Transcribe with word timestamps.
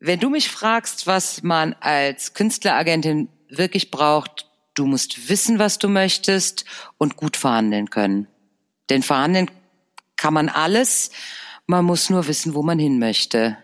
Wenn 0.00 0.20
du 0.20 0.30
mich 0.30 0.48
fragst, 0.48 1.08
was 1.08 1.42
man 1.42 1.74
als 1.80 2.32
Künstleragentin 2.32 3.28
wirklich 3.48 3.90
braucht, 3.90 4.46
du 4.74 4.86
musst 4.86 5.28
wissen, 5.28 5.58
was 5.58 5.78
du 5.78 5.88
möchtest 5.88 6.64
und 6.98 7.16
gut 7.16 7.36
verhandeln 7.36 7.90
können. 7.90 8.28
Denn 8.90 9.02
verhandeln 9.02 9.50
kann 10.16 10.34
man 10.34 10.48
alles, 10.48 11.10
man 11.66 11.84
muss 11.84 12.10
nur 12.10 12.28
wissen, 12.28 12.54
wo 12.54 12.62
man 12.62 12.78
hin 12.78 13.00
möchte. 13.00 13.56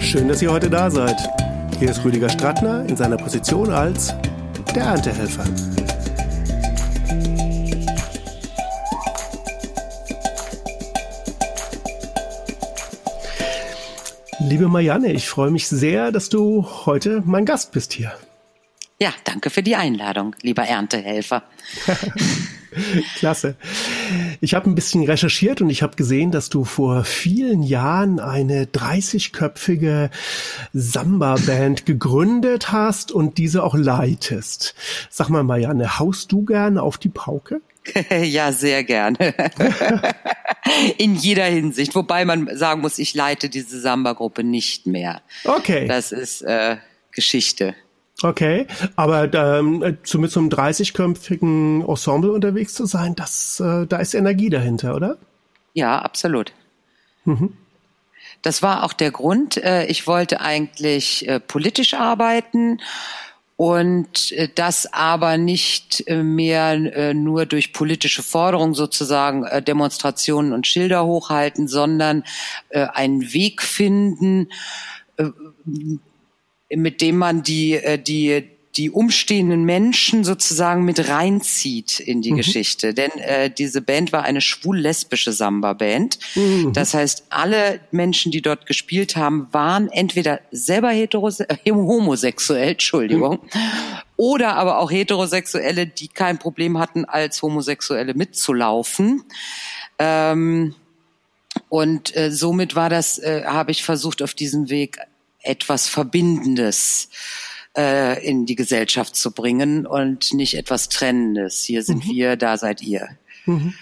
Schön, 0.00 0.28
dass 0.28 0.42
ihr 0.42 0.52
heute 0.52 0.68
da 0.68 0.90
seid. 0.90 1.16
Hier 1.78 1.90
ist 1.90 2.04
Rüdiger 2.04 2.28
Strattner 2.28 2.84
in 2.86 2.96
seiner 2.96 3.16
Position 3.16 3.70
als 3.70 4.14
der 4.74 4.82
Erntehelfer. 4.82 5.46
Liebe 14.52 14.68
Marianne, 14.68 15.10
ich 15.14 15.30
freue 15.30 15.50
mich 15.50 15.66
sehr, 15.66 16.12
dass 16.12 16.28
du 16.28 16.66
heute 16.84 17.22
mein 17.24 17.46
Gast 17.46 17.72
bist 17.72 17.94
hier. 17.94 18.12
Ja, 19.00 19.14
danke 19.24 19.48
für 19.48 19.62
die 19.62 19.76
Einladung, 19.76 20.36
lieber 20.42 20.64
Erntehelfer. 20.64 21.42
Klasse. 23.16 23.56
Ich 24.42 24.52
habe 24.52 24.68
ein 24.68 24.74
bisschen 24.74 25.04
recherchiert 25.04 25.62
und 25.62 25.70
ich 25.70 25.82
habe 25.82 25.96
gesehen, 25.96 26.32
dass 26.32 26.50
du 26.50 26.64
vor 26.64 27.04
vielen 27.04 27.62
Jahren 27.62 28.20
eine 28.20 28.66
30-köpfige 28.66 30.10
Samba-Band 30.74 31.86
gegründet 31.86 32.72
hast 32.72 33.10
und 33.10 33.38
diese 33.38 33.62
auch 33.62 33.74
leitest. 33.74 34.74
Sag 35.08 35.30
mal, 35.30 35.44
Marianne, 35.44 35.98
haust 35.98 36.30
du 36.30 36.44
gerne 36.44 36.82
auf 36.82 36.98
die 36.98 37.08
Pauke? 37.08 37.62
ja, 38.22 38.52
sehr 38.52 38.84
gerne. 38.84 39.16
In 40.98 41.16
jeder 41.16 41.44
Hinsicht. 41.44 41.94
Wobei 41.94 42.24
man 42.24 42.56
sagen 42.56 42.80
muss, 42.80 42.98
ich 42.98 43.14
leite 43.14 43.48
diese 43.48 43.80
Samba-Gruppe 43.80 44.44
nicht 44.44 44.86
mehr. 44.86 45.22
Okay. 45.44 45.86
Das 45.88 46.12
ist 46.12 46.42
äh, 46.42 46.76
Geschichte. 47.10 47.74
Okay, 48.22 48.66
aber 48.94 49.32
ähm, 49.34 49.98
zu 50.04 50.18
mit 50.18 50.30
so 50.30 50.38
einem 50.38 50.48
30-köpfigen 50.48 51.88
Ensemble 51.88 52.30
unterwegs 52.30 52.74
zu 52.74 52.86
sein, 52.86 53.16
das, 53.16 53.58
äh, 53.58 53.86
da 53.86 53.96
ist 53.96 54.14
Energie 54.14 54.48
dahinter, 54.48 54.94
oder? 54.94 55.18
Ja, 55.72 55.98
absolut. 55.98 56.52
Mhm. 57.24 57.56
Das 58.42 58.62
war 58.62 58.84
auch 58.84 58.92
der 58.92 59.10
Grund. 59.10 59.56
Äh, 59.56 59.86
ich 59.86 60.06
wollte 60.06 60.40
eigentlich 60.40 61.26
äh, 61.28 61.40
politisch 61.40 61.94
arbeiten 61.94 62.80
und 63.56 64.32
äh, 64.32 64.48
das 64.54 64.92
aber 64.92 65.36
nicht 65.36 66.02
äh, 66.06 66.22
mehr 66.22 66.72
äh, 66.72 67.14
nur 67.14 67.46
durch 67.46 67.72
politische 67.72 68.22
Forderungen 68.22 68.74
sozusagen 68.74 69.46
Demonstrationen 69.64 70.52
und 70.52 70.66
Schilder 70.66 71.04
hochhalten, 71.04 71.68
sondern 71.68 72.24
einen 72.70 73.32
Weg 73.32 73.62
finden, 73.62 74.48
mit 76.70 77.00
dem 77.00 77.16
man 77.16 77.42
die, 77.42 77.78
die, 78.06 78.51
die 78.76 78.90
umstehenden 78.90 79.64
Menschen 79.64 80.24
sozusagen 80.24 80.84
mit 80.84 81.08
reinzieht 81.08 82.00
in 82.00 82.22
die 82.22 82.32
mhm. 82.32 82.36
Geschichte. 82.36 82.94
Denn 82.94 83.10
äh, 83.18 83.50
diese 83.50 83.82
Band 83.82 84.12
war 84.12 84.22
eine 84.22 84.40
schwul-lesbische 84.40 85.32
Samba-Band. 85.32 86.18
Mhm. 86.34 86.72
Das 86.72 86.94
heißt, 86.94 87.24
alle 87.28 87.80
Menschen, 87.90 88.32
die 88.32 88.40
dort 88.40 88.64
gespielt 88.64 89.16
haben, 89.16 89.48
waren 89.52 89.88
entweder 89.88 90.40
selber 90.50 90.92
äh, 90.92 91.06
homosexuell, 91.70 92.70
Entschuldigung, 92.72 93.40
mhm. 93.42 93.60
oder 94.16 94.56
aber 94.56 94.78
auch 94.78 94.90
Heterosexuelle, 94.90 95.86
die 95.86 96.08
kein 96.08 96.38
Problem 96.38 96.78
hatten, 96.78 97.04
als 97.04 97.42
Homosexuelle 97.42 98.14
mitzulaufen. 98.14 99.22
Ähm, 99.98 100.74
und 101.68 102.16
äh, 102.16 102.30
somit 102.30 102.74
war 102.74 102.88
das, 102.88 103.18
äh, 103.18 103.44
habe 103.44 103.70
ich 103.70 103.82
versucht, 103.82 104.22
auf 104.22 104.32
diesem 104.32 104.70
Weg 104.70 104.98
etwas 105.42 105.88
Verbindendes 105.88 107.10
äh, 107.76 108.24
in 108.26 108.46
die 108.46 108.54
Gesellschaft 108.54 109.16
zu 109.16 109.30
bringen 109.30 109.86
und 109.86 110.32
nicht 110.34 110.54
etwas 110.54 110.88
Trennendes. 110.88 111.62
Hier 111.62 111.82
sind 111.82 112.06
mhm. 112.06 112.10
wir, 112.10 112.36
da 112.36 112.56
seid 112.56 112.82
ihr. 112.82 113.08
Mhm. 113.46 113.74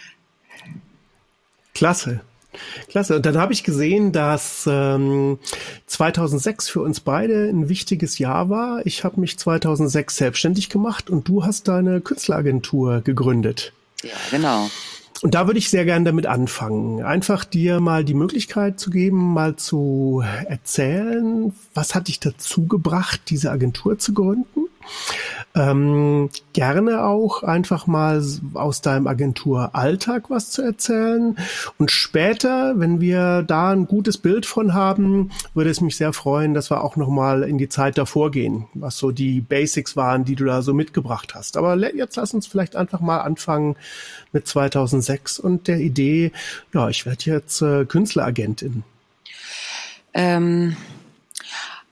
Klasse. 1.75 2.21
Klasse. 2.89 3.17
Und 3.17 3.27
dann 3.27 3.39
habe 3.39 3.53
ich 3.53 3.63
gesehen, 3.63 4.13
dass 4.13 4.69
ähm, 4.71 5.39
2006 5.87 6.69
für 6.69 6.83
uns 6.83 7.01
beide 7.01 7.49
ein 7.49 7.69
wichtiges 7.69 8.19
Jahr 8.19 8.51
war. 8.51 8.85
Ich 8.87 9.05
habe 9.05 9.21
mich 9.21 9.39
2006 9.39 10.17
selbstständig 10.17 10.69
gemacht 10.69 11.11
und 11.11 11.29
du 11.29 11.45
hast 11.45 11.69
deine 11.69 12.01
Künstleragentur 12.01 13.03
gegründet. 13.03 13.73
Ja, 14.03 14.17
genau. 14.31 14.69
Und 15.23 15.35
da 15.35 15.47
würde 15.47 15.59
ich 15.59 15.69
sehr 15.69 15.85
gerne 15.85 16.07
damit 16.07 16.27
anfangen. 16.27 17.03
Einfach 17.03 17.45
dir 17.45 17.81
mal 17.81 18.05
die 18.05 18.15
Möglichkeit 18.15 18.81
zu 18.81 18.91
geben, 18.91 19.35
mal 19.35 19.57
zu 19.57 20.23
erzählen, 20.47 21.53
was 21.75 21.95
hat 21.95 22.09
dich 22.09 22.21
dazu 22.21 22.67
gebracht, 22.67 23.21
diese 23.29 23.51
Agentur 23.51 23.99
zu 23.99 24.15
gründen? 24.15 24.69
Ähm, 25.55 26.31
gerne 26.53 27.05
auch 27.05 27.43
einfach 27.43 27.89
mal 27.89 28.23
aus 28.55 28.83
deinem 28.83 29.09
Agenturalltag 29.09 30.31
was 30.31 30.51
zu 30.51 30.63
erzählen. 30.63 31.37
Und 31.77 31.91
später, 31.91 32.79
wenn 32.79 33.01
wir 33.01 33.43
da 33.43 33.71
ein 33.71 33.87
gutes 33.87 34.19
Bild 34.19 34.47
von 34.47 34.75
haben, 34.75 35.33
würde 35.55 35.71
es 35.71 35.81
mich 35.81 35.97
sehr 35.97 36.13
freuen, 36.13 36.55
dass 36.55 36.71
wir 36.71 36.85
auch 36.85 36.95
nochmal 36.95 37.43
in 37.43 37.59
die 37.59 37.69
Zeit 37.69 37.99
davor 37.99 38.31
gehen, 38.31 38.67
was 38.75 38.97
so 38.97 39.11
die 39.11 39.41
Basics 39.41 39.97
waren, 39.97 40.25
die 40.25 40.37
du 40.37 40.45
da 40.45 40.63
so 40.63 40.73
mitgebracht 40.73 41.35
hast. 41.35 41.57
Aber 41.57 41.77
jetzt 41.97 42.17
lass 42.17 42.33
uns 42.33 42.47
vielleicht 42.47 42.77
einfach 42.77 43.01
mal 43.01 43.19
anfangen 43.19 43.75
mit 44.33 44.47
2006 44.47 45.41
und 45.41 45.67
der 45.67 45.79
Idee, 45.79 46.31
ja, 46.73 46.89
ich 46.89 47.07
werde 47.07 47.25
jetzt 47.25 47.61
äh, 47.61 47.85
Künstleragentin. 47.87 48.85
Ähm 50.15 50.77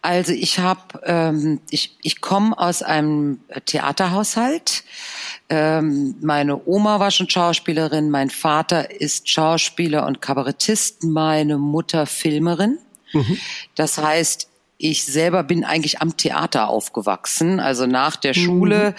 also 0.09 0.33
ich 0.33 0.59
habe, 0.59 1.03
ähm, 1.05 1.61
ich, 1.69 1.99
ich 2.01 2.23
komme 2.23 2.57
aus 2.59 2.83
einem 2.83 3.41
Theaterhaushalt. 3.67 4.83
Ähm, 5.51 6.15
meine 6.23 6.67
Oma 6.67 6.99
war 6.99 7.11
schon 7.11 7.29
Schauspielerin, 7.29 8.09
mein 8.09 8.31
Vater 8.31 8.91
ist 9.03 9.29
Schauspieler 9.29 10.07
und 10.07 10.23
Kabarettist, 10.23 11.05
meine 11.05 11.59
Mutter 11.59 12.07
Filmerin. 12.07 12.79
Mhm. 13.13 13.37
Das 13.75 13.99
heißt, 13.99 14.49
ich 14.79 15.05
selber 15.05 15.43
bin 15.43 15.63
eigentlich 15.63 16.01
am 16.01 16.17
Theater 16.17 16.69
aufgewachsen. 16.69 17.61
Also 17.61 17.85
nach 17.85 18.17
der 18.17 18.35
mhm. 18.35 18.41
Schule 18.41 18.95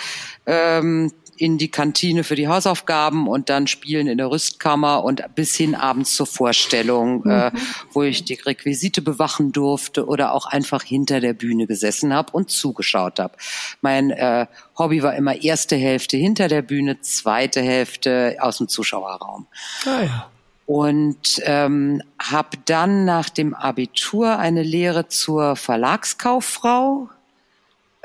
ähm, 0.46 1.12
in 1.40 1.58
die 1.58 1.72
Kantine 1.72 2.24
für 2.24 2.36
die 2.36 2.48
Hausaufgaben 2.48 3.28
und 3.28 3.50
dann 3.50 3.68
spielen 3.68 4.08
in 4.08 4.18
der 4.18 4.30
Rüstkammer 4.30 5.04
und 5.04 5.24
bis 5.36 5.56
hin 5.56 5.74
abends 5.74 6.16
zur 6.16 6.26
Vorstellung, 6.26 7.22
mhm. 7.24 7.32
äh, 7.32 7.52
wo 7.92 8.04
ich 8.04 8.26
die 8.26 8.34
Requisite 8.34 9.02
bewachen 9.02 9.52
durfte 9.52 10.06
oder 10.06 10.34
auch 10.34 10.46
einfach 10.46 10.84
hinter 10.84 11.22
der 11.22 11.34
Bühne 11.34 11.66
gesessen 11.66 12.14
habe 12.14 12.34
und 12.34 12.50
zugeschaut 12.50 13.20
habe. 13.20 13.38
Mein 13.82 14.12
äh, 14.12 14.48
Hobby 14.78 15.02
war 15.02 15.16
immer 15.16 15.42
erste 15.42 15.78
Hälfte 15.78 16.18
hinter 16.18 16.50
der 16.50 16.62
Bühne, 16.62 17.00
zweite 17.02 17.62
Hälfte 17.62 18.38
aus 18.40 18.58
dem 18.58 18.68
Zuschauerraum. 18.68 19.48
Ah, 19.86 20.04
ja. 20.04 20.30
Und 20.66 21.42
ähm, 21.46 22.04
habe 22.22 22.58
dann 22.66 23.06
nach 23.06 23.30
dem 23.30 23.56
Abitur 23.56 24.38
eine 24.38 24.62
Lehre 24.62 25.08
zur 25.08 25.56
Verlagskauffrau 25.56 27.10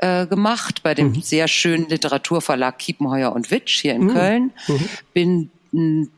äh, 0.05 0.27
gemacht 0.27 0.83
bei 0.83 0.93
dem 0.93 1.09
mhm. 1.09 1.21
sehr 1.21 1.47
schönen 1.47 1.89
Literaturverlag 1.89 2.77
Kiepenheuer 2.77 3.31
und 3.31 3.49
Witsch 3.49 3.81
hier 3.81 3.95
in 3.95 4.03
mhm. 4.03 4.13
Köln. 4.13 4.51
Mhm. 4.67 4.89
Bin 5.13 5.49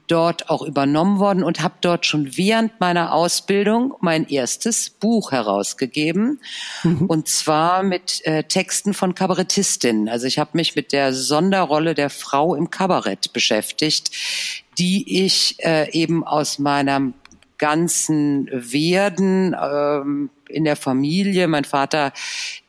dort 0.07 0.51
auch 0.51 0.61
übernommen 0.61 1.17
worden 1.17 1.43
und 1.43 1.63
habe 1.63 1.75
dort 1.81 2.05
schon 2.05 2.37
während 2.37 2.79
meiner 2.79 3.11
Ausbildung 3.11 3.95
mein 4.01 4.27
erstes 4.27 4.91
Buch 4.91 5.31
herausgegeben 5.31 6.39
mhm. 6.83 7.05
und 7.07 7.27
zwar 7.27 7.81
mit 7.81 8.23
äh, 8.25 8.43
Texten 8.43 8.93
von 8.93 9.15
Kabarettistinnen. 9.15 10.09
Also 10.09 10.27
ich 10.27 10.37
habe 10.37 10.51
mich 10.53 10.75
mit 10.75 10.91
der 10.91 11.11
Sonderrolle 11.11 11.95
der 11.95 12.11
Frau 12.11 12.53
im 12.53 12.69
Kabarett 12.69 13.33
beschäftigt, 13.33 14.11
die 14.77 15.25
ich 15.25 15.55
äh, 15.65 15.89
eben 15.91 16.23
aus 16.23 16.59
meinem 16.59 17.15
ganzen 17.57 18.47
Werden 18.51 19.55
ähm, 19.59 20.29
in 20.49 20.63
der 20.63 20.75
Familie. 20.75 21.47
Mein 21.47 21.63
Vater 21.63 22.13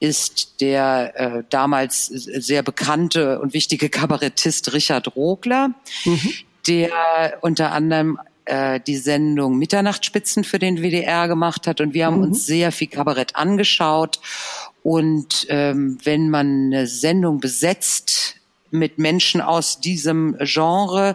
ist 0.00 0.60
der 0.60 1.12
äh, 1.16 1.42
damals 1.50 2.06
sehr 2.06 2.62
bekannte 2.62 3.40
und 3.40 3.54
wichtige 3.54 3.88
Kabarettist 3.88 4.72
Richard 4.72 5.16
Rogler, 5.16 5.70
mhm. 6.04 6.32
der 6.66 7.38
unter 7.40 7.72
anderem 7.72 8.18
äh, 8.44 8.80
die 8.80 8.96
Sendung 8.96 9.58
Mitternachtsspitzen 9.58 10.44
für 10.44 10.58
den 10.58 10.78
WDR 10.78 11.28
gemacht 11.28 11.66
hat 11.66 11.80
und 11.80 11.94
wir 11.94 12.06
haben 12.06 12.16
mhm. 12.16 12.24
uns 12.24 12.46
sehr 12.46 12.72
viel 12.72 12.88
Kabarett 12.88 13.36
angeschaut 13.36 14.20
und 14.82 15.46
ähm, 15.50 15.98
wenn 16.04 16.30
man 16.30 16.72
eine 16.72 16.86
Sendung 16.86 17.40
besetzt 17.40 18.36
mit 18.70 18.98
Menschen 18.98 19.40
aus 19.40 19.80
diesem 19.80 20.36
Genre, 20.40 21.14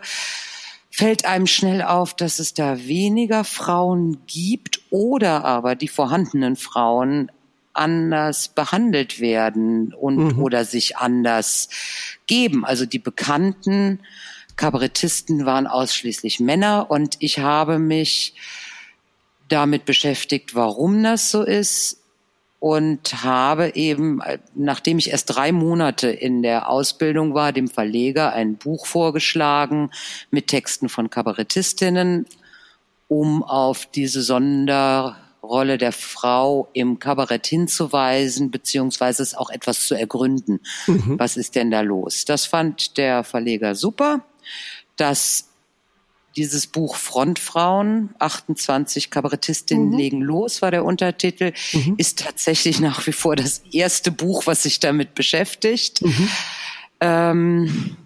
fällt 0.95 1.25
einem 1.25 1.47
schnell 1.47 1.81
auf, 1.81 2.15
dass 2.15 2.37
es 2.37 2.53
da 2.53 2.85
weniger 2.85 3.43
Frauen 3.43 4.19
gibt 4.27 4.79
oder 4.91 5.43
aber 5.43 5.73
die 5.73 5.87
vorhandenen 5.87 6.55
Frauen 6.55 7.31
anders 7.73 8.49
behandelt 8.49 9.19
werden 9.19 9.91
und 9.91 10.35
mhm. 10.35 10.39
oder 10.39 10.65
sich 10.65 10.95
anders 10.95 11.69
geben. 12.27 12.63
Also 12.63 12.85
die 12.85 12.99
Bekannten 12.99 14.01
Kabarettisten 14.55 15.47
waren 15.47 15.65
ausschließlich 15.65 16.39
Männer 16.39 16.91
und 16.91 17.17
ich 17.21 17.39
habe 17.39 17.79
mich 17.79 18.35
damit 19.49 19.85
beschäftigt, 19.85 20.53
warum 20.53 21.01
das 21.01 21.31
so 21.31 21.41
ist 21.41 22.02
und 22.63 23.25
habe 23.25 23.75
eben, 23.75 24.21
nachdem 24.55 24.97
ich 24.97 25.11
erst 25.11 25.35
drei 25.35 25.51
Monate 25.51 26.07
in 26.07 26.43
der 26.43 26.69
Ausbildung 26.69 27.33
war, 27.33 27.51
dem 27.51 27.67
Verleger 27.67 28.31
ein 28.31 28.55
Buch 28.55 28.85
vorgeschlagen 28.85 29.91
mit 30.31 30.47
Texten 30.47 30.87
von 30.87 31.09
Kabarettistinnen, 31.09 32.25
um 33.09 33.43
auf 33.43 33.85
diese 33.87 34.21
Sonderrolle 34.21 35.77
der 35.77 35.91
Frau 35.91 36.69
im 36.71 36.99
Kabarett 36.99 37.47
hinzuweisen, 37.47 38.49
beziehungsweise 38.49 39.23
es 39.23 39.35
auch 39.35 39.49
etwas 39.49 39.85
zu 39.85 39.95
ergründen. 39.95 40.61
Mhm. 40.87 41.19
Was 41.19 41.35
ist 41.35 41.55
denn 41.55 41.69
da 41.69 41.81
los? 41.81 42.23
Das 42.23 42.45
fand 42.45 42.95
der 42.95 43.25
Verleger 43.25 43.75
super. 43.75 44.23
Das 44.95 45.49
dieses 46.35 46.67
Buch 46.67 46.95
Frontfrauen, 46.95 48.09
28 48.19 49.11
Kabarettistinnen 49.11 49.89
mhm. 49.89 49.97
legen 49.97 50.21
los, 50.21 50.61
war 50.61 50.71
der 50.71 50.85
Untertitel, 50.85 51.53
mhm. 51.73 51.95
ist 51.97 52.19
tatsächlich 52.19 52.79
nach 52.79 53.05
wie 53.05 53.11
vor 53.11 53.35
das 53.35 53.63
erste 53.71 54.11
Buch, 54.11 54.47
was 54.47 54.63
sich 54.63 54.79
damit 54.79 55.15
beschäftigt. 55.15 56.01
Mhm. 56.01 56.29
Ähm, 57.01 57.97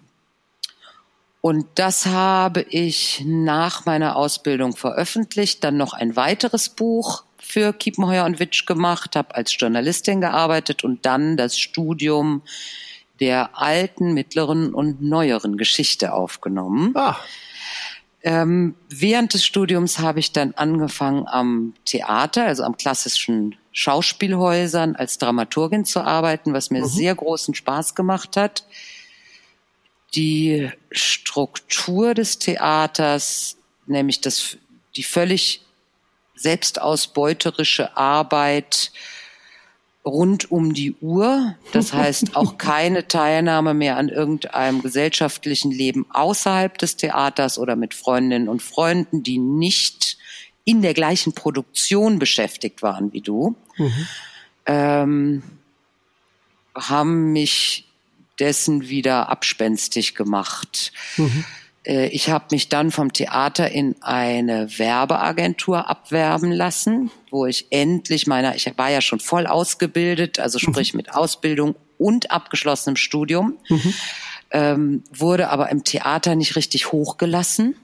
und 1.40 1.66
das 1.76 2.06
habe 2.06 2.62
ich 2.68 3.22
nach 3.24 3.86
meiner 3.86 4.16
Ausbildung 4.16 4.76
veröffentlicht, 4.76 5.62
dann 5.64 5.76
noch 5.76 5.92
ein 5.92 6.16
weiteres 6.16 6.68
Buch 6.68 7.24
für 7.38 7.72
Kiepenheuer 7.72 8.24
und 8.24 8.40
Witsch 8.40 8.66
gemacht, 8.66 9.16
habe 9.16 9.34
als 9.34 9.56
Journalistin 9.58 10.20
gearbeitet 10.20 10.84
und 10.84 11.06
dann 11.06 11.36
das 11.36 11.58
Studium 11.58 12.42
der 13.20 13.58
alten, 13.58 14.12
mittleren 14.12 14.74
und 14.74 15.00
neueren 15.00 15.56
Geschichte 15.56 16.12
aufgenommen. 16.12 16.92
Ah. 16.94 17.16
Ähm, 18.22 18.74
während 18.88 19.34
des 19.34 19.44
Studiums 19.44 20.00
habe 20.00 20.18
ich 20.18 20.32
dann 20.32 20.52
angefangen 20.54 21.26
am 21.28 21.74
Theater, 21.84 22.44
also 22.44 22.64
am 22.64 22.76
klassischen 22.76 23.54
Schauspielhäusern 23.72 24.96
als 24.96 25.18
Dramaturgin 25.18 25.84
zu 25.84 26.00
arbeiten, 26.00 26.52
was 26.52 26.70
mir 26.70 26.82
mhm. 26.82 26.88
sehr 26.88 27.14
großen 27.14 27.54
Spaß 27.54 27.94
gemacht 27.94 28.36
hat. 28.36 28.64
Die 30.14 30.70
Struktur 30.90 32.14
des 32.14 32.38
Theaters, 32.38 33.56
nämlich 33.86 34.20
das, 34.20 34.56
die 34.96 35.04
völlig 35.04 35.62
selbstausbeuterische 36.34 37.96
Arbeit, 37.96 38.90
rund 40.08 40.50
um 40.50 40.74
die 40.74 40.94
Uhr. 41.00 41.54
Das 41.72 41.92
heißt 41.92 42.34
auch 42.36 42.58
keine 42.58 43.06
Teilnahme 43.06 43.74
mehr 43.74 43.96
an 43.96 44.08
irgendeinem 44.08 44.82
gesellschaftlichen 44.82 45.70
Leben 45.70 46.06
außerhalb 46.10 46.76
des 46.78 46.96
Theaters 46.96 47.58
oder 47.58 47.76
mit 47.76 47.94
Freundinnen 47.94 48.48
und 48.48 48.62
Freunden, 48.62 49.22
die 49.22 49.38
nicht 49.38 50.18
in 50.64 50.82
der 50.82 50.94
gleichen 50.94 51.32
Produktion 51.32 52.18
beschäftigt 52.18 52.82
waren 52.82 53.12
wie 53.12 53.22
du, 53.22 53.56
mhm. 53.76 54.06
ähm, 54.66 55.42
haben 56.74 57.32
mich 57.32 57.88
dessen 58.38 58.88
wieder 58.88 59.30
abspenstig 59.30 60.14
gemacht. 60.14 60.92
Mhm. 61.16 61.44
Äh, 61.84 62.08
ich 62.08 62.30
habe 62.30 62.46
mich 62.50 62.68
dann 62.68 62.90
vom 62.90 63.12
Theater 63.12 63.70
in 63.70 63.96
eine 64.02 64.78
Werbeagentur 64.78 65.88
abwerben 65.88 66.52
lassen, 66.52 67.10
wo 67.30 67.46
ich 67.46 67.66
endlich 67.70 68.26
meiner, 68.26 68.54
ich 68.54 68.70
war 68.76 68.90
ja 68.90 69.00
schon 69.00 69.20
voll 69.20 69.46
ausgebildet, 69.46 70.38
also 70.38 70.58
mhm. 70.58 70.72
sprich 70.72 70.94
mit 70.94 71.14
Ausbildung 71.14 71.74
und 71.98 72.30
abgeschlossenem 72.30 72.96
Studium, 72.96 73.58
mhm. 73.68 73.94
ähm, 74.50 75.04
wurde 75.12 75.50
aber 75.50 75.70
im 75.70 75.84
Theater 75.84 76.36
nicht 76.36 76.56
richtig 76.56 76.92
hochgelassen, 76.92 77.74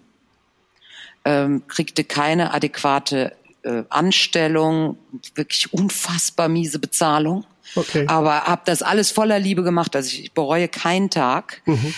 ähm, 1.25 1.67
kriegte 1.67 2.05
keine 2.05 2.53
adäquate 2.53 3.33
äh, 3.63 3.83
Anstellung, 3.89 4.99
wirklich 5.35 5.73
unfassbar 5.73 6.49
miese 6.49 6.79
Bezahlung. 6.79 7.45
Okay. 7.77 8.05
Aber 8.07 8.45
habe 8.45 8.63
das 8.67 8.83
alles 8.83 9.11
voller 9.11 9.39
Liebe 9.41 9.63
gemacht, 9.63 9.97
also 9.97 10.17
ich 10.17 10.33
bereue 10.33 10.69
keinen 10.69 11.11
Tag. 11.11 11.63
Mhm 11.65 11.95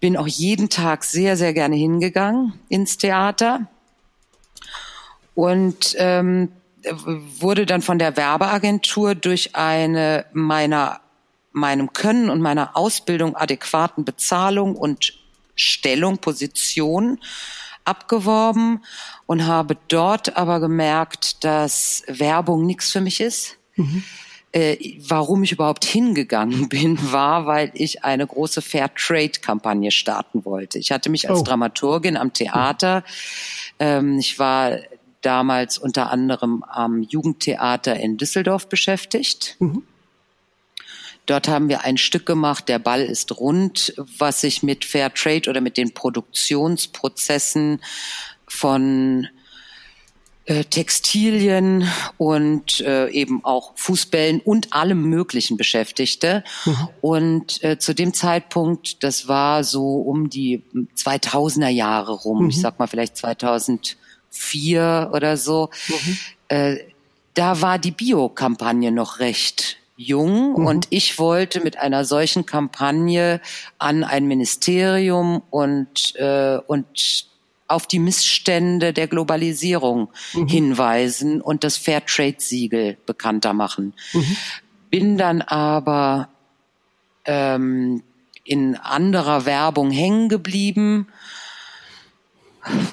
bin 0.00 0.16
auch 0.16 0.26
jeden 0.26 0.68
Tag 0.68 1.04
sehr, 1.04 1.36
sehr 1.36 1.52
gerne 1.52 1.76
hingegangen 1.76 2.52
ins 2.68 2.98
Theater 2.98 3.66
und 5.34 5.94
ähm, 5.98 6.52
wurde 7.38 7.66
dann 7.66 7.82
von 7.82 7.98
der 7.98 8.16
Werbeagentur 8.16 9.14
durch 9.14 9.56
eine 9.56 10.26
meiner 10.32 11.00
meinem 11.52 11.94
Können 11.94 12.28
und 12.28 12.42
meiner 12.42 12.76
Ausbildung 12.76 13.34
adäquaten 13.34 14.04
Bezahlung 14.04 14.76
und 14.76 15.14
Stellung, 15.54 16.18
Position 16.18 17.18
abgeworben 17.84 18.84
und 19.24 19.46
habe 19.46 19.78
dort 19.88 20.36
aber 20.36 20.60
gemerkt, 20.60 21.44
dass 21.44 22.02
Werbung 22.08 22.66
nichts 22.66 22.92
für 22.92 23.00
mich 23.00 23.20
ist. 23.20 23.56
Mhm 23.76 24.04
äh, 24.56 24.96
warum 25.06 25.42
ich 25.42 25.52
überhaupt 25.52 25.84
hingegangen 25.84 26.68
bin, 26.70 27.12
war, 27.12 27.46
weil 27.46 27.70
ich 27.74 28.04
eine 28.04 28.26
große 28.26 28.62
Fair 28.62 28.90
Trade 28.94 29.32
Kampagne 29.42 29.90
starten 29.90 30.46
wollte. 30.46 30.78
Ich 30.78 30.90
hatte 30.92 31.10
mich 31.10 31.28
als 31.28 31.40
oh. 31.40 31.42
Dramaturgin 31.42 32.16
am 32.16 32.32
Theater, 32.32 33.04
ähm, 33.78 34.18
ich 34.18 34.38
war 34.38 34.78
damals 35.20 35.76
unter 35.76 36.10
anderem 36.10 36.64
am 36.64 37.02
Jugendtheater 37.02 37.96
in 37.96 38.16
Düsseldorf 38.16 38.68
beschäftigt. 38.68 39.56
Mhm. 39.58 39.82
Dort 41.26 41.48
haben 41.48 41.68
wir 41.68 41.82
ein 41.82 41.98
Stück 41.98 42.24
gemacht, 42.24 42.68
der 42.68 42.78
Ball 42.78 43.02
ist 43.02 43.38
rund, 43.38 43.92
was 44.18 44.40
sich 44.40 44.62
mit 44.62 44.84
Fair 44.84 45.12
Trade 45.12 45.50
oder 45.50 45.60
mit 45.60 45.76
den 45.76 45.92
Produktionsprozessen 45.92 47.80
von 48.46 49.26
äh, 50.46 50.64
Textilien 50.64 51.88
und 52.18 52.80
äh, 52.80 53.08
eben 53.10 53.44
auch 53.44 53.72
Fußbällen 53.74 54.40
und 54.40 54.72
allem 54.72 55.02
Möglichen 55.02 55.56
beschäftigte. 55.56 56.44
Mhm. 56.64 56.88
Und 57.00 57.64
äh, 57.64 57.78
zu 57.78 57.94
dem 57.94 58.14
Zeitpunkt, 58.14 59.02
das 59.02 59.26
war 59.26 59.64
so 59.64 59.96
um 59.96 60.30
die 60.30 60.62
2000er 60.96 61.68
Jahre 61.68 62.12
rum, 62.12 62.44
mhm. 62.44 62.50
ich 62.50 62.60
sag 62.60 62.78
mal 62.78 62.86
vielleicht 62.86 63.16
2004 63.16 65.10
oder 65.12 65.36
so, 65.36 65.70
mhm. 65.88 66.18
äh, 66.48 66.76
da 67.34 67.60
war 67.60 67.78
die 67.78 67.90
Bio-Kampagne 67.90 68.92
noch 68.92 69.18
recht 69.18 69.76
jung 69.96 70.50
mhm. 70.50 70.66
und 70.66 70.86
ich 70.90 71.18
wollte 71.18 71.60
mit 71.60 71.78
einer 71.78 72.04
solchen 72.04 72.46
Kampagne 72.46 73.40
an 73.78 74.04
ein 74.04 74.26
Ministerium 74.26 75.42
und 75.50 76.14
äh, 76.16 76.58
und 76.66 76.86
auf 77.68 77.86
die 77.86 77.98
Missstände 77.98 78.92
der 78.92 79.08
Globalisierung 79.08 80.08
mhm. 80.34 80.48
hinweisen 80.48 81.40
und 81.40 81.64
das 81.64 81.76
Fairtrade-Siegel 81.76 82.96
bekannter 83.06 83.52
machen. 83.52 83.94
Mhm. 84.12 84.36
Bin 84.90 85.18
dann 85.18 85.42
aber 85.42 86.28
ähm, 87.24 88.02
in 88.44 88.76
anderer 88.76 89.44
Werbung 89.44 89.90
hängen 89.90 90.28
geblieben 90.28 91.08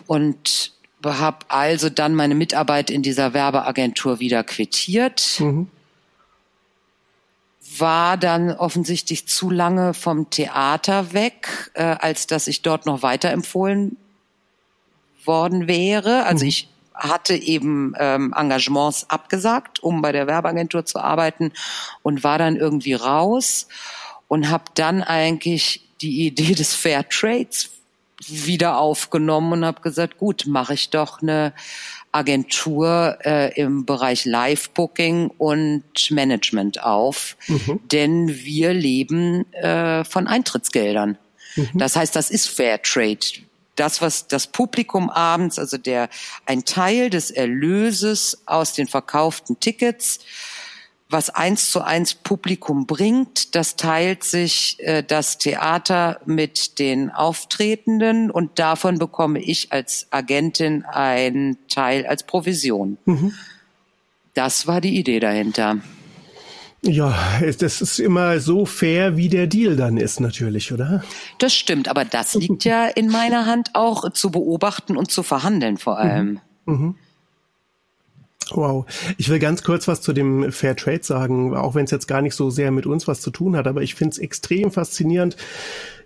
und 0.08 0.74
habe 1.04 1.46
also 1.50 1.90
dann 1.90 2.16
meine 2.16 2.36
Mitarbeit 2.36 2.90
in 2.90 3.04
dieser 3.04 3.34
Werbeagentur 3.34 4.20
wieder 4.20 4.44
quittiert. 4.44 5.38
Mhm. 5.40 5.68
War 7.78 8.18
dann 8.18 8.52
offensichtlich 8.52 9.28
zu 9.28 9.50
lange 9.50 9.94
vom 9.94 10.30
Theater 10.30 11.14
weg, 11.14 11.72
äh, 11.74 11.84
als 11.84 12.28
dass 12.28 12.48
ich 12.48 12.62
dort 12.62 12.86
noch 12.86 13.02
weiterempfohlen 13.02 13.98
worden 15.28 15.68
wäre. 15.68 16.26
Also 16.26 16.46
mhm. 16.46 16.50
ich 16.50 16.68
hatte 16.94 17.36
eben 17.36 17.94
ähm, 17.98 18.34
Engagements 18.36 19.10
abgesagt, 19.10 19.82
um 19.82 20.02
bei 20.02 20.12
der 20.12 20.28
Werbeagentur 20.28 20.86
zu 20.86 21.00
arbeiten 21.00 21.52
und 22.02 22.24
war 22.24 22.38
dann 22.38 22.56
irgendwie 22.56 22.94
raus 22.94 23.68
und 24.28 24.50
habe 24.50 24.66
dann 24.76 25.02
eigentlich 25.02 25.88
die 26.02 26.26
Idee 26.26 26.54
des 26.54 26.76
Fair 26.76 27.08
Trades 27.08 27.70
wieder 28.28 28.78
aufgenommen 28.78 29.54
und 29.54 29.66
habe 29.66 29.82
gesagt, 29.82 30.18
gut, 30.18 30.46
mache 30.48 30.76
ich 30.76 30.90
doch 30.90 31.22
eine 31.22 31.54
Agentur 32.12 33.18
äh, 33.26 33.60
im 33.60 33.86
Bereich 33.86 34.26
Live-Booking 34.26 35.32
und 35.38 35.84
Management 36.12 36.84
auf, 36.84 37.36
mhm. 37.48 37.80
denn 37.92 38.28
wir 38.44 38.74
leben 38.74 39.52
äh, 39.54 40.04
von 40.04 40.28
Eintrittsgeldern. 40.28 41.18
Mhm. 41.56 41.70
Das 41.74 41.96
heißt, 41.96 42.16
das 42.16 42.30
ist 42.30 42.48
Fair 42.48 42.82
Trade 42.82 43.20
das, 43.76 44.02
was 44.02 44.28
das 44.28 44.48
Publikum 44.48 45.10
abends, 45.10 45.60
also 45.60 45.78
der, 45.78 46.10
ein 46.46 46.66
Teil 46.66 47.10
des 47.10 47.32
Erlöses 47.32 48.44
aus 48.46 48.74
den 48.74 48.88
verkauften 48.88 49.60
Tickets, 49.60 50.20
was 51.10 51.30
eins 51.30 51.72
zu 51.72 51.82
eins 51.82 52.16
Publikum 52.16 52.88
bringt, 52.88 53.56
das 53.56 53.76
teilt 53.76 54.24
sich 54.24 54.78
äh, 54.80 55.04
das 55.04 55.38
Theater 55.38 56.20
mit 56.26 56.80
den 56.80 57.12
Auftretenden 57.12 58.32
und 58.32 58.58
davon 58.58 58.98
bekomme 58.98 59.40
ich 59.40 59.72
als 59.72 60.08
Agentin 60.10 60.84
einen 60.86 61.58
Teil 61.68 62.08
als 62.08 62.24
Provision. 62.24 62.98
Mhm. 63.06 63.34
Das 64.34 64.66
war 64.66 64.82
die 64.82 64.98
Idee 64.98 65.20
dahinter. 65.20 65.78
Ja, 66.86 67.40
das 67.60 67.82
ist 67.82 68.00
immer 68.00 68.40
so 68.40 68.66
fair, 68.66 69.16
wie 69.16 69.30
der 69.30 69.48
Deal 69.48 69.78
dann 69.78 69.96
ist, 69.96 70.20
natürlich, 70.20 70.74
oder? 70.74 71.02
Das 71.40 71.54
stimmt, 71.54 71.88
aber 71.88 72.04
das 72.04 72.34
liegt 72.34 72.66
ja 72.66 72.88
in 72.88 73.08
meiner 73.08 73.46
Hand 73.46 73.70
auch 73.74 74.12
zu 74.12 74.32
beobachten 74.32 74.98
und 74.98 75.10
zu 75.10 75.24
verhandeln 75.24 75.78
vor 75.78 75.98
allem. 75.98 76.40
Mhm. 76.66 76.74
Mhm. 76.74 76.96
Wow. 78.52 78.86
Ich 79.18 79.30
will 79.30 79.40
ganz 79.40 79.64
kurz 79.64 79.88
was 79.88 80.02
zu 80.02 80.12
dem 80.12 80.52
Fair 80.52 80.76
Trade 80.76 81.04
sagen, 81.04 81.56
auch 81.56 81.76
wenn 81.76 81.86
es 81.86 81.92
jetzt 81.92 82.08
gar 82.08 82.22
nicht 82.22 82.36
so 82.36 82.50
sehr 82.50 82.72
mit 82.72 82.86
uns 82.86 83.08
was 83.08 83.22
zu 83.22 83.32
tun 83.32 83.56
hat, 83.56 83.68
aber 83.68 83.82
ich 83.82 83.96
finde 83.96 84.12
es 84.12 84.18
extrem 84.18 84.70
faszinierend, 84.70 85.38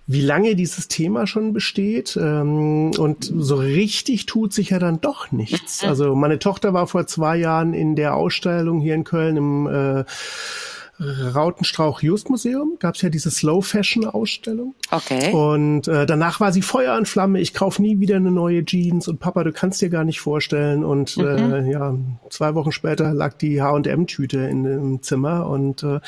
wie 0.08 0.22
lange 0.22 0.56
dieses 0.56 0.88
Thema 0.88 1.28
schon 1.28 1.52
besteht. 1.54 2.18
Ähm, 2.20 2.92
und 2.98 3.32
so 3.36 3.56
richtig 3.58 4.26
tut 4.26 4.54
sich 4.54 4.70
ja 4.70 4.80
dann 4.80 5.02
doch 5.02 5.32
nichts. 5.32 5.84
Also 5.88 6.16
meine 6.16 6.40
Tochter 6.40 6.74
war 6.74 6.88
vor 6.88 7.08
zwei 7.08 7.38
Jahren 7.38 7.74
in 7.74 7.96
der 7.96 8.16
Ausstellung 8.16 8.80
hier 8.80 8.94
in 8.94 9.04
Köln 9.04 9.38
im 9.38 9.68
äh, 9.68 10.04
Rautenstrauch 11.00 12.02
Just 12.02 12.30
Museum 12.30 12.78
gab 12.80 12.96
es 12.96 13.02
ja 13.02 13.10
diese 13.10 13.30
Slow 13.30 13.62
Fashion 13.62 14.06
Ausstellung. 14.06 14.74
Okay. 14.90 15.32
Und 15.32 15.88
äh, 15.88 16.06
danach 16.06 16.40
war 16.40 16.52
sie 16.52 16.64
Feuer 16.64 16.98
und 16.98 17.08
Flamme. 17.08 17.40
Ich 17.40 17.54
kauf 17.54 17.78
nie 17.80 18.00
wieder 18.00 18.16
eine 18.16 18.32
neue 18.32 18.66
Jeans 18.66 19.08
und 19.08 19.20
Papa, 19.20 19.44
du 19.44 19.52
kannst 19.52 19.82
dir 19.82 19.90
gar 19.90 20.04
nicht 20.04 20.20
vorstellen. 20.20 20.84
Und 20.84 21.18
mhm. 21.18 21.26
äh, 21.26 21.72
ja, 21.72 21.96
zwei 22.30 22.56
Wochen 22.56 22.72
später 22.72 23.14
lag 23.14 23.38
die 23.38 23.62
H&M 23.62 24.08
Tüte 24.08 24.40
in 24.40 24.64
dem 24.64 25.04
Zimmer 25.04 25.48
und 25.48 25.84
äh, 25.84 26.00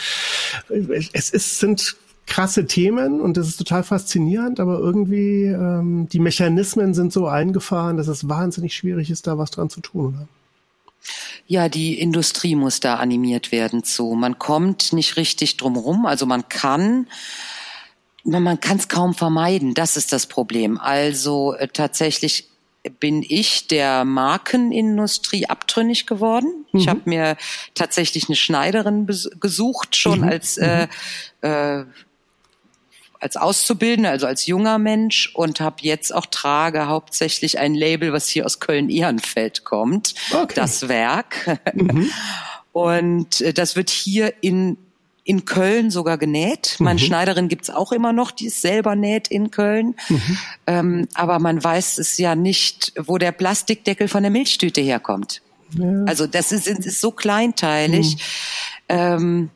es 1.14 1.30
ist 1.30 1.60
sind 1.60 1.96
krasse 2.30 2.66
Themen 2.66 3.20
und 3.20 3.36
das 3.36 3.48
ist 3.48 3.58
total 3.58 3.84
faszinierend, 3.84 4.60
aber 4.60 4.80
irgendwie 4.80 5.46
ähm, 5.46 6.08
die 6.08 6.20
Mechanismen 6.20 6.94
sind 6.94 7.12
so 7.12 7.28
eingefahren, 7.28 7.98
dass 7.98 8.08
es 8.08 8.30
wahnsinnig 8.30 8.76
schwierig 8.76 9.10
ist, 9.10 9.28
da 9.28 9.38
was 9.38 9.52
dran 9.52 9.70
zu 9.70 9.82
tun. 9.82 10.16
Oder? 10.16 10.28
Ja, 11.48 11.68
die 11.68 12.00
Industrie 12.00 12.56
muss 12.56 12.80
da 12.80 12.96
animiert 12.96 13.52
werden 13.52 13.84
zu. 13.84 14.14
Man 14.14 14.38
kommt 14.38 14.94
nicht 14.94 15.18
richtig 15.18 15.58
drumherum. 15.58 16.06
Also 16.06 16.26
man 16.26 16.48
kann, 16.48 17.08
man 18.24 18.60
kann 18.60 18.78
es 18.78 18.88
kaum 18.88 19.14
vermeiden. 19.14 19.74
Das 19.74 19.98
ist 19.98 20.14
das 20.14 20.28
Problem. 20.28 20.78
Also 20.78 21.56
äh, 21.56 21.68
tatsächlich 21.68 22.48
bin 23.00 23.26
ich 23.28 23.68
der 23.68 24.06
Markenindustrie 24.06 25.48
abtrünnig 25.48 26.06
geworden. 26.06 26.66
Mhm. 26.72 26.80
Ich 26.80 26.88
habe 26.88 27.02
mir 27.06 27.38
tatsächlich 27.74 28.30
eine 28.30 28.36
Schneiderin 28.36 29.08
gesucht, 29.40 29.96
schon 29.96 30.22
mhm. 30.22 30.30
als 30.30 30.58
äh, 30.58 30.88
äh, 31.42 31.86
als 33.20 33.36
Auszubildender, 33.36 34.12
also 34.12 34.28
als 34.28 34.46
junger 34.46 34.78
Mensch 34.78 35.32
und 35.34 35.60
habe 35.60 35.78
jetzt 35.82 36.14
auch 36.14 36.26
trage 36.26 36.88
hauptsächlich 36.88 37.60
ein 37.60 37.76
Label, 37.76 38.14
was 38.14 38.28
hier 38.28 38.46
aus 38.46 38.60
Köln-Ehrenfeld 38.60 39.66
kommt, 39.66 40.16
okay. 40.32 40.54
das 40.56 40.88
Werk. 40.88 41.60
Mhm. 41.74 42.10
Und 42.72 43.42
äh, 43.42 43.52
das 43.52 43.76
wird 43.76 43.90
hier 43.90 44.34
in 44.42 44.78
in 45.30 45.46
Köln 45.46 45.92
sogar 45.92 46.18
genäht. 46.18 46.78
Meine 46.80 47.00
mhm. 47.00 47.06
Schneiderin 47.06 47.50
gibt's 47.50 47.70
auch 47.70 47.92
immer 47.92 48.14
noch, 48.14 48.32
die 48.32 48.48
ist 48.48 48.62
selber 48.62 48.96
näht 48.96 49.28
in 49.28 49.52
Köln. 49.52 49.94
Mhm. 50.08 50.38
Ähm, 50.66 51.08
aber 51.14 51.38
man 51.38 51.64
weiß 51.64 52.00
es 52.00 52.18
ja 52.18 52.34
nicht, 52.34 52.94
wo 52.98 53.20
der 53.20 53.32
Plastikdeckel 53.32 54.08
von 54.08 54.24
der 54.24 54.32
Milchtüte 54.32 54.82
herkommt. 54.82 55.44
Ja. 55.78 56.06
Also 56.06 56.26
das 56.26 56.52
ist, 56.52 56.68
ist 56.68 57.00
so 57.00 57.12
kleinteilig. 57.12 58.16
Mhm. 58.16 58.22
Ähm, 58.90 59.50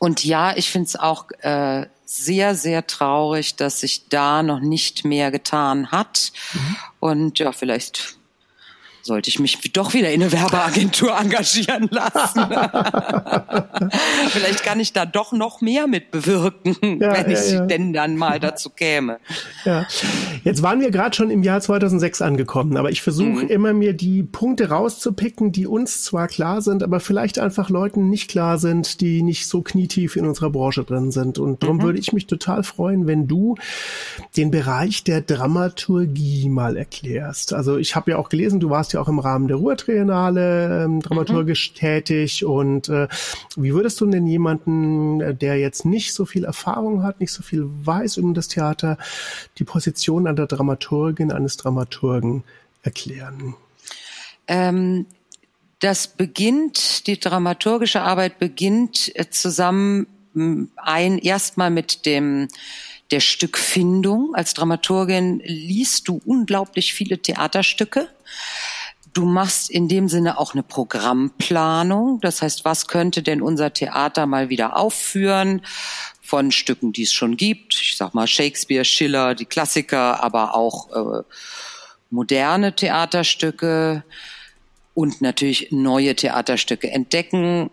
und 0.00 0.24
ja, 0.24 0.56
ich 0.56 0.70
finde 0.70 0.86
es 0.86 0.96
auch 0.96 1.30
äh, 1.42 1.86
sehr, 2.10 2.54
sehr 2.54 2.86
traurig, 2.86 3.56
dass 3.56 3.80
sich 3.80 4.08
da 4.08 4.42
noch 4.42 4.60
nicht 4.60 5.04
mehr 5.04 5.30
getan 5.30 5.90
hat. 5.92 6.32
Mhm. 6.54 6.76
Und 7.00 7.38
ja, 7.38 7.52
vielleicht 7.52 8.17
sollte 9.08 9.28
ich 9.30 9.40
mich 9.40 9.58
doch 9.72 9.94
wieder 9.94 10.12
in 10.12 10.22
eine 10.22 10.30
Werbeagentur 10.30 11.18
engagieren 11.18 11.88
lassen. 11.90 12.40
Vielleicht 14.28 14.62
kann 14.62 14.78
ich 14.78 14.92
da 14.92 15.06
doch 15.06 15.32
noch 15.32 15.60
mehr 15.60 15.86
mit 15.86 16.10
bewirken, 16.12 16.76
ja, 17.00 17.14
wenn 17.14 17.30
ja, 17.30 17.38
ich 17.38 17.52
ja. 17.52 17.66
denn 17.66 17.92
dann 17.92 18.16
mal 18.16 18.38
dazu 18.38 18.70
käme. 18.70 19.18
Ja. 19.64 19.86
Jetzt 20.44 20.62
waren 20.62 20.80
wir 20.80 20.90
gerade 20.90 21.16
schon 21.16 21.30
im 21.30 21.42
Jahr 21.42 21.60
2006 21.60 22.22
angekommen, 22.22 22.76
aber 22.76 22.90
ich 22.90 23.02
versuche 23.02 23.44
mhm. 23.44 23.48
immer 23.48 23.72
mir 23.72 23.94
die 23.94 24.22
Punkte 24.22 24.68
rauszupicken, 24.68 25.52
die 25.52 25.66
uns 25.66 26.02
zwar 26.02 26.28
klar 26.28 26.60
sind, 26.60 26.82
aber 26.82 27.00
vielleicht 27.00 27.38
einfach 27.38 27.70
Leuten 27.70 28.10
nicht 28.10 28.30
klar 28.30 28.58
sind, 28.58 29.00
die 29.00 29.22
nicht 29.22 29.46
so 29.46 29.62
knietief 29.62 30.16
in 30.16 30.26
unserer 30.26 30.50
Branche 30.50 30.84
drin 30.84 31.10
sind. 31.10 31.38
Und 31.38 31.62
darum 31.62 31.78
mhm. 31.78 31.82
würde 31.82 31.98
ich 31.98 32.12
mich 32.12 32.26
total 32.26 32.62
freuen, 32.62 33.06
wenn 33.06 33.26
du 33.26 33.56
den 34.36 34.50
Bereich 34.50 35.02
der 35.02 35.22
Dramaturgie 35.22 36.50
mal 36.50 36.76
erklärst. 36.76 37.54
Also 37.54 37.78
ich 37.78 37.96
habe 37.96 38.10
ja 38.10 38.18
auch 38.18 38.28
gelesen, 38.28 38.60
du 38.60 38.68
warst 38.68 38.92
ja 38.92 38.97
auch 39.00 39.08
im 39.08 39.18
Rahmen 39.18 39.48
der 39.48 39.56
Ruhrtriennale 39.56 40.84
ähm, 40.84 41.00
dramaturgisch 41.00 41.70
mhm. 41.70 41.74
tätig. 41.74 42.44
Und 42.44 42.88
äh, 42.88 43.08
wie 43.56 43.72
würdest 43.74 44.00
du 44.00 44.06
denn 44.06 44.26
jemanden, 44.26 45.20
äh, 45.20 45.34
der 45.34 45.58
jetzt 45.58 45.84
nicht 45.84 46.14
so 46.14 46.24
viel 46.24 46.44
Erfahrung 46.44 47.02
hat, 47.02 47.20
nicht 47.20 47.32
so 47.32 47.42
viel 47.42 47.64
weiß 47.84 48.16
über 48.18 48.32
das 48.32 48.48
Theater, 48.48 48.98
die 49.58 49.64
Position 49.64 50.24
der 50.24 50.46
Dramaturgin 50.46 51.32
eines 51.32 51.56
Dramaturgen 51.56 52.44
erklären? 52.82 53.54
Ähm, 54.46 55.06
das 55.80 56.08
beginnt, 56.08 57.06
die 57.06 57.20
dramaturgische 57.20 58.02
Arbeit 58.02 58.38
beginnt 58.38 59.12
äh, 59.14 59.30
zusammen 59.30 60.06
ein 60.76 61.18
erstmal 61.18 61.70
mit 61.70 62.06
dem 62.06 62.48
der 63.10 63.20
Stückfindung. 63.20 64.34
Als 64.34 64.54
Dramaturgin 64.54 65.40
liest 65.44 66.08
du 66.08 66.20
unglaublich 66.24 66.92
viele 66.92 67.18
Theaterstücke. 67.18 68.08
Du 69.18 69.24
machst 69.24 69.68
in 69.68 69.88
dem 69.88 70.08
Sinne 70.08 70.38
auch 70.38 70.54
eine 70.54 70.62
Programmplanung. 70.62 72.20
Das 72.20 72.40
heißt, 72.40 72.64
was 72.64 72.86
könnte 72.86 73.20
denn 73.20 73.42
unser 73.42 73.72
Theater 73.72 74.26
mal 74.26 74.48
wieder 74.48 74.76
aufführen? 74.76 75.62
Von 76.22 76.52
Stücken, 76.52 76.92
die 76.92 77.02
es 77.02 77.12
schon 77.12 77.36
gibt. 77.36 77.74
Ich 77.74 77.96
sag 77.96 78.14
mal 78.14 78.28
Shakespeare, 78.28 78.84
Schiller, 78.84 79.34
die 79.34 79.44
Klassiker, 79.44 80.22
aber 80.22 80.54
auch 80.54 80.92
äh, 80.92 81.24
moderne 82.10 82.76
Theaterstücke 82.76 84.04
und 84.94 85.20
natürlich 85.20 85.72
neue 85.72 86.14
Theaterstücke 86.14 86.88
entdecken 86.88 87.70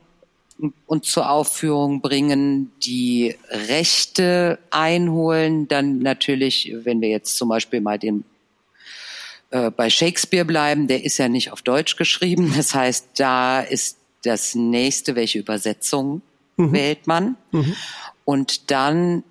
und 0.88 1.06
zur 1.06 1.30
Aufführung 1.30 2.02
bringen, 2.02 2.72
die 2.84 3.36
Rechte 3.52 4.58
einholen, 4.72 5.68
dann 5.68 6.00
natürlich, 6.00 6.74
wenn 6.86 7.02
wir 7.02 7.10
jetzt 7.10 7.38
zum 7.38 7.50
Beispiel 7.50 7.82
mal 7.82 8.00
den 8.00 8.24
äh, 9.56 9.72
bei 9.72 9.90
Shakespeare 9.90 10.44
bleiben, 10.44 10.88
der 10.88 11.06
ist 11.06 11.18
ja 11.18 11.30
nicht 11.30 11.54
auf 11.54 11.62
Deutsch 11.62 11.96
geschrieben. 11.96 12.54
Das 12.58 12.76
heißt, 12.76 13.08
da 13.16 13.62
ist 13.62 13.98
das 14.24 14.54
nächste, 14.54 15.16
welche 15.16 15.40
Übersetzung 15.40 16.22
mhm. 16.58 16.74
wählt 16.74 17.08
man. 17.08 17.38
Mhm. 17.52 17.74
Und 18.26 18.70
dann 18.72 19.24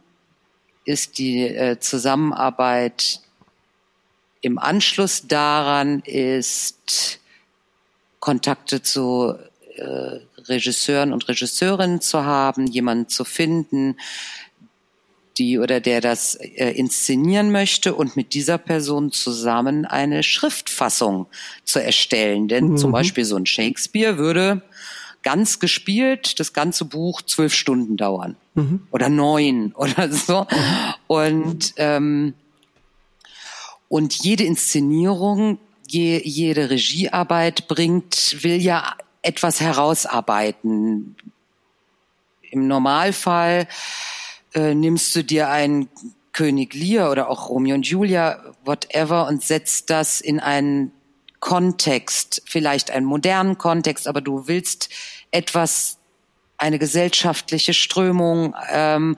ist 0.87 1.19
die 1.19 1.43
äh, 1.43 1.79
Zusammenarbeit 1.79 3.21
im 4.41 4.59
Anschluss 4.59 5.27
daran 5.27 6.01
ist 6.01 7.19
Kontakte 8.19 8.83
zu 8.83 9.35
äh, 9.77 10.21
Regisseuren 10.47 11.13
und 11.13 11.29
Regisseurinnen 11.29 12.01
zu 12.01 12.25
haben, 12.25 12.67
jemanden 12.67 13.09
zu 13.09 13.25
finden, 13.25 13.97
die 15.37 15.59
oder 15.59 15.81
der 15.81 16.01
das 16.01 16.37
äh, 16.37 16.71
inszenieren 16.71 17.51
möchte 17.51 17.95
und 17.95 18.17
mit 18.17 18.35
dieser 18.35 18.59
Person 18.59 19.11
zusammen 19.11 19.85
eine 19.85 20.23
Schriftfassung 20.23 21.27
zu 21.65 21.81
erstellen. 21.81 22.49
Denn 22.49 22.71
mhm. 22.71 22.77
zum 22.77 22.93
Beispiel 22.93 23.25
so 23.25 23.37
ein 23.37 23.47
Shakespeare 23.47 24.17
würde 24.17 24.63
ganz 25.23 25.59
gespielt 25.59 26.39
das 26.39 26.53
ganze 26.53 26.85
Buch 26.85 27.23
zwölf 27.23 27.55
Stunden 27.55 27.97
dauern 27.97 28.37
mhm. 28.55 28.87
oder 28.91 29.09
neun 29.09 29.73
oder 29.77 30.11
so. 30.11 30.47
Und 31.07 31.75
ähm, 31.77 32.35
und 33.89 34.15
jede 34.25 34.45
Inszenierung, 34.45 35.59
je, 35.87 36.21
jede 36.25 36.71
Regiearbeit 36.71 37.69
bringt, 37.69 38.43
will 38.43 38.61
ja 38.61 38.97
etwas 39.23 39.61
herausarbeiten. 39.61 41.17
Im 42.51 42.67
Normalfall 42.67 43.69
äh, 44.55 44.75
nimmst 44.75 45.15
du 45.15 45.23
dir 45.23 45.49
einen 45.49 45.89
König 46.33 46.75
Lear 46.75 47.11
oder 47.11 47.29
auch 47.31 47.49
Romeo 47.49 47.75
und 47.75 47.87
Julia, 47.87 48.55
whatever, 48.65 49.27
und 49.29 49.43
setzt 49.43 49.91
das 49.91 50.21
in 50.21 50.41
einen 50.41 50.93
Kontext, 51.41 52.43
vielleicht 52.47 52.91
einen 52.91 53.07
modernen 53.07 53.59
Kontext, 53.59 54.09
aber 54.09 54.21
du 54.21 54.49
willst 54.49 54.89
etwas, 55.31 55.99
eine 56.57 56.79
gesellschaftliche 56.79 57.75
Strömung 57.75 58.55
ähm, 58.71 59.17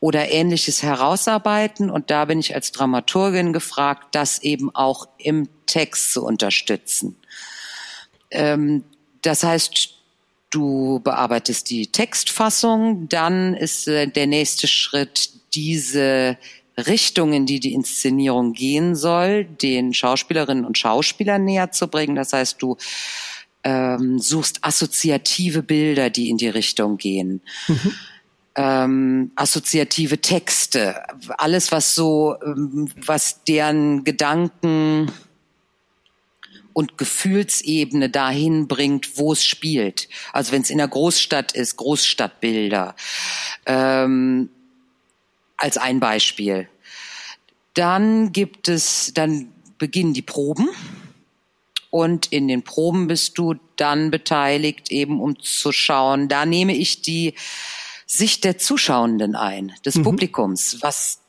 oder 0.00 0.30
ähnliches 0.30 0.82
herausarbeiten. 0.82 1.90
Und 1.90 2.10
da 2.10 2.24
bin 2.24 2.40
ich 2.40 2.54
als 2.54 2.72
Dramaturgin 2.72 3.52
gefragt, 3.52 4.14
das 4.14 4.38
eben 4.40 4.74
auch 4.74 5.06
im 5.18 5.48
Text 5.66 6.12
zu 6.12 6.24
unterstützen. 6.24 7.16
Ähm, 8.30 8.84
das 9.22 9.44
heißt, 9.44 9.97
Du 10.50 11.00
bearbeitest 11.00 11.68
die 11.70 11.88
Textfassung, 11.88 13.08
dann 13.08 13.54
ist 13.54 13.86
äh, 13.86 14.06
der 14.06 14.26
nächste 14.26 14.66
Schritt 14.66 15.30
diese 15.54 16.38
Richtung, 16.78 17.32
in 17.32 17.44
die 17.44 17.60
die 17.60 17.74
Inszenierung 17.74 18.52
gehen 18.52 18.94
soll, 18.94 19.44
den 19.44 19.92
Schauspielerinnen 19.92 20.64
und 20.64 20.78
Schauspielern 20.78 21.44
näher 21.44 21.72
zu 21.72 21.88
bringen. 21.88 22.14
Das 22.14 22.32
heißt, 22.32 22.62
du 22.62 22.76
ähm, 23.64 24.18
suchst 24.18 24.60
assoziative 24.62 25.62
Bilder, 25.62 26.08
die 26.08 26.30
in 26.30 26.38
die 26.38 26.48
Richtung 26.48 26.96
gehen. 26.96 27.42
Mhm. 27.66 27.94
Ähm, 28.54 29.30
assoziative 29.36 30.20
Texte, 30.20 31.02
alles 31.36 31.70
was 31.72 31.94
so, 31.94 32.36
ähm, 32.44 32.88
was 33.04 33.44
deren 33.44 34.04
Gedanken 34.04 35.12
und 36.78 36.96
Gefühlsebene 36.96 38.08
dahin 38.08 38.68
bringt, 38.68 39.18
wo 39.18 39.32
es 39.32 39.44
spielt. 39.44 40.08
Also 40.32 40.52
wenn 40.52 40.62
es 40.62 40.70
in 40.70 40.78
der 40.78 40.86
Großstadt 40.86 41.50
ist, 41.50 41.76
Großstadtbilder. 41.76 42.94
Ähm, 43.66 44.48
als 45.56 45.76
ein 45.76 45.98
Beispiel. 45.98 46.68
Dann 47.74 48.30
gibt 48.30 48.68
es, 48.68 49.10
dann 49.12 49.50
beginnen 49.78 50.14
die 50.14 50.22
Proben. 50.22 50.68
Und 51.90 52.30
in 52.30 52.46
den 52.46 52.62
Proben 52.62 53.08
bist 53.08 53.38
du 53.38 53.56
dann 53.74 54.12
beteiligt, 54.12 54.92
eben 54.92 55.20
um 55.20 55.40
zu 55.40 55.72
schauen. 55.72 56.28
Da 56.28 56.46
nehme 56.46 56.76
ich 56.76 57.02
die 57.02 57.34
Sicht 58.06 58.44
der 58.44 58.56
Zuschauenden 58.56 59.34
ein, 59.34 59.72
des 59.84 59.96
mhm. 59.96 60.04
Publikums. 60.04 60.76
Was 60.80 61.22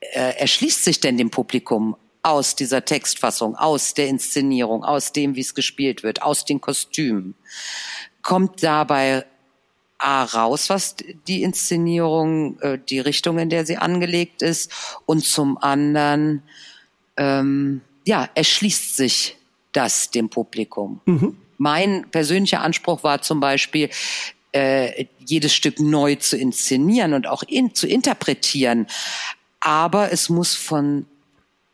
äh, 0.00 0.36
erschließt 0.36 0.84
sich 0.84 1.00
denn 1.00 1.16
dem 1.16 1.30
Publikum 1.30 1.96
aus 2.22 2.54
dieser 2.54 2.84
Textfassung, 2.84 3.56
aus 3.56 3.94
der 3.94 4.08
Inszenierung, 4.08 4.84
aus 4.84 5.12
dem, 5.12 5.34
wie 5.34 5.40
es 5.40 5.54
gespielt 5.54 6.02
wird, 6.02 6.22
aus 6.22 6.44
den 6.44 6.60
Kostümen. 6.60 7.34
Kommt 8.22 8.62
dabei 8.62 9.26
A 9.98 10.24
raus, 10.24 10.68
was 10.68 10.96
die 11.28 11.42
Inszenierung, 11.42 12.58
äh, 12.60 12.78
die 12.78 12.98
Richtung, 12.98 13.38
in 13.38 13.50
der 13.50 13.64
sie 13.64 13.76
angelegt 13.76 14.42
ist, 14.42 14.72
und 15.06 15.24
zum 15.24 15.58
anderen, 15.58 16.42
ähm, 17.16 17.82
ja, 18.04 18.28
erschließt 18.34 18.96
sich 18.96 19.36
das 19.70 20.10
dem 20.10 20.28
Publikum. 20.28 21.00
Mhm. 21.04 21.36
Mein 21.56 22.10
persönlicher 22.10 22.62
Anspruch 22.62 23.04
war 23.04 23.22
zum 23.22 23.38
Beispiel, 23.38 23.90
äh, 24.52 25.06
jedes 25.24 25.54
Stück 25.54 25.80
neu 25.80 26.16
zu 26.16 26.36
inszenieren 26.36 27.14
und 27.14 27.26
auch 27.26 27.42
in, 27.44 27.74
zu 27.74 27.86
interpretieren. 27.86 28.86
Aber 29.60 30.12
es 30.12 30.28
muss 30.28 30.54
von 30.54 31.06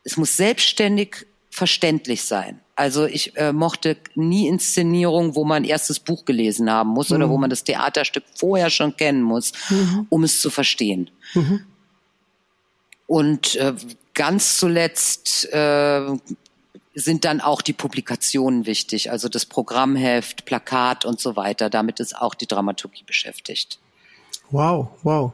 es 0.04 0.16
muss 0.16 0.36
selbstständig 0.36 1.26
verständlich 1.50 2.22
sein. 2.22 2.60
Also 2.76 3.06
ich 3.06 3.36
äh, 3.36 3.52
mochte 3.52 3.96
nie 4.14 4.46
Inszenierungen, 4.46 5.34
wo 5.34 5.44
man 5.44 5.64
erst 5.64 5.90
das 5.90 5.98
Buch 5.98 6.24
gelesen 6.24 6.70
haben 6.70 6.90
muss 6.90 7.10
mhm. 7.10 7.16
oder 7.16 7.28
wo 7.28 7.34
mhm. 7.34 7.42
man 7.42 7.50
das 7.50 7.64
Theaterstück 7.64 8.22
vorher 8.36 8.70
schon 8.70 8.96
kennen 8.96 9.22
muss, 9.22 9.52
mhm. 9.68 10.06
um 10.08 10.22
es 10.22 10.40
zu 10.40 10.50
verstehen. 10.50 11.10
Mhm. 11.34 11.64
Und 13.08 13.56
äh, 13.56 13.74
ganz 14.14 14.58
zuletzt 14.58 15.52
äh, 15.52 16.16
sind 16.94 17.24
dann 17.24 17.40
auch 17.40 17.62
die 17.62 17.72
Publikationen 17.72 18.66
wichtig, 18.66 19.10
also 19.10 19.28
das 19.28 19.46
Programmheft, 19.46 20.44
Plakat 20.44 21.04
und 21.04 21.20
so 21.20 21.34
weiter. 21.34 21.70
Damit 21.70 22.00
ist 22.00 22.16
auch 22.16 22.34
die 22.34 22.46
Dramaturgie 22.46 23.04
beschäftigt. 23.04 23.78
Wow, 24.50 24.88
wow. 25.02 25.32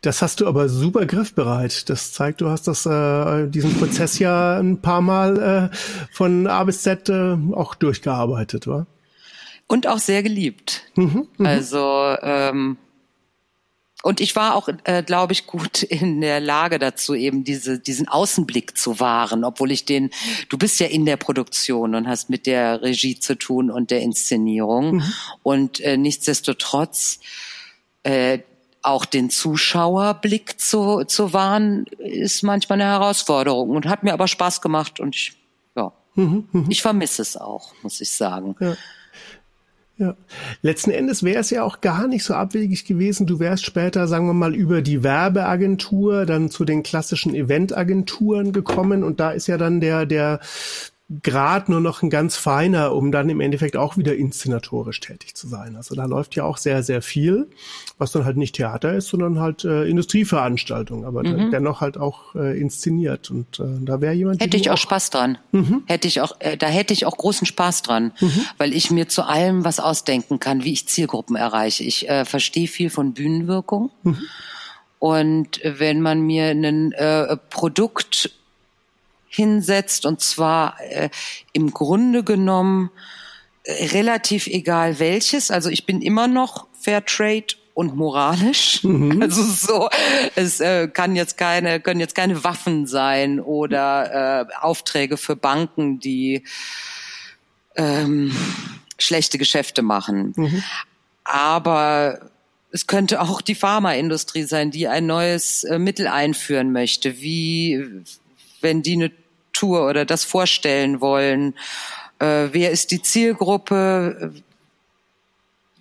Das 0.00 0.22
hast 0.22 0.40
du 0.40 0.46
aber 0.46 0.68
super 0.68 1.06
griffbereit. 1.06 1.88
Das 1.88 2.12
zeigt, 2.12 2.40
du 2.40 2.48
hast 2.48 2.68
das, 2.68 2.86
äh, 2.86 3.48
diesen 3.48 3.74
Prozess 3.74 4.18
ja 4.18 4.58
ein 4.58 4.80
paar 4.80 5.00
Mal 5.00 5.70
äh, 5.72 5.76
von 6.12 6.46
A 6.46 6.64
bis 6.64 6.82
Z 6.82 7.08
äh, 7.08 7.36
auch 7.52 7.74
durchgearbeitet, 7.74 8.66
wa? 8.66 8.86
Und 9.66 9.86
auch 9.86 9.98
sehr 9.98 10.22
geliebt. 10.22 10.82
Mhm, 10.96 11.28
mh. 11.38 11.48
Also 11.48 12.16
ähm, 12.20 12.76
und 14.02 14.20
ich 14.20 14.34
war 14.34 14.56
auch, 14.56 14.68
äh, 14.84 15.02
glaube 15.02 15.32
ich, 15.32 15.46
gut 15.46 15.82
in 15.84 16.20
der 16.20 16.40
Lage 16.40 16.78
dazu, 16.78 17.14
eben 17.14 17.44
diese, 17.44 17.78
diesen 17.78 18.08
Außenblick 18.08 18.76
zu 18.76 18.98
wahren, 18.98 19.44
obwohl 19.44 19.70
ich 19.70 19.84
den, 19.84 20.10
du 20.48 20.58
bist 20.58 20.80
ja 20.80 20.88
in 20.88 21.06
der 21.06 21.16
Produktion 21.16 21.94
und 21.94 22.08
hast 22.08 22.28
mit 22.28 22.46
der 22.46 22.82
Regie 22.82 23.20
zu 23.20 23.38
tun 23.38 23.70
und 23.70 23.92
der 23.92 24.00
Inszenierung. 24.00 24.96
Mhm. 24.96 25.12
Und 25.44 25.80
äh, 25.80 25.96
nichtsdestotrotz 25.96 27.20
äh, 28.02 28.40
auch 28.82 29.04
den 29.04 29.30
Zuschauerblick 29.30 30.60
zu, 30.60 31.04
zu 31.04 31.32
wahren, 31.32 31.86
ist 31.98 32.42
manchmal 32.42 32.80
eine 32.80 32.90
Herausforderung 32.90 33.70
und 33.70 33.86
hat 33.86 34.02
mir 34.02 34.12
aber 34.12 34.28
Spaß 34.28 34.60
gemacht 34.60 35.00
und 35.00 35.14
ich, 35.14 35.36
ja, 35.76 35.92
mhm, 36.14 36.48
mh. 36.52 36.66
ich 36.68 36.82
vermisse 36.82 37.22
es 37.22 37.36
auch, 37.36 37.72
muss 37.82 38.00
ich 38.00 38.10
sagen. 38.10 38.56
Ja. 38.60 38.76
Ja. 39.98 40.16
Letzten 40.62 40.90
Endes 40.90 41.22
wäre 41.22 41.40
es 41.40 41.50
ja 41.50 41.62
auch 41.62 41.80
gar 41.80 42.08
nicht 42.08 42.24
so 42.24 42.34
abwegig 42.34 42.86
gewesen. 42.86 43.26
Du 43.26 43.38
wärst 43.38 43.64
später, 43.64 44.08
sagen 44.08 44.26
wir 44.26 44.32
mal, 44.32 44.54
über 44.54 44.82
die 44.82 45.04
Werbeagentur 45.04 46.26
dann 46.26 46.50
zu 46.50 46.64
den 46.64 46.82
klassischen 46.82 47.34
Eventagenturen 47.34 48.52
gekommen 48.52 49.04
und 49.04 49.20
da 49.20 49.30
ist 49.30 49.46
ja 49.46 49.58
dann 49.58 49.80
der, 49.80 50.06
der 50.06 50.40
Grad 51.22 51.68
nur 51.68 51.80
noch 51.80 52.02
ein 52.02 52.10
ganz 52.10 52.36
feiner, 52.36 52.94
um 52.94 53.12
dann 53.12 53.28
im 53.28 53.40
Endeffekt 53.40 53.76
auch 53.76 53.96
wieder 53.96 54.14
inszenatorisch 54.16 55.00
tätig 55.00 55.34
zu 55.34 55.48
sein. 55.48 55.76
Also 55.76 55.94
da 55.94 56.04
läuft 56.04 56.34
ja 56.36 56.44
auch 56.44 56.56
sehr, 56.56 56.82
sehr 56.82 57.02
viel, 57.02 57.48
was 57.98 58.12
dann 58.12 58.24
halt 58.24 58.36
nicht 58.36 58.54
Theater 58.54 58.94
ist, 58.94 59.08
sondern 59.08 59.40
halt 59.40 59.64
äh, 59.64 59.84
Industrieveranstaltung, 59.84 61.04
aber 61.04 61.24
mhm. 61.24 61.50
dennoch 61.50 61.80
halt 61.80 61.98
auch 61.98 62.34
äh, 62.34 62.58
inszeniert. 62.58 63.30
Und 63.30 63.58
äh, 63.58 63.64
da 63.80 64.00
wäre 64.00 64.14
jemand. 64.14 64.40
Hätte 64.40 64.56
ich 64.56 64.70
auch, 64.70 64.74
auch 64.74 64.78
Spaß 64.78 65.10
dran. 65.10 65.38
Mhm. 65.50 65.82
Hätte 65.86 66.08
ich 66.08 66.20
auch, 66.20 66.36
äh, 66.38 66.56
da 66.56 66.68
hätte 66.68 66.92
ich 66.92 67.04
auch 67.04 67.16
großen 67.16 67.46
Spaß 67.46 67.82
dran, 67.82 68.12
mhm. 68.20 68.44
weil 68.58 68.72
ich 68.72 68.90
mir 68.90 69.08
zu 69.08 69.24
allem 69.24 69.64
was 69.64 69.80
ausdenken 69.80 70.40
kann, 70.40 70.64
wie 70.64 70.72
ich 70.72 70.86
Zielgruppen 70.88 71.36
erreiche. 71.36 71.84
Ich 71.84 72.08
äh, 72.08 72.24
verstehe 72.24 72.68
viel 72.68 72.90
von 72.90 73.12
Bühnenwirkung. 73.12 73.90
Mhm. 74.04 74.18
Und 74.98 75.60
wenn 75.64 76.00
man 76.00 76.20
mir 76.20 76.50
ein 76.50 76.92
äh, 76.92 77.36
Produkt 77.50 78.30
hinsetzt 79.32 80.04
und 80.04 80.20
zwar 80.20 80.76
äh, 80.80 81.08
im 81.52 81.72
Grunde 81.72 82.22
genommen 82.22 82.90
äh, 83.64 83.86
relativ 83.86 84.46
egal 84.46 84.98
welches. 84.98 85.50
Also 85.50 85.70
ich 85.70 85.86
bin 85.86 86.02
immer 86.02 86.28
noch 86.28 86.66
Fairtrade 86.78 87.56
und 87.74 87.96
moralisch. 87.96 88.84
Mhm. 88.84 89.22
Also 89.22 89.42
so, 89.42 89.88
es 90.34 90.60
äh, 90.60 90.88
kann 90.88 91.16
jetzt 91.16 91.38
keine, 91.38 91.80
können 91.80 92.00
jetzt 92.00 92.14
keine 92.14 92.44
Waffen 92.44 92.86
sein 92.86 93.40
oder 93.40 94.48
äh, 94.50 94.54
Aufträge 94.60 95.16
für 95.16 95.36
Banken, 95.36 95.98
die 95.98 96.44
ähm, 97.76 98.36
schlechte 98.98 99.38
Geschäfte 99.38 99.80
machen. 99.80 100.34
Mhm. 100.36 100.62
Aber 101.24 102.30
es 102.70 102.86
könnte 102.86 103.20
auch 103.22 103.40
die 103.40 103.54
Pharmaindustrie 103.54 104.42
sein, 104.42 104.70
die 104.70 104.88
ein 104.88 105.06
neues 105.06 105.64
äh, 105.64 105.78
Mittel 105.78 106.08
einführen 106.08 106.72
möchte, 106.72 107.20
wie 107.20 108.02
wenn 108.60 108.82
die 108.82 108.94
eine 108.94 109.12
Tour 109.62 109.88
oder 109.88 110.04
das 110.04 110.24
vorstellen 110.24 111.00
wollen. 111.00 111.54
Äh, 112.18 112.48
wer 112.50 112.72
ist 112.72 112.90
die 112.90 113.00
Zielgruppe? 113.00 114.34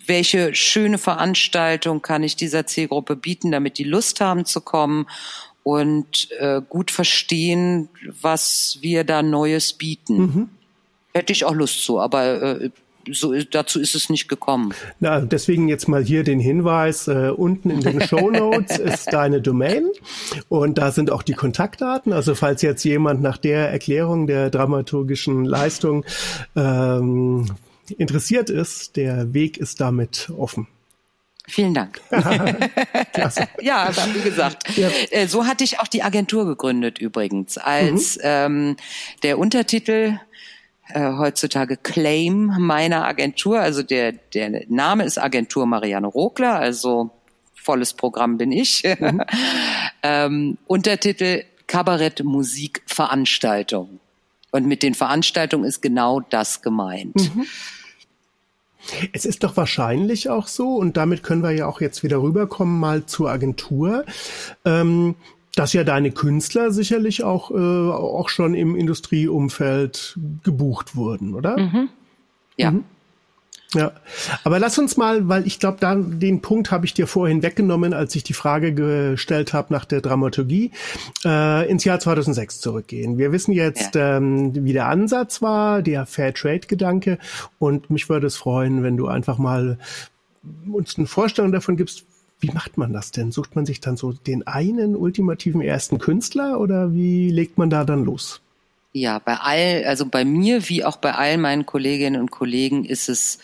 Welche 0.06 0.54
schöne 0.54 1.00
Veranstaltung 1.00 2.04
kann 2.04 2.22
ich 2.22 2.36
dieser 2.36 2.67
Zielgruppe 2.67 3.15
bieten, 3.15 3.52
damit 3.52 3.80
die 3.80 3.84
Lust 3.84 4.22
haben 4.22 4.46
zu 4.46 4.62
kommen 4.62 5.08
und 5.63 6.30
äh, 6.34 6.62
gut 6.70 6.91
verstehen, 6.91 7.89
was 8.22 8.78
wir 8.82 9.04
da 9.04 9.24
Neues 9.24 9.74
bieten? 9.74 10.17
Mhm. 10.17 10.50
Hätte 11.13 11.34
ich 11.34 11.44
auch 11.44 11.56
Lust 11.56 11.84
zu, 11.84 12.00
aber 12.00 12.62
äh, 12.62 12.70
so 13.12 13.34
dazu 13.34 13.80
ist 13.80 13.96
es 13.96 14.10
nicht 14.10 14.28
gekommen. 14.28 14.74
Na, 15.00 15.22
deswegen 15.22 15.68
jetzt 15.68 15.88
mal 15.88 16.04
hier 16.04 16.24
den 16.24 16.40
Hinweis, 16.40 17.08
äh, 17.08 17.32
unten 17.36 17.70
in 17.70 17.82
den 17.82 18.02
Show 18.02 18.30
Notes 18.30 18.78
ist 18.80 19.12
deine 19.14 19.42
Domain 19.42 19.86
und 20.50 20.78
da 20.78 20.92
sind 20.92 21.12
auch 21.12 21.24
die 21.24 21.34
Kontaktdaten. 21.34 22.14
Also 22.14 22.36
falls 22.36 22.62
jetzt 22.62 22.84
jemand 22.84 23.22
nach 23.22 23.38
der 23.38 23.70
Erklärung 23.72 24.28
der 24.28 24.50
dramaturgischen 24.50 25.46
Leistung 25.46 26.06
ähm, 26.56 27.48
interessiert 27.98 28.50
ist, 28.50 28.96
der 28.96 29.34
Weg 29.34 29.58
ist 29.58 29.82
damit 29.82 30.32
offen. 30.38 30.68
Vielen 31.48 31.74
Dank. 31.74 32.00
Ja, 33.62 33.92
wie 34.14 34.22
gesagt. 34.22 34.78
Ja. 34.78 34.90
Äh, 35.10 35.28
so 35.28 35.46
hatte 35.46 35.64
ich 35.64 35.80
auch 35.80 35.88
die 35.88 36.02
Agentur 36.02 36.46
gegründet 36.46 37.00
übrigens, 37.00 37.58
als 37.58 38.18
mhm. 38.18 38.22
ähm, 38.24 38.76
der 39.24 39.38
Untertitel 39.38 40.20
äh, 40.94 41.14
heutzutage 41.18 41.78
Claim 41.78 42.54
meiner 42.60 43.06
Agentur. 43.06 43.60
Also 43.60 43.84
der, 43.84 44.14
der 44.34 44.66
Name 44.68 45.04
ist 45.04 45.18
Agentur 45.18 45.66
Marianne 45.66 46.08
Rogler, 46.08 46.56
also 46.56 47.12
volles 47.56 47.94
Programm 47.94 48.38
bin 48.38 48.52
ich. 48.52 48.84
Mhm. 49.00 49.22
ähm, 50.04 50.58
Untertitel 50.68 51.44
Kabarett 51.68 52.24
Musik 52.24 52.82
Veranstaltung. 52.86 54.00
Und 54.52 54.68
mit 54.68 54.84
den 54.84 54.94
Veranstaltungen 54.94 55.64
ist 55.64 55.82
genau 55.82 56.20
das 56.20 56.62
gemeint. 56.62 57.16
Mhm. 57.16 57.46
Es 59.14 59.26
ist 59.26 59.44
doch 59.44 59.56
wahrscheinlich 59.58 60.30
auch 60.30 60.48
so, 60.48 60.76
und 60.76 60.98
damit 60.98 61.24
können 61.24 61.44
wir 61.44 61.52
ja 61.52 61.68
auch 61.68 61.82
jetzt 61.82 62.04
wieder 62.04 62.22
rüberkommen 62.22 62.80
mal 62.80 63.06
zur 63.06 63.30
Agentur. 63.30 64.06
Ähm, 64.66 65.16
dass 65.56 65.74
ja 65.74 65.84
deine 65.84 66.12
Künstler 66.12 66.72
sicherlich 66.72 67.24
auch, 67.24 67.52
äh, 67.52 67.54
auch 67.56 68.30
schon 68.30 68.54
im 68.54 68.76
Industrieumfeld 68.76 70.18
gebucht 70.44 70.96
wurden, 70.96 71.34
oder? 71.36 71.60
Mhm. 71.60 71.90
Ja. 72.58 72.72
Mhm. 72.72 72.86
Ja, 73.74 73.94
aber 74.44 74.60
lass 74.60 74.78
uns 74.78 74.98
mal, 74.98 75.30
weil 75.30 75.48
ich 75.48 75.58
glaube, 75.58 75.78
da 75.80 75.96
den 75.96 76.42
Punkt 76.42 76.72
habe 76.72 76.86
ich 76.86 76.94
dir 76.94 77.08
vorhin 77.08 77.42
weggenommen, 77.42 77.94
als 77.94 78.14
ich 78.16 78.24
die 78.24 78.34
Frage 78.34 78.74
gestellt 78.74 79.54
habe 79.54 79.72
nach 79.72 79.86
der 79.86 80.02
Dramaturgie, 80.02 80.72
äh, 81.24 81.70
ins 81.70 81.86
Jahr 81.86 81.98
2006 81.98 82.60
zurückgehen. 82.60 83.18
Wir 83.18 83.32
wissen 83.32 83.54
jetzt, 83.54 83.96
ja. 83.96 84.18
ähm, 84.18 84.66
wie 84.66 84.74
der 84.74 84.88
Ansatz 84.88 85.42
war, 85.42 85.82
der 85.82 86.06
Fair 86.06 86.34
Trade 86.34 86.68
Gedanke, 86.68 87.18
und 87.60 87.90
mich 87.90 88.10
würde 88.10 88.28
es 88.28 88.36
freuen, 88.36 88.84
wenn 88.84 88.98
du 88.98 89.08
einfach 89.08 89.38
mal 89.38 89.78
uns 90.70 90.98
eine 90.98 91.08
Vorstellung 91.08 91.54
davon 91.54 91.78
gibst, 91.78 92.04
wie 92.42 92.52
macht 92.52 92.78
man 92.78 92.92
das 92.92 93.12
denn? 93.12 93.32
Sucht 93.32 93.56
man 93.56 93.66
sich 93.66 93.80
dann 93.80 93.98
so 93.98 94.12
den 94.12 94.46
einen 94.48 94.96
ultimativen 94.96 95.62
ersten 95.62 96.00
Künstler 96.00 96.60
oder 96.60 96.94
wie 96.94 97.30
legt 97.30 97.58
man 97.58 97.70
da 97.70 97.86
dann 97.86 98.04
los? 98.04 98.42
Ja, 98.94 99.20
bei 99.20 99.38
all, 99.38 99.86
also 99.86 100.06
bei 100.06 100.26
mir 100.26 100.68
wie 100.68 100.84
auch 100.84 100.98
bei 100.98 101.14
all 101.14 101.38
meinen 101.38 101.66
Kolleginnen 101.66 102.20
und 102.20 102.32
Kollegen 102.32 102.84
ist 102.84 103.08
es, 103.08 103.40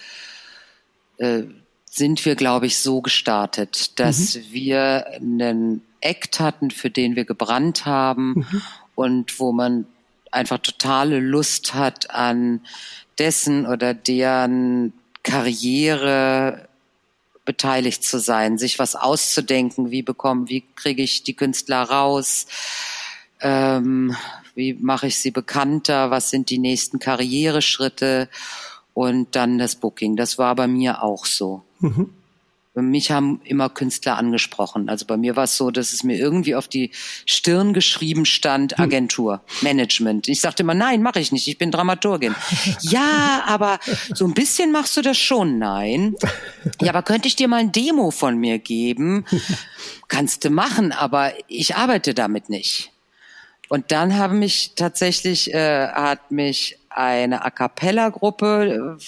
äh, 1.18 1.44
sind 1.86 2.26
wir, 2.26 2.36
glaube 2.36 2.66
ich, 2.66 2.80
so 2.80 3.02
gestartet, 3.02 3.98
dass 4.00 4.36
mhm. 4.36 4.42
wir 4.52 5.08
einen 5.14 5.82
Act 6.02 6.40
hatten, 6.40 6.72
für 6.72 6.90
den 6.90 7.16
wir 7.16 7.24
gebrannt 7.24 7.86
haben 7.86 8.34
mhm. 8.36 8.62
und 8.96 9.40
wo 9.40 9.52
man 9.52 9.86
einfach 10.32 10.58
totale 10.58 11.20
Lust 11.20 11.74
hat 11.74 12.12
an 12.12 12.62
dessen 13.18 13.66
oder 13.66 13.94
deren 13.94 14.94
Karriere 15.24 16.67
beteiligt 17.48 18.04
zu 18.04 18.20
sein, 18.20 18.58
sich 18.58 18.78
was 18.78 18.96
auszudenken, 18.96 19.90
wie 19.90 20.04
bekommen, 20.04 20.50
wie 20.50 20.66
kriege 20.76 21.02
ich 21.02 21.24
die 21.24 21.34
Künstler 21.34 21.82
raus, 21.82 22.46
ähm, 23.40 24.16
wie 24.54 24.74
mache 24.74 25.08
ich 25.08 25.18
sie 25.18 25.32
bekannter, 25.32 26.12
was 26.12 26.30
sind 26.30 26.50
die 26.50 26.60
nächsten 26.60 27.00
Karriereschritte 27.00 28.28
und 28.94 29.36
dann 29.36 29.58
das 29.58 29.78
Booking. 29.78 30.18
Das 30.18 30.38
war 30.38 30.56
bei 30.56 30.68
mir 30.68 31.02
auch 31.02 31.26
so. 31.26 31.64
Mhm. 31.80 32.14
Mich 32.82 33.12
haben 33.12 33.42
immer 33.44 33.70
Künstler 33.70 34.18
angesprochen. 34.18 34.90
Also 34.90 35.06
bei 35.06 35.18
mir 35.18 35.36
war 35.36 35.46
es 35.46 35.58
so, 35.58 35.72
dass 35.72 35.94
es 35.94 36.04
mir 36.04 36.18
irgendwie 36.18 36.56
auf 36.56 36.68
die 36.68 36.92
Stirn 37.26 37.74
geschrieben 37.74 38.26
stand, 38.26 38.78
hm. 38.78 38.84
Agentur, 38.84 39.42
Management. 39.62 40.28
Ich 40.28 40.42
sagte 40.42 40.64
immer, 40.64 40.74
nein, 40.74 41.02
mache 41.02 41.20
ich 41.20 41.32
nicht, 41.32 41.48
ich 41.48 41.58
bin 41.58 41.72
Dramaturgin. 41.72 42.36
ja, 42.82 43.44
aber 43.46 43.80
so 44.14 44.26
ein 44.26 44.34
bisschen 44.34 44.72
machst 44.72 44.96
du 44.98 45.02
das 45.02 45.18
schon, 45.18 45.58
nein. 45.58 46.16
Ja, 46.82 46.90
aber 46.90 47.04
könnte 47.04 47.28
ich 47.28 47.36
dir 47.36 47.48
mal 47.48 47.58
ein 47.58 47.72
Demo 47.72 48.12
von 48.12 48.38
mir 48.38 48.60
geben? 48.60 49.26
Kannst 50.08 50.46
du 50.46 50.50
machen, 50.50 50.92
aber 50.92 51.34
ich 51.48 51.76
arbeite 51.76 52.14
damit 52.14 52.50
nicht. 52.50 52.92
Und 53.70 53.92
dann 53.92 54.18
haben 54.18 54.40
mich 54.40 54.74
tatsächlich, 54.76 55.54
äh, 55.54 55.88
hat 55.88 56.32
mich 56.32 56.78
eine 56.90 57.44
A 57.44 57.50
Cappella-Gruppe 57.50 58.98
äh, 58.98 59.04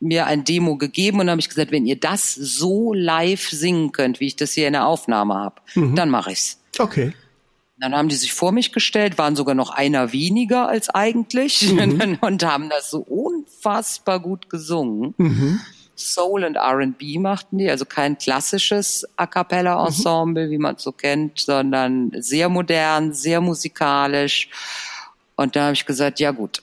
mir 0.00 0.26
ein 0.26 0.44
Demo 0.44 0.76
gegeben 0.76 1.20
und 1.20 1.30
habe 1.30 1.40
ich 1.40 1.48
gesagt, 1.48 1.70
wenn 1.70 1.86
ihr 1.86 2.00
das 2.00 2.34
so 2.34 2.94
live 2.94 3.48
singen 3.48 3.92
könnt, 3.92 4.18
wie 4.18 4.26
ich 4.26 4.36
das 4.36 4.52
hier 4.52 4.66
in 4.66 4.72
der 4.72 4.86
Aufnahme 4.86 5.34
habe, 5.34 5.60
mhm. 5.74 5.94
dann 5.94 6.08
mache 6.08 6.32
ich's. 6.32 6.58
Okay. 6.78 7.12
Dann 7.78 7.94
haben 7.94 8.08
die 8.08 8.16
sich 8.16 8.32
vor 8.32 8.52
mich 8.52 8.72
gestellt, 8.72 9.16
waren 9.16 9.36
sogar 9.36 9.54
noch 9.54 9.70
einer 9.70 10.12
weniger 10.12 10.68
als 10.68 10.90
eigentlich 10.90 11.72
mhm. 11.72 12.18
und 12.20 12.44
haben 12.44 12.68
das 12.70 12.90
so 12.90 12.98
unfassbar 13.00 14.20
gut 14.20 14.50
gesungen. 14.50 15.14
Mhm. 15.18 15.60
Soul 15.96 16.44
und 16.44 16.56
R&B 16.56 17.18
machten 17.18 17.58
die, 17.58 17.68
also 17.68 17.84
kein 17.84 18.16
klassisches 18.16 19.06
A 19.16 19.26
cappella 19.26 19.84
Ensemble, 19.86 20.46
mhm. 20.46 20.50
wie 20.50 20.58
man 20.58 20.76
es 20.76 20.82
so 20.82 20.92
kennt, 20.92 21.40
sondern 21.40 22.12
sehr 22.18 22.48
modern, 22.48 23.12
sehr 23.12 23.40
musikalisch. 23.40 24.48
Und 25.36 25.56
da 25.56 25.64
habe 25.64 25.74
ich 25.74 25.86
gesagt, 25.86 26.20
ja 26.20 26.30
gut, 26.30 26.62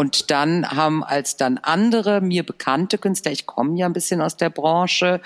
und 0.00 0.30
dann 0.30 0.66
haben 0.66 1.04
als 1.04 1.36
dann 1.36 1.58
andere 1.58 2.22
mir 2.22 2.42
bekannte 2.42 2.96
Künstler, 2.96 3.32
ich 3.32 3.44
komme 3.44 3.78
ja 3.78 3.84
ein 3.84 3.92
bisschen 3.92 4.22
aus 4.22 4.34
der 4.34 4.48
Branche, 4.48 5.20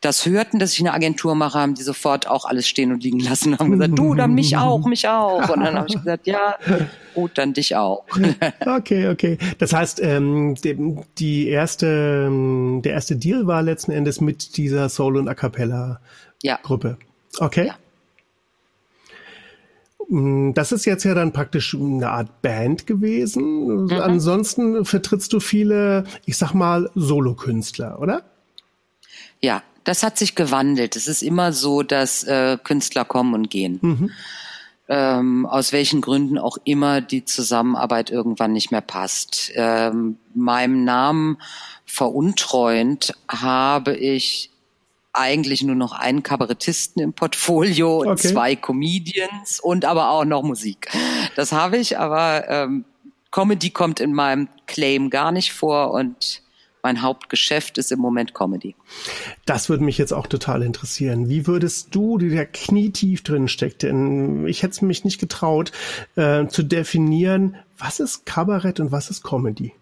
das 0.00 0.24
hörten, 0.24 0.58
dass 0.58 0.72
ich 0.72 0.80
eine 0.80 0.94
Agentur 0.94 1.34
mache, 1.34 1.58
haben 1.58 1.74
die 1.74 1.82
sofort 1.82 2.26
auch 2.26 2.46
alles 2.46 2.66
stehen 2.66 2.92
und 2.92 3.04
liegen 3.04 3.20
lassen 3.20 3.52
und 3.52 3.58
haben 3.58 3.72
gesagt, 3.72 3.98
du, 3.98 4.14
dann 4.14 4.32
mich 4.32 4.56
auch, 4.56 4.86
mich 4.86 5.06
auch. 5.06 5.46
Und 5.50 5.60
dann 5.60 5.76
habe 5.76 5.88
ich 5.88 5.96
gesagt, 5.96 6.26
ja, 6.26 6.56
gut, 7.14 7.32
dann 7.34 7.52
dich 7.52 7.76
auch. 7.76 8.04
Okay, 8.64 9.08
okay. 9.08 9.36
Das 9.58 9.74
heißt, 9.74 10.00
ähm, 10.02 10.54
die 11.18 11.48
erste, 11.48 12.30
der 12.82 12.92
erste 12.92 13.16
Deal 13.16 13.46
war 13.46 13.62
letzten 13.62 13.92
Endes 13.92 14.22
mit 14.22 14.56
dieser 14.56 14.88
Soul- 14.88 15.18
und 15.18 15.28
A 15.28 15.34
Cappella-Gruppe. 15.34 16.96
Ja. 16.98 17.46
Okay. 17.46 17.66
Ja. 17.66 17.74
Mm, 20.08 20.52
das 20.52 20.72
ist 20.72 20.84
jetzt 20.84 21.04
ja 21.04 21.14
dann 21.14 21.32
praktisch 21.32 21.74
eine 21.74 22.10
Art 22.10 22.42
Band 22.42 22.86
gewesen. 22.86 23.84
Mhm. 23.84 23.92
Ansonsten 23.92 24.84
vertrittst 24.84 25.32
du 25.32 25.40
viele, 25.40 26.04
ich 26.24 26.36
sag 26.36 26.54
mal, 26.54 26.90
Solokünstler, 26.94 28.00
oder? 28.00 28.22
Ja, 29.40 29.62
das 29.84 30.02
hat 30.02 30.18
sich 30.18 30.34
gewandelt. 30.34 30.96
Es 30.96 31.08
ist 31.08 31.22
immer 31.22 31.52
so, 31.52 31.82
dass 31.82 32.24
äh, 32.24 32.58
Künstler 32.62 33.04
kommen 33.04 33.34
und 33.34 33.50
gehen. 33.50 33.78
Mhm. 33.82 34.10
Ähm, 34.88 35.46
aus 35.46 35.72
welchen 35.72 36.00
Gründen 36.00 36.38
auch 36.38 36.58
immer 36.64 37.00
die 37.00 37.24
Zusammenarbeit 37.24 38.10
irgendwann 38.10 38.52
nicht 38.52 38.70
mehr 38.70 38.80
passt. 38.80 39.50
Ähm, 39.54 40.16
meinem 40.34 40.84
Namen 40.84 41.38
veruntreuend 41.84 43.14
habe 43.28 43.96
ich 43.96 44.50
eigentlich 45.16 45.62
nur 45.62 45.74
noch 45.74 45.92
einen 45.92 46.22
Kabarettisten 46.22 47.02
im 47.02 47.12
Portfolio 47.12 48.00
und 48.00 48.08
okay. 48.08 48.28
zwei 48.28 48.56
Comedians 48.56 49.60
und 49.60 49.84
aber 49.84 50.10
auch 50.10 50.24
noch 50.24 50.42
Musik. 50.42 50.88
Das 51.34 51.52
habe 51.52 51.78
ich, 51.78 51.98
aber 51.98 52.48
ähm, 52.48 52.84
Comedy 53.30 53.70
kommt 53.70 54.00
in 54.00 54.12
meinem 54.12 54.48
Claim 54.66 55.10
gar 55.10 55.32
nicht 55.32 55.52
vor 55.52 55.92
und 55.92 56.42
mein 56.82 57.02
Hauptgeschäft 57.02 57.78
ist 57.78 57.90
im 57.90 57.98
Moment 57.98 58.32
Comedy. 58.32 58.76
Das 59.44 59.68
würde 59.68 59.82
mich 59.82 59.98
jetzt 59.98 60.12
auch 60.12 60.28
total 60.28 60.62
interessieren. 60.62 61.28
Wie 61.28 61.48
würdest 61.48 61.92
du, 61.94 62.16
die 62.16 62.32
da 62.32 62.44
knietief 62.44 63.24
drin 63.24 63.48
steckt, 63.48 63.82
denn 63.82 64.46
ich 64.46 64.62
hätte 64.62 64.70
es 64.70 64.82
mich 64.82 65.04
nicht 65.04 65.18
getraut, 65.18 65.72
äh, 66.14 66.46
zu 66.46 66.62
definieren, 66.62 67.56
was 67.76 67.98
ist 67.98 68.24
Kabarett 68.24 68.78
und 68.78 68.92
was 68.92 69.10
ist 69.10 69.24
Comedy? 69.24 69.72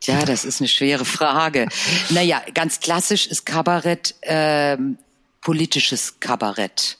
Tja, 0.00 0.24
das 0.24 0.44
ist 0.44 0.60
eine 0.60 0.68
schwere 0.68 1.04
Frage. 1.04 1.68
Naja, 2.10 2.42
ganz 2.54 2.80
klassisch 2.80 3.26
ist 3.26 3.46
Kabarett 3.46 4.14
ähm, 4.22 4.98
politisches 5.40 6.20
Kabarett. 6.20 6.98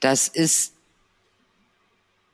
Das 0.00 0.28
ist 0.28 0.72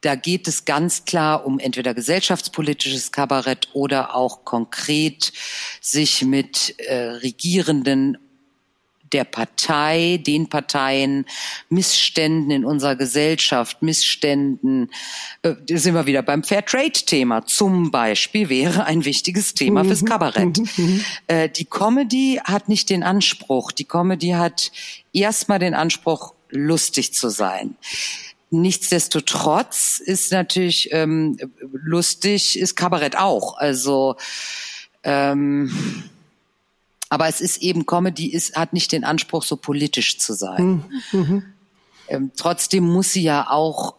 da 0.03 0.15
geht 0.15 0.47
es 0.47 0.65
ganz 0.65 1.05
klar 1.05 1.45
um 1.45 1.59
entweder 1.59 1.93
gesellschaftspolitisches 1.93 3.11
Kabarett 3.11 3.69
oder 3.73 4.15
auch 4.15 4.45
konkret 4.45 5.33
sich 5.81 6.23
mit 6.23 6.79
äh, 6.79 6.95
Regierenden 6.97 8.17
der 9.13 9.25
Partei, 9.25 10.21
den 10.27 10.49
Parteien, 10.49 11.27
Missständen 11.69 12.51
in 12.51 12.65
unserer 12.65 12.97
Gesellschaft, 12.97 13.83
Missständen, 13.83 14.91
äh, 15.43 15.55
sind 15.73 15.95
wir 15.95 16.07
wieder 16.07 16.23
beim 16.23 16.43
Fairtrade-Thema 16.43 17.47
zum 17.47 17.91
Beispiel, 17.91 18.49
wäre 18.49 18.85
ein 18.85 19.05
wichtiges 19.05 19.55
Thema 19.55 19.85
fürs 19.85 20.03
mhm. 20.03 20.07
Kabarett. 20.07 20.59
Mhm. 20.59 20.69
Mhm. 20.77 21.05
Äh, 21.27 21.49
die 21.49 21.65
Comedy 21.65 22.41
hat 22.45 22.69
nicht 22.69 22.91
den 22.91 23.03
Anspruch, 23.03 23.73
die 23.73 23.85
Comedy 23.85 24.31
hat 24.31 24.73
erstmal 25.13 25.59
den 25.59 25.75
Anspruch, 25.75 26.35
lustig 26.51 27.13
zu 27.13 27.29
sein. 27.29 27.77
Nichtsdestotrotz 28.51 29.99
ist 29.99 30.31
natürlich 30.31 30.91
ähm, 30.93 31.37
lustig, 31.73 32.59
ist 32.59 32.77
Kabarett 32.77 33.17
auch. 33.17 33.59
Also 33.59 34.17
ähm, 35.03 35.73
aber 37.09 37.29
es 37.29 37.41
ist 37.41 37.63
eben 37.63 37.87
Comedy, 37.87 38.27
ist, 38.27 38.57
hat 38.57 38.73
nicht 38.73 38.93
den 38.93 39.05
Anspruch, 39.05 39.43
so 39.43 39.57
politisch 39.57 40.19
zu 40.19 40.33
sein. 40.33 40.85
Mhm. 41.13 41.21
mhm. 41.21 41.43
Ähm, 42.09 42.31
trotzdem 42.37 42.85
muss 42.85 43.13
sie 43.13 43.23
ja 43.23 43.51
auch, 43.51 43.95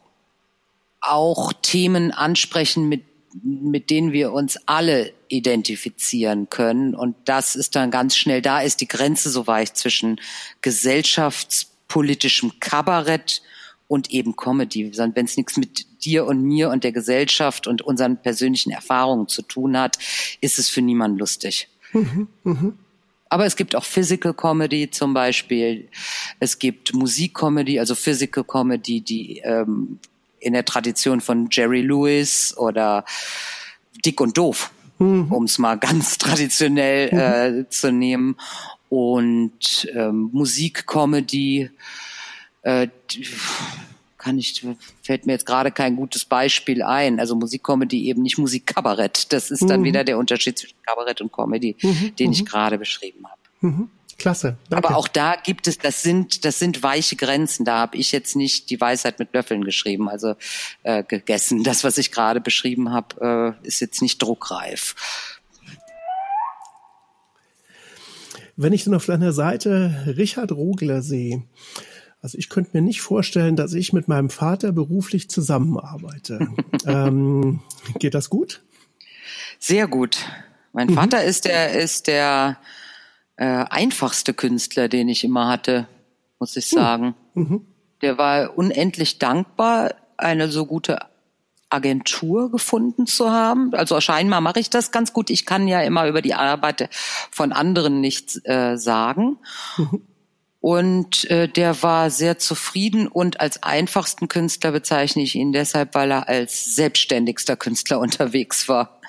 auch 1.01 1.51
Themen 1.61 2.11
ansprechen, 2.11 2.87
mit, 2.87 3.03
mit 3.43 3.89
denen 3.89 4.13
wir 4.13 4.31
uns 4.31 4.57
alle 4.65 5.11
identifizieren 5.27 6.49
können. 6.49 6.95
Und 6.95 7.17
das 7.25 7.57
ist 7.57 7.75
dann 7.75 7.91
ganz 7.91 8.15
schnell, 8.15 8.41
da 8.41 8.61
ist 8.61 8.79
die 8.79 8.87
Grenze 8.87 9.29
so 9.29 9.45
weich 9.45 9.73
zwischen 9.73 10.21
gesellschaftspolitischem 10.61 12.61
Kabarett 12.61 13.41
und 13.89 14.11
eben 14.11 14.37
Comedy. 14.37 14.97
Wenn 14.97 15.25
es 15.25 15.35
nichts 15.35 15.57
mit 15.57 16.05
dir 16.05 16.25
und 16.25 16.41
mir 16.41 16.69
und 16.69 16.85
der 16.85 16.93
Gesellschaft 16.93 17.67
und 17.67 17.81
unseren 17.81 18.21
persönlichen 18.21 18.71
Erfahrungen 18.71 19.27
zu 19.27 19.41
tun 19.41 19.77
hat, 19.77 19.97
ist 20.39 20.59
es 20.59 20.69
für 20.69 20.81
niemanden 20.81 21.17
lustig. 21.17 21.67
Mhm, 21.91 22.29
mh. 22.43 22.73
Aber 23.29 23.45
es 23.45 23.55
gibt 23.55 23.75
auch 23.75 23.83
Physical 23.83 24.33
Comedy 24.33 24.89
zum 24.89 25.13
Beispiel. 25.13 25.89
Es 26.39 26.59
gibt 26.59 26.93
Musikcomedy, 26.93 27.79
also 27.79 27.95
Physical 27.95 28.43
Comedy, 28.43 29.01
die 29.01 29.39
ähm, 29.39 29.99
in 30.39 30.53
der 30.53 30.65
Tradition 30.65 31.21
von 31.21 31.49
Jerry 31.51 31.81
Lewis 31.81 32.55
oder 32.57 33.05
Dick 34.05 34.21
und 34.21 34.37
Doof, 34.37 34.71
mhm. 34.99 35.31
um 35.31 35.45
es 35.45 35.57
mal 35.57 35.77
ganz 35.77 36.17
traditionell 36.17 37.11
mhm. 37.11 37.19
äh, 37.61 37.69
zu 37.69 37.91
nehmen. 37.91 38.37
Und 38.89 39.87
ähm, 39.93 40.29
Musikcomedy, 40.31 41.69
äh, 42.61 42.87
kann 44.27 44.37
ich, 44.37 44.65
fällt 45.01 45.25
mir 45.25 45.33
jetzt 45.33 45.45
gerade 45.45 45.71
kein 45.71 45.95
gutes 45.95 46.25
Beispiel 46.25 46.83
ein. 46.83 47.19
Also 47.19 47.35
Musikcomedy 47.35 48.07
eben 48.07 48.23
nicht 48.23 48.37
Musikkabarett. 48.37 49.31
Das 49.31 49.51
ist 49.51 49.69
dann 49.69 49.81
mhm. 49.81 49.85
wieder 49.85 50.03
der 50.03 50.17
Unterschied 50.17 50.59
zwischen 50.59 50.75
Kabarett 50.85 51.21
und 51.21 51.31
Comedy, 51.31 51.77
mhm. 51.81 52.13
den 52.17 52.33
ich 52.33 52.41
mhm. 52.41 52.45
gerade 52.45 52.77
beschrieben 52.77 53.25
habe. 53.25 53.39
Mhm. 53.61 53.89
Klasse. 54.17 54.57
Danke. 54.69 54.87
Aber 54.89 54.97
auch 54.97 55.07
da 55.07 55.35
gibt 55.35 55.67
es, 55.67 55.77
das 55.77 56.01
sind, 56.01 56.43
das 56.43 56.59
sind 56.59 56.83
weiche 56.83 57.15
Grenzen. 57.15 57.63
Da 57.63 57.77
habe 57.77 57.95
ich 57.95 58.11
jetzt 58.11 58.35
nicht 58.35 58.69
die 58.69 58.81
Weisheit 58.81 59.19
mit 59.19 59.33
Löffeln 59.33 59.63
geschrieben, 59.63 60.09
also 60.09 60.35
äh, 60.83 61.03
gegessen. 61.03 61.63
Das, 61.63 61.85
was 61.85 61.97
ich 61.97 62.11
gerade 62.11 62.41
beschrieben 62.41 62.91
habe, 62.91 63.55
äh, 63.63 63.67
ist 63.67 63.79
jetzt 63.79 64.01
nicht 64.01 64.21
druckreif. 64.21 64.95
Wenn 68.57 68.73
ich 68.73 68.83
dann 68.83 68.95
auf 68.95 69.05
deiner 69.05 69.31
Seite 69.31 70.03
Richard 70.17 70.51
Rogler 70.51 71.01
sehe, 71.01 71.43
also 72.27 72.37
ich 72.37 72.49
könnte 72.49 72.71
mir 72.73 72.81
nicht 72.81 72.99
vorstellen, 72.99 73.55
dass 73.55 73.71
ich 73.71 73.93
mit 73.93 74.09
meinem 74.09 74.29
Vater 74.29 74.73
beruflich 74.73 75.29
zusammenarbeite. 75.29 76.45
ähm, 76.85 77.61
geht 77.99 78.15
das 78.15 78.29
gut? 78.29 78.63
Sehr 79.59 79.87
gut. 79.87 80.25
Mein 80.73 80.89
mhm. 80.89 80.95
Vater 80.95 81.23
ist 81.23 81.45
der, 81.45 81.71
ist 81.71 82.07
der 82.07 82.57
äh, 83.37 83.45
einfachste 83.45 84.33
Künstler, 84.33 84.89
den 84.89 85.07
ich 85.07 85.23
immer 85.23 85.47
hatte, 85.47 85.87
muss 86.37 86.57
ich 86.57 86.65
hm. 86.65 86.77
sagen. 86.77 87.15
Mhm. 87.33 87.65
Der 88.01 88.17
war 88.17 88.57
unendlich 88.57 89.19
dankbar, 89.19 89.95
eine 90.17 90.49
so 90.49 90.65
gute 90.65 90.99
Agentur 91.69 92.51
gefunden 92.51 93.07
zu 93.07 93.31
haben. 93.31 93.73
Also 93.73 94.01
scheinbar 94.01 94.41
mache 94.41 94.59
ich 94.59 94.69
das 94.69 94.91
ganz 94.91 95.13
gut. 95.13 95.29
Ich 95.29 95.45
kann 95.45 95.69
ja 95.69 95.79
immer 95.79 96.09
über 96.09 96.21
die 96.21 96.33
Arbeit 96.33 96.89
von 97.31 97.53
anderen 97.53 98.01
nichts 98.01 98.41
äh, 98.43 98.75
sagen. 98.75 99.37
Mhm. 99.77 100.01
Und 100.59 101.29
äh, 101.29 101.47
der 101.47 101.83
war 101.83 102.09
sehr 102.09 102.39
zufrieden 102.39 103.07
und 103.07 103.39
als 103.39 103.61
einfachsten 103.63 104.27
Künstler 104.27 104.71
bezeichne 104.71 105.21
ich 105.21 105.35
ihn 105.35 105.51
deshalb, 105.51 105.93
weil 105.93 106.11
er 106.11 106.27
als 106.27 106.75
selbstständigster 106.75 107.55
Künstler 107.55 107.99
unterwegs 108.01 108.67
war. 108.67 108.99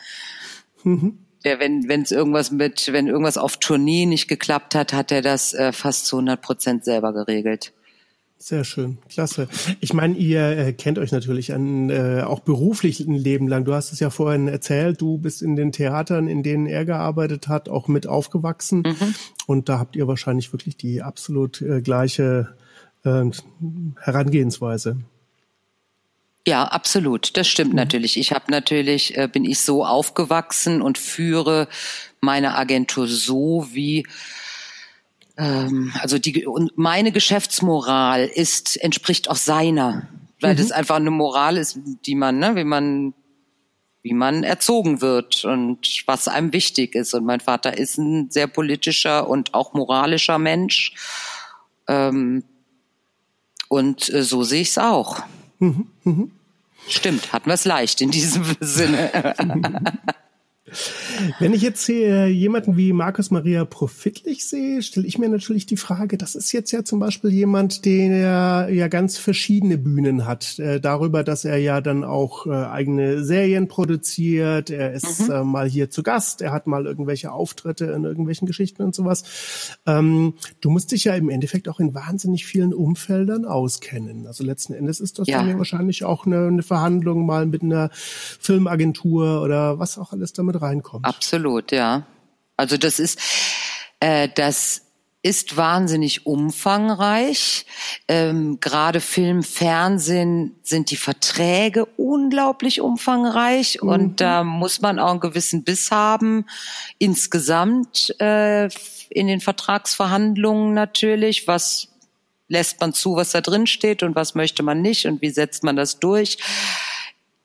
Mhm 0.85 1.19
der, 1.45 1.61
wenn 1.61 1.89
wenn 1.89 2.03
es 2.03 2.11
irgendwas 2.11 2.51
mit, 2.51 2.93
wenn 2.93 3.07
irgendwas 3.07 3.39
auf 3.39 3.59
Tournee 3.59 4.07
nicht 4.07 4.29
geklappt 4.29 4.75
hat, 4.75 4.93
hat 4.93 5.13
er 5.13 5.23
das 5.23 5.55
äh, 5.55 5.73
fast 5.73 6.07
zu 6.07 6.17
100 6.17 6.41
Prozent 6.41 6.85
selber 6.85 7.13
geregelt. 7.13 7.73
Sehr 8.41 8.63
schön, 8.63 8.99
klasse. 9.09 9.49
Ich 9.81 9.93
meine, 9.93 10.17
ihr 10.17 10.57
äh, 10.57 10.73
kennt 10.73 11.01
euch 11.01 11.11
natürlich 11.11 11.53
an, 11.53 11.91
äh, 11.91 12.23
auch 12.25 12.39
beruflich 12.39 13.01
ein 13.01 13.15
Leben 13.15 13.49
lang. 13.49 13.65
Du 13.65 13.75
hast 13.75 13.93
es 13.93 13.99
ja 13.99 14.11
vorhin 14.11 14.47
erzählt, 14.47 15.01
du 15.01 15.19
bist 15.19 15.43
in 15.43 15.57
den 15.57 15.73
Theatern, 15.73 16.29
in 16.29 16.45
denen 16.45 16.67
er 16.67 16.85
gearbeitet 16.85 17.49
hat, 17.49 17.69
auch 17.69 17.89
mit 17.89 18.07
aufgewachsen. 18.07 18.85
Mhm. 18.87 19.15
Und 19.47 19.69
da 19.69 19.81
habt 19.81 19.97
ihr 19.97 20.07
wahrscheinlich 20.07 20.53
wirklich 20.53 20.77
die 20.77 21.03
absolut 21.03 21.61
äh, 21.61 21.83
gleiche 21.83 22.55
äh, 23.05 23.25
Herangehensweise. 23.99 24.99
Ja, 26.47 26.65
absolut. 26.65 27.37
Das 27.37 27.49
stimmt 27.49 27.71
mhm. 27.71 27.77
natürlich. 27.77 28.17
Ich 28.17 28.33
habe 28.33 28.53
natürlich, 28.53 29.17
äh, 29.17 29.29
bin 29.31 29.45
ich 29.45 29.59
so 29.59 29.85
aufgewachsen 29.85 30.81
und 30.81 30.97
führe 30.97 31.67
meine 32.21 32.55
Agentur 32.55 33.09
so, 33.09 33.67
wie 33.73 34.07
ähm, 35.39 35.93
also 36.01 36.19
die 36.19 36.47
und 36.47 36.77
meine 36.77 37.13
Geschäftsmoral 37.13 38.27
ist 38.27 38.77
entspricht 38.83 39.31
auch 39.31 39.37
seiner, 39.37 40.09
weil 40.41 40.55
mhm. 40.55 40.59
das 40.59 40.73
einfach 40.73 40.97
eine 40.97 41.11
Moral 41.11 41.57
ist, 41.57 41.79
die 42.05 42.17
man, 42.17 42.39
ne, 42.39 42.57
wie 42.57 42.65
man 42.65 43.15
wie 44.03 44.15
man 44.15 44.43
erzogen 44.43 45.01
wird 45.01 45.45
und 45.45 46.03
was 46.07 46.29
einem 46.29 46.53
wichtig 46.53 46.95
ist. 46.95 47.15
Und 47.15 47.25
mein 47.25 47.41
Vater 47.41 47.77
ist 47.77 47.99
ein 47.99 48.31
sehr 48.31 48.47
politischer 48.47 49.29
und 49.29 49.55
auch 49.55 49.75
moralischer 49.75 50.39
Mensch. 50.39 50.95
Ähm, 51.89 52.45
und 53.69 54.09
äh, 54.13 54.23
so 54.23 54.45
sehe 54.45 54.63
ich 54.63 54.69
es 54.69 54.79
auch. 54.79 55.23
Mhm, 55.59 55.89
mh. 56.05 56.29
Stimmt, 56.89 57.33
hatten 57.33 57.47
wir 57.51 57.55
es 57.55 57.65
leicht 57.65 58.01
in 58.01 58.11
diesem 58.11 58.45
Sinne. 58.61 59.35
Wenn 61.39 61.55
ich 61.55 61.63
jetzt 61.63 61.87
hier 61.87 62.29
jemanden 62.29 62.77
wie 62.77 62.93
Markus 62.93 63.31
Maria 63.31 63.65
Profitlich 63.65 64.47
sehe, 64.47 64.83
stelle 64.83 65.07
ich 65.07 65.19
mir 65.19 65.29
natürlich 65.29 65.67
die 65.67 65.77
Frage, 65.77 66.19
das 66.19 66.35
ist 66.35 66.53
jetzt 66.53 66.71
ja 66.73 66.85
zum 66.85 66.99
Beispiel 66.99 67.31
jemand, 67.31 67.85
der 67.85 68.69
ja 68.71 68.89
ganz 68.89 69.19
verschiedene 69.19 69.79
Bühnen 69.79 70.27
hat. 70.27 70.59
Äh, 70.59 70.81
darüber, 70.81 71.25
dass 71.25 71.45
er 71.45 71.59
ja 71.59 71.81
dann 71.81 72.05
auch 72.05 72.47
äh, 72.47 72.51
eigene 72.51 73.25
Serien 73.25 73.69
produziert, 73.69 74.71
er 74.71 74.93
ist 74.93 75.29
mhm. 75.29 75.35
äh, 75.35 75.45
mal 75.45 75.69
hier 75.69 75.91
zu 75.91 76.03
Gast, 76.03 76.43
er 76.43 76.53
hat 76.53 76.67
mal 76.67 76.87
irgendwelche 76.87 77.33
Auftritte 77.33 77.87
in 77.87 78.05
irgendwelchen 78.05 78.47
Geschichten 78.47 78.83
und 78.83 78.95
sowas. 78.95 79.77
Ähm, 79.87 80.35
du 80.61 80.71
musst 80.71 80.93
dich 80.93 81.05
ja 81.05 81.15
im 81.15 81.31
Endeffekt 81.31 81.69
auch 81.69 81.81
in 81.81 81.95
wahnsinnig 81.95 82.47
vielen 82.47 82.75
Umfeldern 82.75 83.45
auskennen. 83.45 84.27
Also 84.27 84.45
letzten 84.45 84.75
Endes 84.75 85.01
ist 85.01 85.19
das 85.19 85.29
ja. 85.29 85.39
dann 85.39 85.49
ja 85.49 85.59
wahrscheinlich 85.59 86.05
auch 86.05 86.27
eine, 86.27 86.47
eine 86.47 86.63
Verhandlung 86.63 87.27
mal 87.27 87.47
mit 87.47 87.63
einer 87.63 87.91
Filmagentur 87.93 89.43
oder 89.43 89.79
was 89.79 89.99
auch 89.99 90.13
alles 90.13 90.33
damit 90.33 90.58
reinkommt. 90.59 91.05
Absolut, 91.05 91.73
ja. 91.73 92.07
Also 92.57 92.77
das 92.77 92.99
ist, 92.99 93.21
äh, 94.01 94.29
das 94.35 94.83
ist 95.23 95.57
wahnsinnig 95.57 96.27
umfangreich. 96.27 97.67
Ähm, 98.07 98.59
Gerade 98.61 99.01
Film, 99.01 99.43
Fernsehen 99.43 100.57
sind 100.63 100.91
die 100.91 100.97
Verträge 100.97 101.87
unglaublich 101.97 102.81
umfangreich 102.81 103.79
mhm. 103.83 103.89
und 103.89 104.21
da 104.21 104.45
muss 104.45 104.81
man 104.81 104.99
auch 104.99 105.11
einen 105.11 105.21
gewissen 105.21 105.65
Biss 105.65 105.91
haben. 105.91 106.47
Insgesamt 106.99 108.15
äh, 108.21 108.69
in 109.11 109.27
den 109.27 109.41
Vertragsverhandlungen 109.41 110.75
natürlich, 110.75 111.49
was 111.49 111.89
lässt 112.49 112.81
man 112.81 112.93
zu, 112.93 113.17
was 113.17 113.33
da 113.33 113.41
drin 113.41 113.67
steht 113.67 114.03
und 114.03 114.15
was 114.15 114.35
möchte 114.35 114.63
man 114.63 114.81
nicht 114.81 115.07
und 115.07 115.21
wie 115.21 115.31
setzt 115.31 115.65
man 115.65 115.77
das 115.77 115.99
durch. 115.99 116.39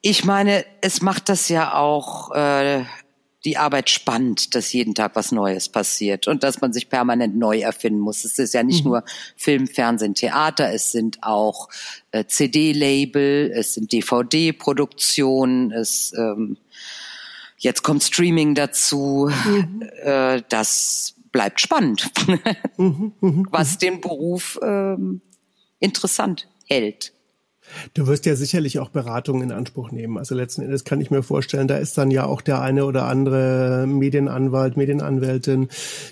Ich 0.01 0.23
meine, 0.25 0.65
es 0.81 1.01
macht 1.01 1.29
das 1.29 1.49
ja 1.49 1.73
auch 1.73 2.31
äh, 2.31 2.83
die 3.45 3.57
Arbeit 3.57 3.89
spannend, 3.89 4.55
dass 4.55 4.71
jeden 4.71 4.95
Tag 4.95 5.15
was 5.15 5.31
Neues 5.31 5.67
passiert 5.69 6.27
und 6.27 6.43
dass 6.43 6.61
man 6.61 6.71
sich 6.71 6.89
permanent 6.89 7.35
neu 7.35 7.59
erfinden 7.59 7.99
muss. 7.99 8.23
Es 8.23 8.39
ist 8.39 8.53
ja 8.53 8.63
nicht 8.63 8.85
mhm. 8.85 8.91
nur 8.91 9.03
Film, 9.35 9.67
Fernsehen, 9.67 10.15
Theater, 10.15 10.71
es 10.71 10.91
sind 10.91 11.19
auch 11.23 11.69
äh, 12.11 12.25
CD-Label, 12.25 13.51
es 13.53 13.73
sind 13.73 13.91
DVD-Produktionen, 13.91 15.71
es 15.71 16.13
ähm, 16.17 16.57
jetzt 17.57 17.83
kommt 17.83 18.03
Streaming 18.03 18.55
dazu. 18.55 19.29
Mhm. 19.45 19.89
Äh, 20.03 20.41
das 20.47 21.15
bleibt 21.33 21.59
spannend, 21.59 22.11
mhm, 22.77 23.11
mhm, 23.19 23.47
was 23.51 23.77
den 23.77 23.99
Beruf 23.99 24.57
ähm, 24.63 25.19
interessant 25.79 26.47
hält. 26.65 27.11
Du 27.93 28.07
wirst 28.07 28.25
ja 28.25 28.35
sicherlich 28.35 28.79
auch 28.79 28.89
Beratungen 28.89 29.43
in 29.43 29.51
Anspruch 29.51 29.91
nehmen. 29.91 30.17
Also 30.17 30.35
letzten 30.35 30.61
Endes 30.61 30.83
kann 30.83 31.01
ich 31.01 31.11
mir 31.11 31.23
vorstellen, 31.23 31.67
da 31.67 31.77
ist 31.77 31.97
dann 31.97 32.11
ja 32.11 32.25
auch 32.25 32.41
der 32.41 32.61
eine 32.61 32.85
oder 32.85 33.05
andere 33.05 33.85
Medienanwalt, 33.87 34.77
Medienanwältin, 34.77 35.69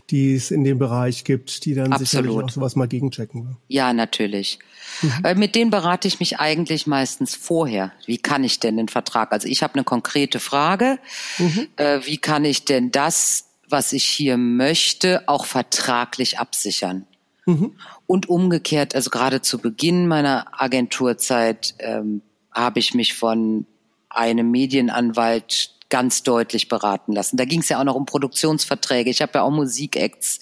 die 0.10 0.36
es 0.36 0.52
in 0.52 0.64
dem 0.64 0.80
Bereich 0.80 1.24
gibt, 1.24 1.66
die 1.66 1.74
dann 1.74 1.94
Absolut. 1.94 2.10
sicherlich 2.10 2.32
auch 2.32 2.50
sowas 2.50 2.76
mal 2.76 2.88
gegenchecken. 2.88 3.58
Ja, 3.68 3.94
natürlich. 3.94 4.60
Mhm. 5.02 5.40
Mit 5.40 5.56
denen 5.56 5.72
berate 5.72 6.08
ich 6.08 6.20
mich 6.20 6.40
eigentlich 6.40 6.88
meistens 6.88 7.36
vorher. 7.36 7.92
Wie 8.06 8.18
kann 8.18 8.44
ich 8.44 8.60
denn 8.60 8.78
den 8.78 8.88
Vertrag? 8.88 9.32
Also 9.32 9.48
ich 9.48 9.64
habe 9.64 9.76
eine 9.76 9.84
konkrete 9.84 10.40
Frage. 10.40 11.00
Mhm. 11.38 11.68
Äh, 11.78 12.00
wie 12.06 12.18
kann 12.18 12.46
ich 12.46 12.66
denn 12.66 12.92
das, 12.92 13.46
was 13.70 13.94
ich 13.94 14.04
hier 14.04 14.38
möchte, 14.38 15.28
auch 15.28 15.46
vertraglich 15.46 16.40
absichern? 16.40 17.06
Mhm. 17.52 17.76
Und 18.08 18.30
umgekehrt, 18.30 18.96
also 18.96 19.10
gerade 19.10 19.42
zu 19.42 19.60
Beginn 19.60 20.08
meiner 20.08 20.48
Agenturzeit 20.62 21.76
ähm, 21.80 22.22
habe 22.52 22.80
ich 22.80 22.94
mich 22.94 23.14
von 23.14 23.66
einem 24.10 24.52
Medienanwalt 24.52 25.76
ganz 25.90 26.24
deutlich 26.24 26.68
beraten 26.68 27.14
lassen. 27.14 27.38
Da 27.38 27.46
ging 27.46 27.60
es 27.60 27.70
ja 27.70 27.80
auch 27.80 27.84
noch 27.84 27.96
um 27.96 28.06
Produktionsverträge. 28.06 29.10
Ich 29.10 29.22
habe 29.22 29.34
ja 29.36 29.42
auch 29.44 29.52
Musikacts 29.52 30.40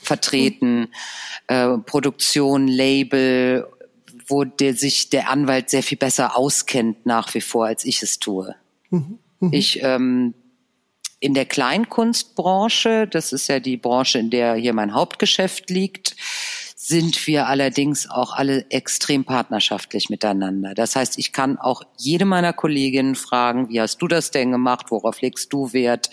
vertreten, 0.00 0.80
mhm. 0.80 0.88
äh, 1.48 1.78
Produktion, 1.78 2.66
Label, 2.66 3.68
wo 4.26 4.44
der, 4.44 4.74
sich 4.74 5.10
der 5.10 5.30
Anwalt 5.30 5.70
sehr 5.70 5.82
viel 5.82 5.98
besser 5.98 6.36
auskennt 6.36 7.06
nach 7.06 7.32
wie 7.34 7.40
vor, 7.40 7.66
als 7.66 7.84
ich 7.84 8.02
es 8.02 8.18
tue. 8.18 8.54
Mhm. 8.90 9.18
Mhm. 9.40 9.52
Ich 9.52 9.82
ähm, 9.82 10.34
in 11.20 11.34
der 11.34 11.46
Kleinkunstbranche, 11.46 13.06
das 13.08 13.32
ist 13.32 13.48
ja 13.48 13.60
die 13.60 13.76
Branche, 13.76 14.18
in 14.18 14.30
der 14.30 14.54
hier 14.54 14.72
mein 14.72 14.94
Hauptgeschäft 14.94 15.68
liegt, 15.70 16.16
sind 16.76 17.26
wir 17.26 17.48
allerdings 17.48 18.08
auch 18.08 18.32
alle 18.32 18.70
extrem 18.70 19.24
partnerschaftlich 19.24 20.10
miteinander. 20.10 20.74
Das 20.74 20.96
heißt, 20.96 21.18
ich 21.18 21.32
kann 21.32 21.58
auch 21.58 21.82
jede 21.96 22.24
meiner 22.24 22.52
Kolleginnen 22.52 23.14
fragen, 23.14 23.68
wie 23.68 23.80
hast 23.80 24.00
du 24.00 24.08
das 24.08 24.30
denn 24.30 24.52
gemacht, 24.52 24.86
worauf 24.90 25.20
legst 25.20 25.52
du 25.52 25.72
Wert? 25.72 26.08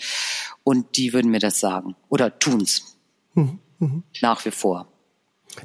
Und 0.64 0.96
die 0.96 1.12
würden 1.12 1.30
mir 1.30 1.38
das 1.38 1.60
sagen 1.60 1.94
oder 2.08 2.38
tun's. 2.38 2.98
Mhm. 3.34 3.60
Mhm. 3.78 4.02
Nach 4.20 4.44
wie 4.44 4.50
vor. 4.50 4.88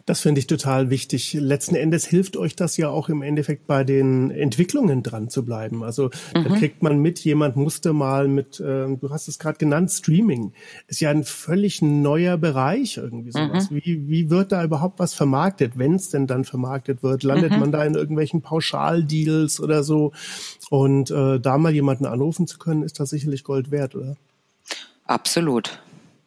Das 0.05 0.21
finde 0.21 0.39
ich 0.39 0.47
total 0.47 0.89
wichtig. 0.89 1.33
Letzten 1.33 1.75
Endes 1.75 2.05
hilft 2.05 2.37
euch 2.37 2.55
das 2.55 2.77
ja 2.77 2.89
auch 2.89 3.09
im 3.09 3.21
Endeffekt 3.21 3.67
bei 3.67 3.83
den 3.83 4.31
Entwicklungen 4.31 5.03
dran 5.03 5.29
zu 5.29 5.43
bleiben. 5.43 5.83
Also 5.83 6.09
mhm. 6.35 6.43
da 6.43 6.55
kriegt 6.57 6.81
man 6.81 6.99
mit, 6.99 7.19
jemand 7.19 7.55
musste 7.55 7.93
mal 7.93 8.27
mit, 8.27 8.59
äh, 8.59 8.95
du 8.95 9.09
hast 9.09 9.27
es 9.27 9.37
gerade 9.37 9.57
genannt, 9.57 9.91
Streaming. 9.91 10.53
Ist 10.87 11.01
ja 11.01 11.09
ein 11.09 11.23
völlig 11.23 11.81
neuer 11.81 12.37
Bereich 12.37 12.97
irgendwie 12.97 13.31
sowas. 13.31 13.69
Mhm. 13.69 13.75
Wie, 13.83 14.07
wie 14.07 14.29
wird 14.29 14.51
da 14.51 14.63
überhaupt 14.63 14.99
was 14.99 15.13
vermarktet, 15.13 15.77
wenn 15.77 15.95
es 15.95 16.09
denn 16.09 16.27
dann 16.27 16.45
vermarktet 16.45 17.03
wird? 17.03 17.23
Landet 17.23 17.51
mhm. 17.51 17.59
man 17.59 17.71
da 17.71 17.83
in 17.83 17.95
irgendwelchen 17.95 18.41
Pauschaldeals 18.41 19.59
oder 19.59 19.83
so? 19.83 20.13
Und 20.69 21.11
äh, 21.11 21.39
da 21.39 21.57
mal 21.57 21.73
jemanden 21.73 22.05
anrufen 22.05 22.47
zu 22.47 22.57
können, 22.59 22.83
ist 22.83 22.99
das 22.99 23.09
sicherlich 23.09 23.43
Gold 23.43 23.71
wert, 23.71 23.95
oder? 23.95 24.15
Absolut. 25.05 25.79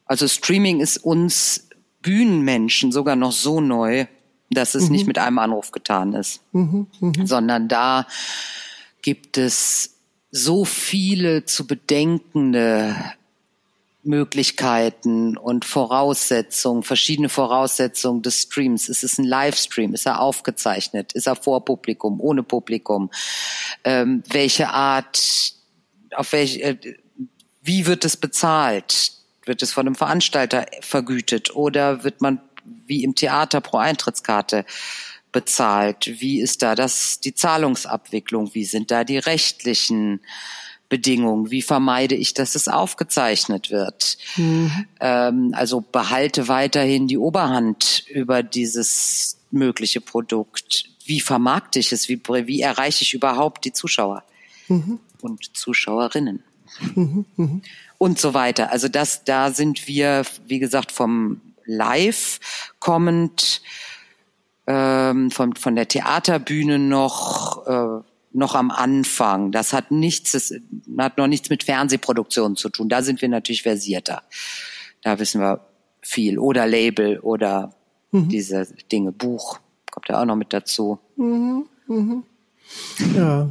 Also 0.04 0.28
Streaming 0.28 0.80
ist 0.80 0.98
uns 0.98 1.68
Bühnenmenschen 2.04 2.92
sogar 2.92 3.16
noch 3.16 3.32
so 3.32 3.60
neu, 3.60 4.06
dass 4.50 4.74
es 4.74 4.84
mhm. 4.84 4.92
nicht 4.92 5.06
mit 5.06 5.18
einem 5.18 5.38
Anruf 5.38 5.72
getan 5.72 6.14
ist, 6.14 6.40
mhm, 6.52 6.86
mh. 7.00 7.26
sondern 7.26 7.66
da 7.66 8.06
gibt 9.02 9.38
es 9.38 9.96
so 10.30 10.64
viele 10.64 11.44
zu 11.44 11.66
bedenkende 11.66 12.94
Möglichkeiten 14.02 15.36
und 15.38 15.64
Voraussetzungen, 15.64 16.82
verschiedene 16.82 17.30
Voraussetzungen 17.30 18.20
des 18.20 18.42
Streams. 18.42 18.88
Ist 18.88 19.02
es 19.02 19.18
ein 19.18 19.24
Livestream? 19.24 19.94
Ist 19.94 20.06
er 20.06 20.20
aufgezeichnet? 20.20 21.14
Ist 21.14 21.26
er 21.26 21.36
vor 21.36 21.64
Publikum? 21.64 22.20
Ohne 22.20 22.42
Publikum? 22.42 23.10
Ähm, 23.82 24.22
welche 24.28 24.68
Art, 24.68 25.54
auf 26.14 26.32
welche, 26.32 26.62
äh, 26.62 26.96
wie 27.62 27.86
wird 27.86 28.04
es 28.04 28.18
bezahlt? 28.18 29.12
Wird 29.46 29.62
es 29.62 29.72
von 29.72 29.86
einem 29.86 29.94
Veranstalter 29.94 30.66
vergütet 30.80 31.54
oder 31.54 32.04
wird 32.04 32.20
man 32.20 32.40
wie 32.86 33.04
im 33.04 33.14
Theater 33.14 33.60
pro 33.60 33.78
Eintrittskarte 33.78 34.64
bezahlt? 35.32 36.20
Wie 36.20 36.40
ist 36.40 36.62
da 36.62 36.74
das, 36.74 37.20
die 37.20 37.34
Zahlungsabwicklung? 37.34 38.54
Wie 38.54 38.64
sind 38.64 38.90
da 38.90 39.04
die 39.04 39.18
rechtlichen 39.18 40.20
Bedingungen? 40.88 41.50
Wie 41.50 41.62
vermeide 41.62 42.14
ich, 42.14 42.34
dass 42.34 42.54
es 42.54 42.68
aufgezeichnet 42.68 43.70
wird? 43.70 44.16
Mhm. 44.36 44.86
Ähm, 45.00 45.50
also 45.54 45.80
behalte 45.80 46.48
weiterhin 46.48 47.08
die 47.08 47.18
Oberhand 47.18 48.04
über 48.08 48.42
dieses 48.42 49.38
mögliche 49.50 50.00
Produkt. 50.00 50.84
Wie 51.04 51.20
vermarkte 51.20 51.78
ich 51.78 51.92
es? 51.92 52.08
Wie, 52.08 52.20
wie 52.26 52.62
erreiche 52.62 53.02
ich 53.02 53.12
überhaupt 53.12 53.64
die 53.64 53.72
Zuschauer 53.72 54.24
mhm. 54.68 55.00
und 55.20 55.56
Zuschauerinnen? 55.56 56.42
Mhm, 56.94 57.26
mh 57.36 57.60
und 58.04 58.18
so 58.20 58.34
weiter. 58.34 58.70
Also 58.70 58.88
das, 58.88 59.24
da 59.24 59.50
sind 59.50 59.88
wir, 59.88 60.24
wie 60.46 60.58
gesagt, 60.58 60.92
vom 60.92 61.40
Live 61.64 62.38
kommend, 62.78 63.62
ähm, 64.66 65.30
von, 65.30 65.56
von 65.56 65.74
der 65.74 65.88
Theaterbühne 65.88 66.78
noch, 66.78 67.66
äh, 67.66 68.04
noch 68.34 68.54
am 68.56 68.70
Anfang. 68.70 69.52
Das 69.52 69.72
hat 69.72 69.90
nichts, 69.90 70.32
das 70.32 70.52
hat 70.98 71.16
noch 71.16 71.28
nichts 71.28 71.48
mit 71.48 71.64
Fernsehproduktionen 71.64 72.56
zu 72.58 72.68
tun. 72.68 72.90
Da 72.90 73.00
sind 73.00 73.22
wir 73.22 73.30
natürlich 73.30 73.62
versierter. 73.62 74.22
Da 75.00 75.18
wissen 75.18 75.40
wir 75.40 75.60
viel. 76.02 76.38
Oder 76.38 76.66
Label 76.66 77.20
oder 77.20 77.74
mhm. 78.12 78.28
diese 78.28 78.66
Dinge. 78.92 79.12
Buch 79.12 79.60
kommt 79.90 80.10
ja 80.10 80.20
auch 80.20 80.26
noch 80.26 80.36
mit 80.36 80.52
dazu. 80.52 80.98
Mhm. 81.16 81.64
Mhm. 81.86 82.22
Ja. 83.16 83.50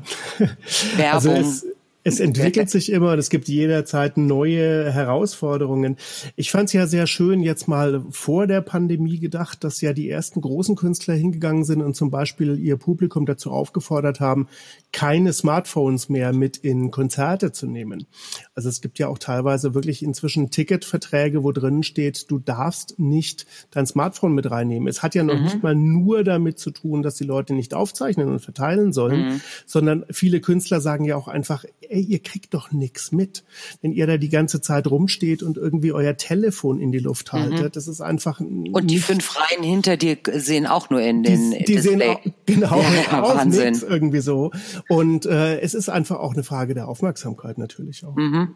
Werbung. 0.95 1.11
Also 1.11 1.31
es 1.31 1.65
entwickelt 2.19 2.69
sich 2.69 2.91
immer 2.91 3.13
und 3.13 3.19
es 3.19 3.29
gibt 3.29 3.47
jederzeit 3.47 4.17
neue 4.17 4.91
Herausforderungen. 4.91 5.97
Ich 6.35 6.51
fand 6.51 6.67
es 6.67 6.73
ja 6.73 6.87
sehr 6.87 7.07
schön, 7.07 7.41
jetzt 7.41 7.67
mal 7.67 8.03
vor 8.09 8.47
der 8.47 8.61
Pandemie 8.61 9.19
gedacht, 9.19 9.63
dass 9.63 9.81
ja 9.81 9.93
die 9.93 10.09
ersten 10.09 10.41
großen 10.41 10.75
Künstler 10.75 11.13
hingegangen 11.13 11.63
sind 11.63 11.81
und 11.81 11.95
zum 11.95 12.11
Beispiel 12.11 12.59
ihr 12.59 12.77
Publikum 12.77 13.25
dazu 13.25 13.51
aufgefordert 13.51 14.19
haben, 14.19 14.47
keine 14.91 15.33
Smartphones 15.33 16.09
mehr 16.09 16.33
mit 16.33 16.57
in 16.57 16.91
Konzerte 16.91 17.51
zu 17.51 17.67
nehmen. 17.67 18.05
Also 18.53 18.69
es 18.69 18.81
gibt 18.81 18.99
ja 18.99 19.07
auch 19.07 19.17
teilweise 19.17 19.73
wirklich 19.73 20.03
inzwischen 20.03 20.51
Ticketverträge, 20.51 21.43
wo 21.43 21.51
drin 21.51 21.83
steht, 21.83 22.29
du 22.29 22.39
darfst 22.39 22.99
nicht 22.99 23.45
dein 23.71 23.85
Smartphone 23.85 24.33
mit 24.33 24.51
reinnehmen. 24.51 24.87
Es 24.87 25.03
hat 25.03 25.15
ja 25.15 25.23
noch 25.23 25.37
mhm. 25.37 25.43
nicht 25.43 25.63
mal 25.63 25.75
nur 25.75 26.23
damit 26.23 26.59
zu 26.59 26.71
tun, 26.71 27.01
dass 27.01 27.15
die 27.15 27.23
Leute 27.23 27.53
nicht 27.53 27.73
aufzeichnen 27.73 28.29
und 28.29 28.39
verteilen 28.39 28.93
sollen, 28.93 29.25
mhm. 29.25 29.41
sondern 29.65 30.05
viele 30.11 30.41
Künstler 30.41 30.81
sagen 30.81 31.05
ja 31.05 31.15
auch 31.15 31.27
einfach, 31.27 31.65
ey, 31.93 32.01
ihr 32.01 32.19
kriegt 32.19 32.53
doch 32.53 32.71
nichts 32.71 33.11
mit, 33.11 33.43
wenn 33.81 33.91
ihr 33.91 34.07
da 34.07 34.17
die 34.17 34.29
ganze 34.29 34.61
Zeit 34.61 34.87
rumsteht 34.87 35.43
und 35.43 35.57
irgendwie 35.57 35.91
euer 35.91 36.17
Telefon 36.17 36.79
in 36.79 36.91
die 36.91 36.99
Luft 36.99 37.31
mhm. 37.31 37.37
haltet. 37.37 37.61
Mhm. 37.61 37.71
Das 37.71 37.87
ist 37.87 38.01
einfach 38.01 38.39
und 38.39 38.87
die 38.87 38.99
fünf 38.99 39.35
Reihen 39.37 39.63
hinter 39.63 39.97
dir 39.97 40.17
sehen 40.33 40.65
auch 40.65 40.89
nur 40.89 41.01
in 41.01 41.23
den 41.23 41.51
die, 41.51 41.63
die 41.63 41.79
sehen 41.79 42.01
auch, 42.01 42.19
genau 42.45 42.81
ja, 43.11 43.23
auch 43.23 43.35
Wahnsinn. 43.35 43.73
Nix, 43.73 43.83
irgendwie 43.83 44.21
so 44.21 44.51
und 44.89 45.25
äh, 45.25 45.59
es 45.59 45.73
ist 45.73 45.89
einfach 45.89 46.19
auch 46.19 46.33
eine 46.33 46.43
Frage 46.43 46.73
der 46.73 46.87
Aufmerksamkeit 46.87 47.57
natürlich 47.57 48.03
auch. 48.05 48.15
Mhm. 48.15 48.55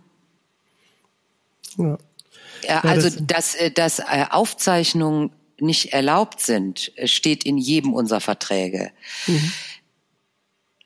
Ja. 1.78 1.98
Ja, 2.64 2.82
also 2.82 3.10
dass, 3.22 3.56
dass, 3.56 3.74
dass 3.76 4.00
äh, 4.00 4.26
Aufzeichnungen 4.32 5.30
nicht 5.60 5.94
erlaubt 5.94 6.40
sind, 6.40 6.92
steht 7.06 7.44
in 7.44 7.58
jedem 7.58 7.94
unserer 7.94 8.22
Verträge. 8.22 8.92
Mhm. 9.28 9.52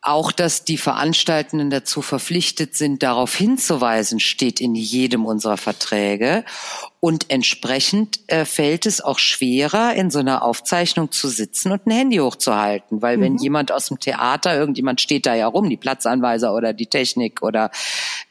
Auch, 0.03 0.31
dass 0.31 0.65
die 0.65 0.77
Veranstaltenden 0.77 1.69
dazu 1.69 2.01
verpflichtet 2.01 2.75
sind, 2.75 3.03
darauf 3.03 3.35
hinzuweisen, 3.35 4.19
steht 4.19 4.59
in 4.59 4.73
jedem 4.73 5.27
unserer 5.27 5.57
Verträge. 5.57 6.43
Und 6.99 7.29
entsprechend 7.29 8.19
äh, 8.25 8.45
fällt 8.45 8.87
es 8.87 9.01
auch 9.01 9.19
schwerer, 9.19 9.93
in 9.93 10.09
so 10.09 10.17
einer 10.17 10.43
Aufzeichnung 10.43 11.11
zu 11.11 11.27
sitzen 11.27 11.71
und 11.71 11.85
ein 11.85 11.91
Handy 11.91 12.17
hochzuhalten. 12.17 13.03
Weil 13.03 13.17
mhm. 13.17 13.21
wenn 13.21 13.37
jemand 13.37 13.71
aus 13.71 13.89
dem 13.89 13.99
Theater, 13.99 14.57
irgendjemand 14.57 15.01
steht 15.01 15.27
da 15.27 15.35
ja 15.35 15.45
rum, 15.45 15.69
die 15.69 15.77
Platzanweiser 15.77 16.55
oder 16.55 16.73
die 16.73 16.87
Technik 16.87 17.43
oder 17.43 17.69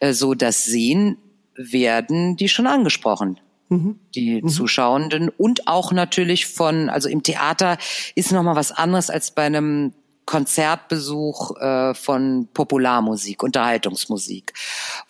äh, 0.01 0.13
so 0.13 0.35
das 0.35 0.65
sehen, 0.65 1.19
werden 1.55 2.37
die 2.37 2.49
schon 2.49 2.67
angesprochen. 2.67 3.39
Mhm. 3.73 4.01
die 4.17 4.43
mhm. 4.43 4.49
Zuschauenden 4.49 5.29
und 5.29 5.69
auch 5.69 5.93
natürlich 5.93 6.47
von, 6.47 6.89
also 6.89 7.09
im 7.09 7.23
Theater 7.23 7.79
ist 8.17 8.33
noch 8.33 8.43
mal 8.43 8.57
was 8.57 8.73
anderes 8.73 9.11
als 9.11 9.31
bei 9.31 9.45
einem 9.45 9.93
Konzertbesuch 10.31 11.57
äh, 11.61 11.93
von 11.93 12.47
Popularmusik, 12.55 13.43
Unterhaltungsmusik, 13.43 14.53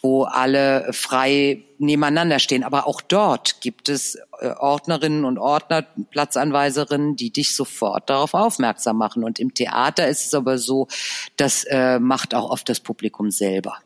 wo 0.00 0.22
alle 0.22 0.90
frei 0.94 1.62
nebeneinander 1.76 2.38
stehen. 2.38 2.64
Aber 2.64 2.86
auch 2.86 3.02
dort 3.02 3.60
gibt 3.60 3.90
es 3.90 4.14
äh, 4.40 4.48
Ordnerinnen 4.58 5.26
und 5.26 5.36
Ordner, 5.36 5.84
Platzanweiserinnen, 6.10 7.16
die 7.16 7.30
dich 7.30 7.54
sofort 7.54 8.08
darauf 8.08 8.32
aufmerksam 8.32 8.96
machen. 8.96 9.22
Und 9.22 9.38
im 9.38 9.52
Theater 9.52 10.08
ist 10.08 10.24
es 10.24 10.32
aber 10.32 10.56
so, 10.56 10.88
das 11.36 11.64
äh, 11.64 11.98
macht 11.98 12.34
auch 12.34 12.48
oft 12.48 12.70
das 12.70 12.80
Publikum 12.80 13.30
selber. 13.30 13.76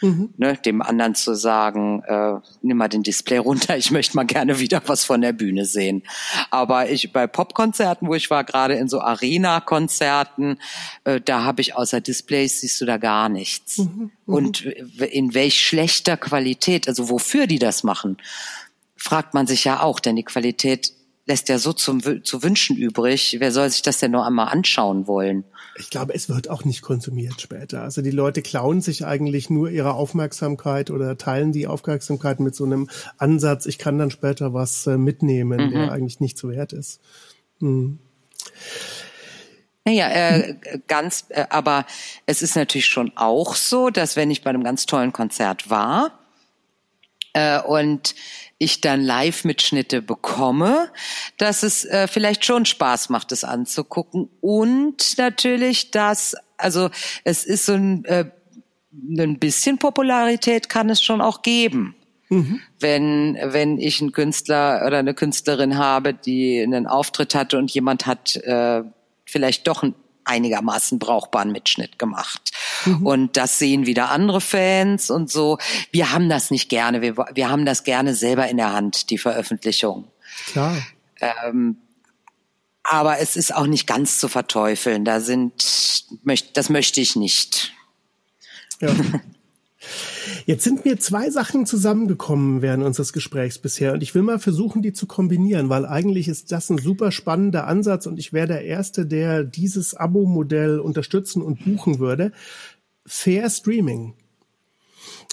Mhm. 0.00 0.34
Ne, 0.36 0.56
dem 0.64 0.82
anderen 0.82 1.14
zu 1.14 1.34
sagen, 1.34 2.02
äh, 2.06 2.34
nimm 2.62 2.76
mal 2.76 2.88
den 2.88 3.02
Display 3.02 3.38
runter, 3.38 3.76
ich 3.76 3.90
möchte 3.90 4.16
mal 4.16 4.26
gerne 4.26 4.58
wieder 4.58 4.82
was 4.86 5.04
von 5.04 5.20
der 5.20 5.32
Bühne 5.32 5.64
sehen. 5.64 6.02
Aber 6.50 6.90
ich 6.90 7.12
bei 7.12 7.26
Popkonzerten, 7.26 8.08
wo 8.08 8.14
ich 8.14 8.30
war, 8.30 8.44
gerade 8.44 8.74
in 8.74 8.88
so 8.88 9.00
Arena-Konzerten, 9.00 10.58
äh, 11.04 11.20
da 11.20 11.44
habe 11.44 11.60
ich 11.60 11.74
außer 11.74 12.00
Displays 12.00 12.60
siehst 12.60 12.80
du 12.80 12.84
da 12.84 12.98
gar 12.98 13.28
nichts. 13.28 13.78
Mhm. 13.78 14.10
Mhm. 14.26 14.34
Und 14.34 14.62
in 14.62 15.34
welch 15.34 15.60
schlechter 15.60 16.16
Qualität, 16.16 16.88
also 16.88 17.08
wofür 17.08 17.46
die 17.46 17.58
das 17.58 17.84
machen, 17.84 18.18
fragt 18.96 19.34
man 19.34 19.46
sich 19.46 19.64
ja 19.64 19.82
auch, 19.82 20.00
denn 20.00 20.16
die 20.16 20.24
Qualität 20.24 20.92
lässt 21.26 21.48
ja 21.48 21.58
so 21.58 21.72
zum, 21.72 22.24
zu 22.24 22.42
wünschen 22.42 22.76
übrig. 22.76 23.36
Wer 23.40 23.52
soll 23.52 23.68
sich 23.68 23.82
das 23.82 23.98
denn 23.98 24.12
noch 24.12 24.24
einmal 24.24 24.48
anschauen 24.48 25.06
wollen? 25.06 25.44
Ich 25.78 25.90
glaube, 25.90 26.14
es 26.14 26.28
wird 26.28 26.48
auch 26.48 26.64
nicht 26.64 26.82
konsumiert 26.82 27.40
später. 27.40 27.82
Also 27.82 28.00
die 28.00 28.12
Leute 28.12 28.42
klauen 28.42 28.80
sich 28.80 29.04
eigentlich 29.04 29.50
nur 29.50 29.68
ihre 29.68 29.94
Aufmerksamkeit 29.94 30.90
oder 30.90 31.18
teilen 31.18 31.52
die 31.52 31.66
Aufmerksamkeit 31.66 32.40
mit 32.40 32.54
so 32.54 32.64
einem 32.64 32.88
Ansatz, 33.18 33.66
ich 33.66 33.78
kann 33.78 33.98
dann 33.98 34.10
später 34.10 34.54
was 34.54 34.86
äh, 34.86 34.96
mitnehmen, 34.96 35.66
mhm. 35.66 35.70
der 35.72 35.92
eigentlich 35.92 36.20
nicht 36.20 36.38
so 36.38 36.48
wert 36.48 36.72
ist. 36.72 37.00
Mhm. 37.58 37.98
Naja, 39.84 40.08
äh, 40.08 40.56
ganz, 40.86 41.26
äh, 41.28 41.46
aber 41.50 41.86
es 42.26 42.42
ist 42.42 42.56
natürlich 42.56 42.86
schon 42.86 43.12
auch 43.16 43.54
so, 43.54 43.90
dass 43.90 44.16
wenn 44.16 44.30
ich 44.30 44.42
bei 44.42 44.50
einem 44.50 44.64
ganz 44.64 44.86
tollen 44.86 45.12
Konzert 45.12 45.70
war 45.70 46.18
äh, 47.34 47.60
und 47.60 48.14
ich 48.58 48.80
dann 48.80 49.02
Live-Mitschnitte 49.02 50.02
bekomme, 50.02 50.90
dass 51.36 51.62
es 51.62 51.84
äh, 51.84 52.08
vielleicht 52.08 52.44
schon 52.44 52.64
Spaß 52.64 53.10
macht, 53.10 53.32
es 53.32 53.44
anzugucken. 53.44 54.28
Und 54.40 55.18
natürlich, 55.18 55.90
dass, 55.90 56.34
also 56.56 56.90
es 57.24 57.44
ist 57.44 57.66
so 57.66 57.74
ein, 57.74 58.04
äh, 58.06 58.24
ein 58.92 59.38
bisschen 59.38 59.78
Popularität 59.78 60.68
kann 60.68 60.88
es 60.88 61.02
schon 61.02 61.20
auch 61.20 61.42
geben. 61.42 61.94
Mhm. 62.28 62.60
Wenn, 62.80 63.38
wenn 63.40 63.78
ich 63.78 64.00
einen 64.00 64.12
Künstler 64.12 64.82
oder 64.86 64.98
eine 64.98 65.14
Künstlerin 65.14 65.76
habe, 65.76 66.14
die 66.14 66.60
einen 66.60 66.86
Auftritt 66.86 67.34
hatte 67.34 67.58
und 67.58 67.70
jemand 67.70 68.06
hat 68.06 68.36
äh, 68.36 68.82
vielleicht 69.24 69.66
doch 69.68 69.82
ein 69.82 69.94
einigermaßen 70.26 70.98
brauchbaren 70.98 71.52
Mitschnitt 71.52 71.98
gemacht. 71.98 72.52
Mhm. 72.84 73.06
Und 73.06 73.36
das 73.36 73.58
sehen 73.58 73.86
wieder 73.86 74.10
andere 74.10 74.40
Fans 74.40 75.10
und 75.10 75.30
so. 75.30 75.58
Wir 75.92 76.12
haben 76.12 76.28
das 76.28 76.50
nicht 76.50 76.68
gerne. 76.68 77.00
Wir, 77.00 77.16
wir 77.16 77.48
haben 77.48 77.64
das 77.64 77.84
gerne 77.84 78.14
selber 78.14 78.48
in 78.48 78.56
der 78.56 78.72
Hand, 78.72 79.10
die 79.10 79.18
Veröffentlichung. 79.18 80.08
Klar. 80.46 80.76
Ähm, 81.20 81.78
Aber 82.82 83.18
es 83.18 83.36
ist 83.36 83.54
auch 83.54 83.66
nicht 83.66 83.86
ganz 83.86 84.18
zu 84.18 84.28
verteufeln. 84.28 85.04
Da 85.04 85.20
sind, 85.20 86.06
das 86.54 86.68
möchte 86.68 87.00
ich 87.00 87.16
nicht. 87.16 87.72
Ja. 88.80 88.94
Jetzt 90.44 90.64
sind 90.64 90.84
mir 90.84 90.98
zwei 90.98 91.30
Sachen 91.30 91.66
zusammengekommen 91.66 92.62
während 92.62 92.84
unseres 92.84 93.12
Gesprächs 93.12 93.58
bisher 93.58 93.92
und 93.92 94.02
ich 94.02 94.14
will 94.14 94.22
mal 94.22 94.38
versuchen, 94.38 94.82
die 94.82 94.92
zu 94.92 95.06
kombinieren, 95.06 95.68
weil 95.68 95.86
eigentlich 95.86 96.28
ist 96.28 96.52
das 96.52 96.70
ein 96.70 96.78
super 96.78 97.12
spannender 97.12 97.66
Ansatz 97.66 98.06
und 98.06 98.18
ich 98.18 98.32
wäre 98.32 98.48
der 98.48 98.64
Erste, 98.64 99.06
der 99.06 99.44
dieses 99.44 99.94
Abo-Modell 99.94 100.78
unterstützen 100.80 101.42
und 101.42 101.64
buchen 101.64 101.98
würde. 101.98 102.32
Fair 103.06 103.48
Streaming. 103.50 104.14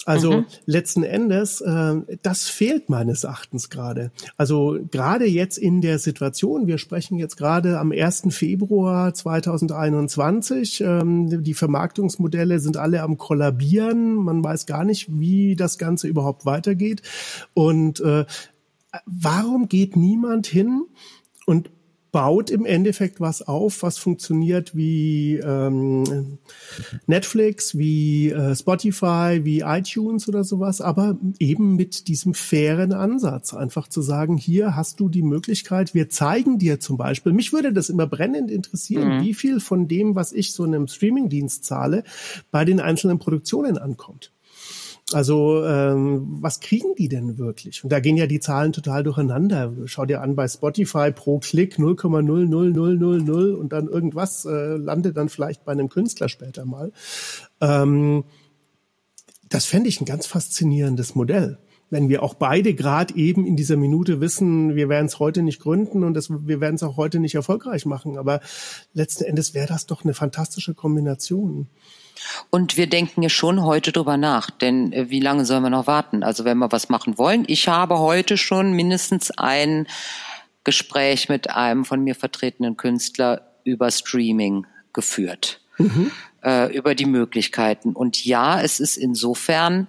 Also 0.06 0.32
mhm. 0.32 0.46
letzten 0.66 1.04
Endes, 1.04 1.62
äh, 1.62 1.96
das 2.22 2.50
fehlt 2.50 2.90
meines 2.90 3.24
Erachtens 3.24 3.70
gerade. 3.70 4.12
Also 4.36 4.78
gerade 4.92 5.26
jetzt 5.26 5.58
in 5.58 5.82
der 5.82 6.00
Situation, 6.00 6.68
wir 6.68 6.78
sprechen 6.78 7.18
jetzt 7.18 7.38
gerade 7.38 7.80
am 7.80 7.92
1. 7.92 8.24
Februar 8.30 9.14
2021, 9.14 10.82
ähm, 10.82 11.44
die 11.44 11.54
Vermarktungsmodelle 11.54 12.60
sind 12.60 12.78
alle 12.78 13.02
am 13.02 13.18
kollabieren, 13.18 14.16
man 14.16 14.44
weiß 14.44 14.66
gar 14.66 14.84
nicht, 14.84 15.08
wie 15.10 15.56
das 15.56 15.78
Ganze 15.78 16.08
überhaupt 16.08 16.46
weitergeht. 16.46 17.02
Und 17.54 18.02
äh, 18.02 18.26
warum 19.06 19.70
geht 19.70 19.96
niemand 19.96 20.48
hin 20.48 20.84
und 21.46 21.70
baut 22.14 22.52
im 22.52 22.66
Endeffekt 22.66 23.20
was 23.20 23.42
auf, 23.42 23.82
was 23.82 23.98
funktioniert 23.98 24.76
wie 24.76 25.38
ähm, 25.38 26.38
Netflix, 27.08 27.76
wie 27.76 28.30
äh, 28.30 28.56
Spotify, 28.56 29.42
wie 29.44 29.62
iTunes 29.62 30.30
oder 30.30 30.44
sowas, 30.44 30.80
aber 30.80 31.18
eben 31.40 31.76
mit 31.76 32.08
diesem 32.08 32.36
fairen 32.36 32.94
Ansatz, 32.94 33.56
einfach 33.56 33.88
zu 33.88 34.04
sagen, 34.04 34.38
hier 34.38 34.76
hast 34.76 35.00
du 35.00 35.10
die 35.10 35.24
Möglichkeit, 35.24 35.96
wir 35.96 36.08
zeigen 36.08 36.60
dir 36.60 36.80
zum 36.80 36.98
Beispiel, 36.98 37.34
mich 37.34 37.52
würde 37.52 37.74
das 37.74 37.90
immer 37.90 38.06
brennend 38.06 38.52
interessieren, 38.52 39.18
mhm. 39.18 39.24
wie 39.24 39.34
viel 39.34 39.60
von 39.60 39.88
dem, 39.88 40.16
was 40.16 40.34
ich 40.34 40.54
so 40.54 40.64
einem 40.64 40.88
Streamingdienst 40.88 41.66
zahle, 41.66 42.04
bei 42.52 42.64
den 42.64 42.80
einzelnen 42.80 43.18
Produktionen 43.18 43.80
ankommt. 43.80 44.32
Also 45.14 45.64
ähm, 45.66 46.38
was 46.42 46.60
kriegen 46.60 46.96
die 46.96 47.08
denn 47.08 47.38
wirklich? 47.38 47.84
Und 47.84 47.92
da 47.92 48.00
gehen 48.00 48.18
ja 48.18 48.28
die 48.28 48.40
Zahlen 48.40 48.74
total 48.74 49.04
durcheinander. 49.04 49.74
Schau 49.86 50.06
dir 50.06 50.22
an 50.22 50.36
bei 50.36 50.48
Spotify 50.48 51.12
pro 51.12 51.40
Klick 51.40 51.78
0,00000 51.78 53.54
und 53.54 53.74
dann 53.74 53.88
irgendwas 53.88 54.46
äh, 54.46 54.76
landet 54.78 55.18
dann 55.18 55.30
vielleicht 55.30 55.66
bei 55.66 55.72
einem 55.72 55.90
Künstler 55.90 56.30
später 56.30 56.66
mal. 56.66 56.92
Ähm, 57.62 58.24
das 59.50 59.66
fände 59.66 59.90
ich 59.90 60.02
ein 60.02 60.06
ganz 60.06 60.26
faszinierendes 60.26 61.16
Modell. 61.16 61.60
Wenn 61.94 62.10
wir 62.10 62.24
auch 62.24 62.34
beide 62.34 62.74
gerade 62.74 63.14
eben 63.16 63.46
in 63.46 63.56
dieser 63.56 63.78
Minute 63.78 64.20
wissen, 64.20 64.76
wir 64.76 64.90
werden 64.90 65.06
es 65.06 65.20
heute 65.20 65.44
nicht 65.44 65.62
gründen 65.62 66.04
und 66.04 66.16
das, 66.16 66.28
wir 66.32 66.60
werden 66.60 66.74
es 66.74 66.82
auch 66.82 66.98
heute 66.98 67.20
nicht 67.20 67.36
erfolgreich 67.36 67.86
machen. 67.86 68.18
Aber 68.18 68.42
letzten 68.96 69.26
Endes 69.26 69.54
wäre 69.54 69.68
das 69.68 69.86
doch 69.86 70.04
eine 70.04 70.16
fantastische 70.16 70.74
Kombination. 70.74 71.68
Und 72.50 72.78
wir 72.78 72.88
denken 72.88 73.22
ja 73.22 73.30
schon 73.30 73.62
heute 73.62 73.92
drüber 73.92 74.18
nach, 74.18 74.50
denn 74.50 74.92
äh, 74.92 75.12
wie 75.12 75.20
lange 75.20 75.46
sollen 75.46 75.62
wir 75.62 75.70
noch 75.70 75.86
warten? 75.86 76.24
Also 76.24 76.46
wenn 76.46 76.58
wir 76.58 76.72
was 76.72 76.90
machen 76.90 77.20
wollen. 77.20 77.44
Ich 77.46 77.68
habe 77.68 78.00
heute 78.00 78.38
schon 78.38 78.74
mindestens 78.74 79.30
ein 79.30 79.86
Gespräch 80.64 81.30
mit 81.30 81.52
einem 81.52 81.86
von 81.86 82.04
mir 82.04 82.16
vertretenen 82.16 82.76
Künstler 82.76 83.52
über 83.66 83.92
Streaming 83.92 84.66
geführt, 84.94 85.62
mhm. 85.78 86.10
äh, 86.44 86.76
über 86.76 86.96
die 86.96 87.06
Möglichkeiten. 87.06 87.94
Und 87.94 88.26
ja, 88.26 88.60
es 88.60 88.80
ist 88.80 88.98
insofern 88.98 89.88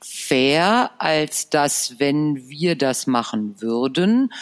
fair, 0.00 0.90
als 0.98 1.50
dass 1.50 1.98
wenn 1.98 2.48
wir 2.48 2.76
das 2.76 3.06
machen 3.06 3.60
würden, 3.60 4.32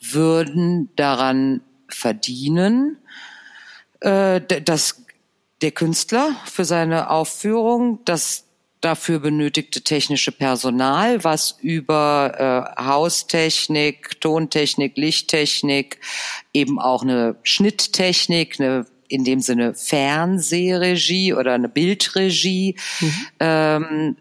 würden 0.00 0.90
daran 0.96 1.62
verdienen, 1.88 2.98
äh, 4.00 4.40
das 4.40 5.02
der 5.60 5.72
Künstler 5.72 6.36
für 6.44 6.64
seine 6.64 7.10
Aufführung, 7.10 8.00
das 8.04 8.44
dafür 8.80 9.18
benötigte 9.18 9.80
technische 9.80 10.30
Personal, 10.30 11.24
was 11.24 11.58
über 11.60 12.76
äh, 12.78 12.82
Haustechnik, 12.82 14.20
Tontechnik, 14.20 14.96
Lichttechnik, 14.96 15.98
eben 16.52 16.78
auch 16.78 17.02
eine 17.02 17.36
Schnitttechnik, 17.42 18.60
eine 18.60 18.86
in 19.08 19.24
dem 19.24 19.40
Sinne 19.40 19.74
Fernsehregie 19.74 21.32
oder 21.32 21.54
eine 21.54 21.68
Bildregie 21.68 22.76
mhm. 23.00 23.26
ähm, 23.40 24.16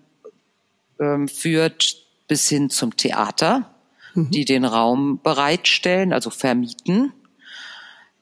ähm, 1.00 1.28
führt 1.28 1.96
bis 2.28 2.50
hin 2.50 2.70
zum 2.70 2.96
Theater, 2.96 3.74
mhm. 4.14 4.32
die 4.32 4.46
den 4.46 4.66
Raum 4.66 5.20
bereitstellen, 5.22 6.14
also 6.14 6.30
vermieten. 6.30 7.14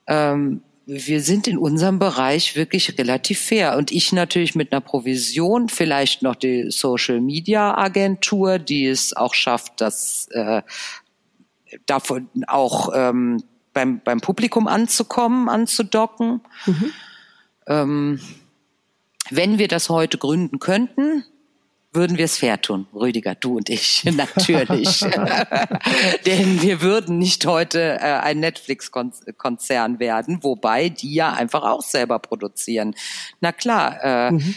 Ähm, 0.07 0.61
wir 0.88 1.21
sind 1.21 1.47
in 1.47 1.57
unserem 1.57 1.97
Bereich 1.97 2.55
wirklich 2.55 2.97
relativ 2.97 3.39
fair. 3.39 3.76
Und 3.76 3.91
ich 3.91 4.11
natürlich 4.11 4.53
mit 4.53 4.71
einer 4.71 4.82
Provision, 4.82 5.67
vielleicht 5.67 6.21
noch 6.21 6.36
die 6.36 6.69
Social 6.69 7.21
Media 7.21 7.76
Agentur, 7.76 8.59
die 8.59 8.86
es 8.86 9.15
auch 9.15 9.34
schafft, 9.34 9.82
das 9.82 10.28
äh, 10.32 10.61
davon 11.88 12.30
auch 12.47 12.91
ähm, 12.93 13.43
beim, 13.73 13.99
beim 13.99 14.21
Publikum 14.21 14.67
anzukommen, 14.67 15.49
anzudocken. 15.49 16.41
Mhm. 16.67 16.91
Ähm, 17.67 18.19
wenn 19.32 19.57
wir 19.57 19.67
das 19.67 19.89
heute 19.89 20.19
gründen 20.19 20.59
könnten, 20.59 21.26
würden 21.95 22.17
wir 22.17 22.25
es 22.25 22.37
fair 22.37 22.61
tun, 22.61 22.87
Rüdiger, 22.93 23.35
du 23.35 23.57
und 23.57 23.69
ich, 23.69 24.03
natürlich. 24.15 24.99
Denn 26.25 26.61
wir 26.61 26.81
würden 26.81 27.17
nicht 27.17 27.45
heute 27.45 27.99
äh, 27.99 28.19
ein 28.19 28.39
Netflix-Konzern 28.39 29.99
werden, 29.99 30.39
wobei 30.41 30.89
die 30.89 31.13
ja 31.13 31.33
einfach 31.33 31.63
auch 31.63 31.81
selber 31.81 32.19
produzieren. 32.19 32.95
Na 33.41 33.51
klar, 33.51 34.03
äh, 34.03 34.31
mhm. 34.31 34.55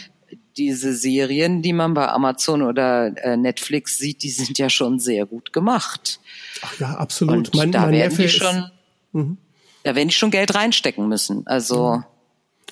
diese 0.57 0.93
Serien, 0.93 1.61
die 1.61 1.73
man 1.73 1.93
bei 1.93 2.07
Amazon 2.09 2.61
oder 2.61 3.15
äh, 3.23 3.37
Netflix 3.37 3.97
sieht, 3.97 4.23
die 4.23 4.29
sind 4.29 4.57
ja 4.57 4.69
schon 4.69 4.99
sehr 4.99 5.25
gut 5.25 5.53
gemacht. 5.53 6.19
Ach 6.61 6.79
ja, 6.79 6.93
absolut. 6.95 7.35
Und 7.35 7.55
mein, 7.55 7.71
da 7.71 7.81
mein 7.81 7.91
werden 7.93 8.09
Neffe 8.09 8.23
die 8.23 8.29
schon, 8.29 8.71
mhm. 9.13 9.37
da 9.83 9.95
werden 9.95 10.09
die 10.09 10.15
schon 10.15 10.31
Geld 10.31 10.53
reinstecken 10.53 11.07
müssen. 11.07 11.47
Also 11.47 11.97
mhm. 11.97 12.03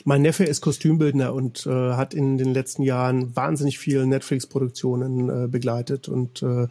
Mein 0.05 0.21
Neffe 0.21 0.43
ist 0.43 0.61
Kostümbildner 0.61 1.33
und 1.33 1.65
äh, 1.65 1.69
hat 1.69 2.13
in 2.13 2.37
den 2.37 2.53
letzten 2.53 2.83
Jahren 2.83 3.35
wahnsinnig 3.35 3.79
viele 3.79 4.05
Netflix-Produktionen 4.07 5.29
äh, 5.29 5.47
begleitet 5.47 6.07
und 6.07 6.41
äh, 6.43 6.67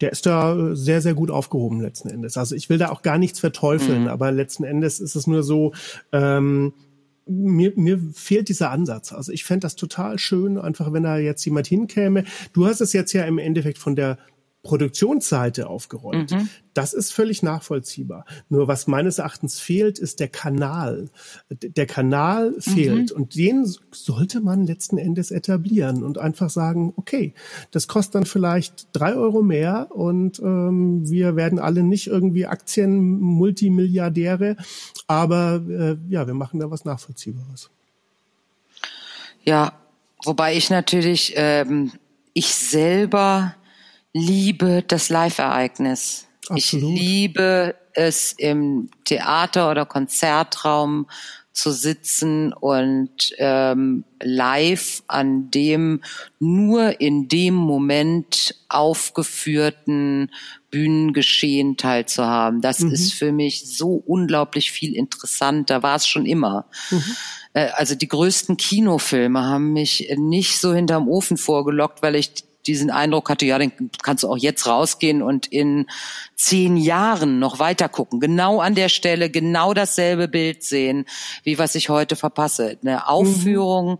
der 0.00 0.12
ist 0.12 0.26
da 0.26 0.74
sehr, 0.74 1.00
sehr 1.00 1.14
gut 1.14 1.30
aufgehoben 1.30 1.80
letzten 1.80 2.08
Endes. 2.08 2.36
Also 2.36 2.54
ich 2.54 2.68
will 2.68 2.78
da 2.78 2.90
auch 2.90 3.02
gar 3.02 3.18
nichts 3.18 3.40
verteufeln, 3.40 4.02
mhm. 4.02 4.08
aber 4.08 4.32
letzten 4.32 4.64
Endes 4.64 5.00
ist 5.00 5.14
es 5.14 5.26
nur 5.26 5.42
so, 5.42 5.72
ähm, 6.12 6.72
mir, 7.26 7.72
mir 7.76 8.00
fehlt 8.12 8.48
dieser 8.48 8.70
Ansatz. 8.70 9.12
Also 9.12 9.32
ich 9.32 9.44
fände 9.44 9.60
das 9.60 9.76
total 9.76 10.18
schön, 10.18 10.58
einfach 10.58 10.92
wenn 10.92 11.04
da 11.04 11.16
jetzt 11.18 11.44
jemand 11.44 11.66
hinkäme. 11.66 12.24
Du 12.52 12.66
hast 12.66 12.80
es 12.80 12.92
jetzt 12.92 13.12
ja 13.12 13.24
im 13.24 13.38
Endeffekt 13.38 13.78
von 13.78 13.94
der 13.94 14.18
Produktionsseite 14.62 15.68
aufgeräumt. 15.68 16.32
Mhm. 16.32 16.48
Das 16.74 16.92
ist 16.92 17.12
völlig 17.12 17.42
nachvollziehbar. 17.42 18.26
Nur 18.50 18.68
was 18.68 18.86
meines 18.86 19.18
Erachtens 19.18 19.58
fehlt, 19.58 19.98
ist 19.98 20.20
der 20.20 20.28
Kanal. 20.28 21.08
Der 21.48 21.86
Kanal 21.86 22.54
fehlt 22.58 23.10
mhm. 23.10 23.16
und 23.16 23.34
den 23.34 23.66
sollte 23.90 24.40
man 24.40 24.66
letzten 24.66 24.98
Endes 24.98 25.30
etablieren 25.30 26.04
und 26.04 26.18
einfach 26.18 26.50
sagen, 26.50 26.92
okay, 26.96 27.32
das 27.70 27.88
kostet 27.88 28.16
dann 28.16 28.26
vielleicht 28.26 28.88
drei 28.92 29.14
Euro 29.14 29.42
mehr 29.42 29.88
und 29.90 30.38
ähm, 30.40 31.08
wir 31.08 31.36
werden 31.36 31.58
alle 31.58 31.82
nicht 31.82 32.08
irgendwie 32.08 32.46
Aktien-Multimilliardäre, 32.46 34.56
aber 35.06 35.62
äh, 35.68 35.96
ja, 36.10 36.26
wir 36.26 36.34
machen 36.34 36.60
da 36.60 36.70
was 36.70 36.84
Nachvollziehbares. 36.84 37.70
Ja, 39.42 39.72
wobei 40.22 40.54
ich 40.54 40.68
natürlich, 40.68 41.32
ähm, 41.36 41.92
ich 42.34 42.54
selber 42.54 43.54
liebe 44.12 44.82
das 44.86 45.08
Live-Ereignis. 45.08 46.26
Ich 46.54 46.72
liebe 46.72 47.76
es 47.92 48.32
im 48.32 48.90
Theater 49.04 49.70
oder 49.70 49.86
Konzertraum 49.86 51.06
zu 51.52 51.72
sitzen 51.72 52.52
und 52.52 53.34
ähm, 53.38 54.04
live 54.22 55.02
an 55.08 55.50
dem 55.50 56.00
nur 56.38 57.00
in 57.00 57.28
dem 57.28 57.54
Moment 57.54 58.54
aufgeführten 58.68 60.30
Bühnengeschehen 60.70 61.76
teilzuhaben. 61.76 62.60
Das 62.60 62.80
mhm. 62.80 62.92
ist 62.92 63.12
für 63.12 63.32
mich 63.32 63.76
so 63.76 64.02
unglaublich 64.06 64.70
viel 64.70 64.94
interessanter, 64.94 65.82
war 65.82 65.96
es 65.96 66.06
schon 66.06 66.24
immer. 66.24 66.66
Mhm. 66.90 67.16
Äh, 67.52 67.68
also 67.74 67.94
die 67.96 68.08
größten 68.08 68.56
Kinofilme 68.56 69.42
haben 69.42 69.72
mich 69.72 70.12
nicht 70.16 70.58
so 70.58 70.72
hinterm 70.72 71.08
Ofen 71.08 71.36
vorgelockt, 71.36 72.00
weil 72.02 72.14
ich 72.14 72.32
diesen 72.66 72.90
Eindruck 72.90 73.30
hatte, 73.30 73.46
ja, 73.46 73.58
den 73.58 73.90
kannst 74.02 74.24
du 74.24 74.28
auch 74.28 74.36
jetzt 74.36 74.66
rausgehen 74.66 75.22
und 75.22 75.46
in 75.46 75.86
zehn 76.36 76.76
Jahren 76.76 77.38
noch 77.38 77.58
weiter 77.58 77.88
gucken. 77.88 78.20
Genau 78.20 78.60
an 78.60 78.74
der 78.74 78.88
Stelle, 78.88 79.30
genau 79.30 79.74
dasselbe 79.74 80.28
Bild 80.28 80.62
sehen, 80.62 81.06
wie 81.42 81.58
was 81.58 81.74
ich 81.74 81.88
heute 81.88 82.16
verpasse. 82.16 82.78
Eine 82.82 83.08
Aufführung, 83.08 83.90
mhm. 83.92 83.98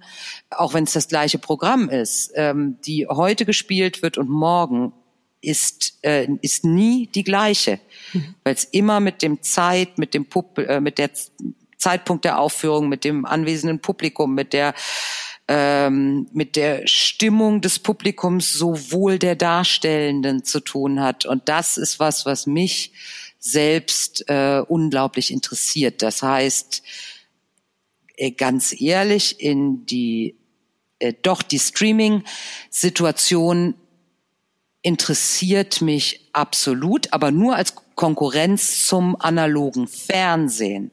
auch 0.51 0.75
wenn 0.75 0.85
es 0.85 0.93
das 0.93 1.09
gleiche 1.09 1.39
Programm 1.39 1.89
ist, 1.89 2.33
ähm, 2.35 2.79
die 2.85 3.07
heute 3.09 3.45
gespielt 3.45 4.03
wird 4.03 4.19
und 4.19 4.29
morgen 4.29 4.93
ist, 5.41 5.99
äh, 6.03 6.29
ist 6.43 6.65
nie 6.65 7.07
die 7.07 7.25
gleiche, 7.25 7.81
mhm. 8.13 8.35
weil 8.45 8.55
es 8.55 8.65
immer 8.65 9.01
mit 9.01 9.23
dem 9.23 9.43
Zeit, 9.43 9.99
mit 9.99 10.15
dem 10.15 10.27
Pub, 10.27 10.59
äh, 10.59 10.81
mit 10.81 10.99
der 10.99 11.11
Zeitpunkt 11.79 12.25
der 12.25 12.39
Aufführung, 12.39 12.89
mit 12.89 13.05
dem 13.05 13.25
anwesenden 13.25 13.81
Publikum, 13.81 14.35
mit 14.35 14.53
der 14.53 14.75
ähm, 15.53 16.29
mit 16.33 16.55
der 16.55 16.87
Stimmung 16.87 17.61
des 17.61 17.81
Publikums 17.81 18.53
sowohl 18.53 19.19
der 19.19 19.35
Darstellenden 19.35 20.45
zu 20.45 20.61
tun 20.61 21.01
hat. 21.01 21.27
Und 21.27 21.49
das 21.49 21.77
ist 21.77 21.99
was, 21.99 22.25
was 22.25 22.47
mich 22.47 22.93
selbst 23.41 24.29
äh, 24.29 24.63
unglaublich 24.69 25.33
interessiert. 25.33 26.03
Das 26.03 26.23
heißt, 26.23 26.85
äh, 28.17 28.31
ganz 28.31 28.81
ehrlich, 28.81 29.41
in 29.41 29.87
die 29.87 30.37
äh, 31.01 31.15
doch 31.21 31.43
die 31.43 31.59
Streaming-Situation 31.59 33.75
interessiert 34.83 35.83
mich 35.83 36.29
absolut, 36.33 37.13
aber 37.13 37.33
nur 37.33 37.57
als 37.57 37.75
Konkurrenz 37.97 38.87
zum 38.87 39.21
analogen 39.21 39.89
Fernsehen. 39.89 40.93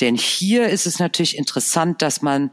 Denn 0.00 0.16
hier 0.16 0.68
ist 0.68 0.88
es 0.88 0.98
natürlich 0.98 1.38
interessant, 1.38 2.02
dass 2.02 2.22
man 2.22 2.50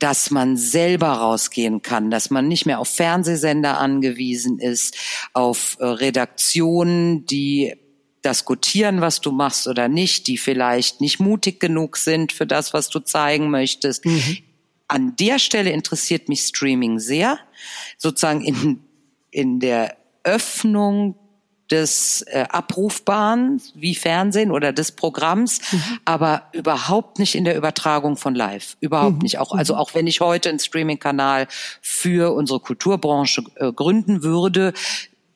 dass 0.00 0.30
man 0.30 0.56
selber 0.56 1.08
rausgehen 1.08 1.82
kann, 1.82 2.10
dass 2.10 2.30
man 2.30 2.48
nicht 2.48 2.66
mehr 2.66 2.80
auf 2.80 2.88
Fernsehsender 2.88 3.78
angewiesen 3.78 4.58
ist, 4.58 4.96
auf 5.32 5.76
äh, 5.78 5.86
Redaktionen, 5.86 7.26
die 7.26 7.74
das 8.22 8.44
gutieren, 8.44 9.00
was 9.00 9.20
du 9.20 9.30
machst 9.30 9.68
oder 9.68 9.88
nicht, 9.88 10.26
die 10.26 10.36
vielleicht 10.36 11.00
nicht 11.00 11.20
mutig 11.20 11.60
genug 11.60 11.96
sind 11.96 12.32
für 12.32 12.46
das, 12.46 12.74
was 12.74 12.90
du 12.90 13.00
zeigen 13.00 13.50
möchtest. 13.50 14.04
Mhm. 14.04 14.38
An 14.88 15.16
der 15.16 15.38
Stelle 15.38 15.70
interessiert 15.70 16.28
mich 16.28 16.42
Streaming 16.42 16.98
sehr, 16.98 17.38
sozusagen 17.96 18.42
in 18.42 18.80
in 19.30 19.60
der 19.60 19.96
Öffnung 20.24 21.16
des 21.70 22.22
äh, 22.22 22.46
Abrufbaren 22.48 23.62
wie 23.74 23.94
Fernsehen 23.94 24.50
oder 24.50 24.72
des 24.72 24.92
Programms, 24.92 25.60
mhm. 25.72 25.82
aber 26.04 26.42
überhaupt 26.52 27.18
nicht 27.18 27.34
in 27.34 27.44
der 27.44 27.56
Übertragung 27.56 28.16
von 28.16 28.34
Live. 28.34 28.76
Überhaupt 28.80 29.16
mhm. 29.16 29.22
nicht. 29.22 29.38
Auch, 29.38 29.52
also 29.52 29.76
auch 29.76 29.94
wenn 29.94 30.06
ich 30.06 30.20
heute 30.20 30.48
einen 30.48 30.58
Streaming-Kanal 30.58 31.46
für 31.80 32.34
unsere 32.34 32.60
Kulturbranche 32.60 33.44
äh, 33.56 33.72
gründen 33.72 34.22
würde, 34.22 34.72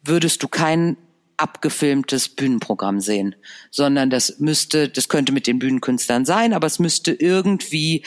würdest 0.02 0.42
du 0.42 0.48
kein 0.48 0.96
abgefilmtes 1.36 2.28
Bühnenprogramm 2.28 3.00
sehen, 3.00 3.34
sondern 3.70 4.10
das 4.10 4.38
müsste, 4.38 4.88
das 4.88 5.08
könnte 5.08 5.32
mit 5.32 5.46
den 5.46 5.58
Bühnenkünstlern 5.58 6.24
sein, 6.24 6.52
aber 6.52 6.66
es 6.66 6.78
müsste 6.78 7.12
irgendwie 7.12 8.04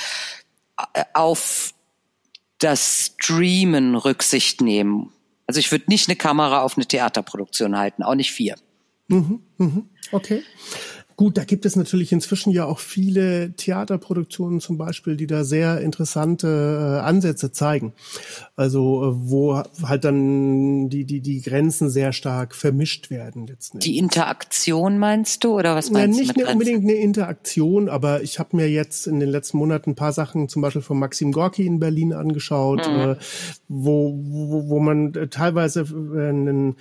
äh, 0.94 1.04
auf 1.14 1.74
das 2.60 3.14
Streamen 3.20 3.96
Rücksicht 3.96 4.62
nehmen 4.62 5.12
also 5.48 5.60
ich 5.60 5.72
würde 5.72 5.86
nicht 5.88 6.08
eine 6.08 6.16
Kamera 6.16 6.62
auf 6.62 6.78
eine 6.78 6.86
Theaterproduktion 6.86 7.78
halten, 7.78 8.04
auch 8.04 8.16
nicht 8.16 8.32
vier. 8.32 8.56
Mhm, 9.08 9.42
mhm, 9.58 9.90
okay. 10.12 10.44
Gut, 11.18 11.36
da 11.36 11.46
gibt 11.46 11.66
es 11.66 11.76
natürlich 11.76 12.12
inzwischen 12.12 12.52
ja 12.52 12.66
auch 12.66 12.78
viele 12.78 13.52
Theaterproduktionen 13.54 14.60
zum 14.60 14.78
Beispiel, 14.78 15.18
die 15.18 15.26
da 15.26 15.44
sehr 15.44 15.82
interessante 15.82 16.48
äh, 16.48 17.00
Ansätze 17.00 17.52
zeigen. 17.52 17.94
Also 18.56 19.04
äh, 19.04 19.30
wo 19.32 19.64
halt 19.82 20.04
dann 20.04 20.90
die, 20.90 21.06
die, 21.06 21.22
die 21.22 21.42
Grenzen 21.42 21.90
sehr 21.90 22.14
stark 22.14 22.54
vermischt 22.54 23.10
werden 23.10 23.48
letztendlich. 23.48 23.92
Die 23.92 23.98
Interaktion 23.98 25.00
meinst 25.00 25.44
du 25.44 25.58
oder 25.58 25.76
was 25.76 25.90
meinst 25.90 26.20
ja, 26.20 26.26
nicht 26.26 26.38
du? 26.38 26.42
Nicht 26.42 26.52
unbedingt 26.54 26.84
eine 26.84 26.94
Interaktion, 26.94 27.90
aber 27.90 28.22
ich 28.22 28.38
habe 28.38 28.56
mir 28.56 28.70
jetzt 28.70 29.08
in 29.08 29.20
den 29.20 29.30
letzten 29.30 29.58
Monaten 29.58 29.92
ein 29.92 29.96
paar 29.96 30.14
Sachen 30.14 30.50
zum 30.50 30.62
Beispiel 30.62 30.84
von 30.84 31.00
Maxim 31.00 31.32
Gorki 31.32 31.66
in 31.66 31.80
Berlin 31.80 32.14
angeschaut, 32.14 32.88
mhm. 32.88 33.00
äh, 33.00 33.16
wo, 33.68 34.16
wo, 34.22 34.70
wo 34.70 34.80
man 34.80 35.16
äh, 35.16 35.30
teilweise 35.30 35.80
äh, 35.82 36.30
einen, 36.30 36.76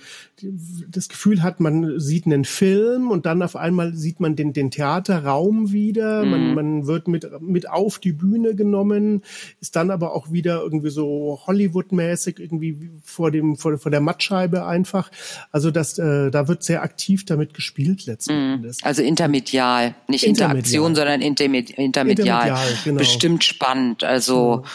das 0.89 1.09
Gefühl 1.09 1.41
hat, 1.41 1.59
man 1.59 1.99
sieht 1.99 2.27
einen 2.27 2.45
Film 2.45 3.09
und 3.09 3.25
dann 3.25 3.41
auf 3.41 3.55
einmal 3.55 3.95
sieht 3.95 4.19
man 4.19 4.26
man 4.27 4.35
den, 4.35 4.53
den 4.53 4.71
Theaterraum 4.71 5.71
wieder, 5.71 6.23
mhm. 6.23 6.31
man, 6.31 6.53
man 6.53 6.87
wird 6.87 7.07
mit, 7.07 7.27
mit 7.41 7.69
auf 7.69 7.99
die 7.99 8.11
Bühne 8.11 8.55
genommen, 8.55 9.23
ist 9.61 9.75
dann 9.75 9.91
aber 9.91 10.13
auch 10.13 10.31
wieder 10.31 10.61
irgendwie 10.61 10.89
so 10.89 11.39
Hollywood-mäßig 11.45 12.39
irgendwie 12.39 12.91
vor 13.03 13.31
dem, 13.31 13.55
vor, 13.55 13.77
vor 13.77 13.91
der 13.91 14.01
Mattscheibe 14.01 14.65
einfach. 14.65 15.09
Also 15.51 15.71
das, 15.71 15.97
äh, 15.97 16.29
da 16.31 16.47
wird 16.47 16.63
sehr 16.63 16.83
aktiv 16.83 17.25
damit 17.25 17.53
gespielt 17.53 18.05
letzten 18.05 18.33
mhm. 18.33 18.53
Endes. 18.55 18.83
Also 18.83 19.01
intermedial, 19.01 19.95
nicht 20.07 20.23
intermedial. 20.23 20.57
Interaktion, 20.57 20.95
sondern 20.95 21.21
intermedial. 21.21 21.79
intermedial 21.79 22.59
genau. 22.83 22.97
Bestimmt 22.97 23.43
spannend. 23.43 24.03
Also, 24.03 24.57
genau. 24.57 24.67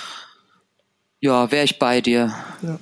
Ja, 1.24 1.52
wäre 1.52 1.64
ich 1.64 1.78
bei 1.78 2.00
dir. 2.00 2.34
Ja. 2.62 2.80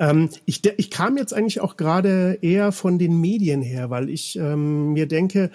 Ähm, 0.00 0.28
ich, 0.44 0.60
ich 0.76 0.90
kam 0.90 1.16
jetzt 1.16 1.32
eigentlich 1.32 1.60
auch 1.60 1.76
gerade 1.76 2.36
eher 2.42 2.72
von 2.72 2.98
den 2.98 3.20
Medien 3.20 3.62
her, 3.62 3.90
weil 3.90 4.10
ich 4.10 4.36
ähm, 4.36 4.92
mir 4.92 5.06
denke, 5.06 5.52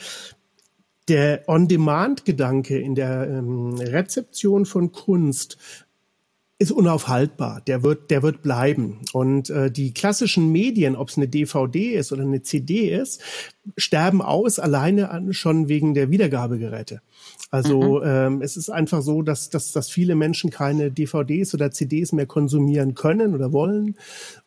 der 1.07 1.43
On-Demand-Gedanke 1.47 2.77
in 2.79 2.95
der 2.95 3.27
ähm, 3.27 3.75
Rezeption 3.75 4.65
von 4.65 4.91
Kunst 4.91 5.57
ist 6.61 6.71
unaufhaltbar. 6.71 7.61
Der 7.65 7.81
wird, 7.81 8.11
der 8.11 8.21
wird 8.21 8.43
bleiben. 8.43 8.99
Und 9.13 9.49
äh, 9.49 9.71
die 9.71 9.95
klassischen 9.95 10.51
Medien, 10.51 10.95
ob 10.95 11.09
es 11.09 11.17
eine 11.17 11.27
DVD 11.27 11.95
ist 11.95 12.11
oder 12.11 12.21
eine 12.21 12.43
CD 12.43 12.89
ist, 12.89 13.19
sterben 13.77 14.21
aus 14.21 14.59
alleine 14.59 15.09
an, 15.09 15.33
schon 15.33 15.69
wegen 15.69 15.95
der 15.95 16.11
Wiedergabegeräte. 16.11 17.01
Also 17.49 17.99
mhm. 17.99 18.05
ähm, 18.05 18.41
es 18.43 18.57
ist 18.57 18.69
einfach 18.69 19.01
so, 19.01 19.23
dass, 19.23 19.49
dass, 19.49 19.71
dass 19.71 19.89
viele 19.89 20.13
Menschen 20.13 20.51
keine 20.51 20.91
DVDs 20.91 21.55
oder 21.55 21.71
CDs 21.71 22.11
mehr 22.11 22.27
konsumieren 22.27 22.93
können 22.93 23.33
oder 23.33 23.51
wollen. 23.51 23.95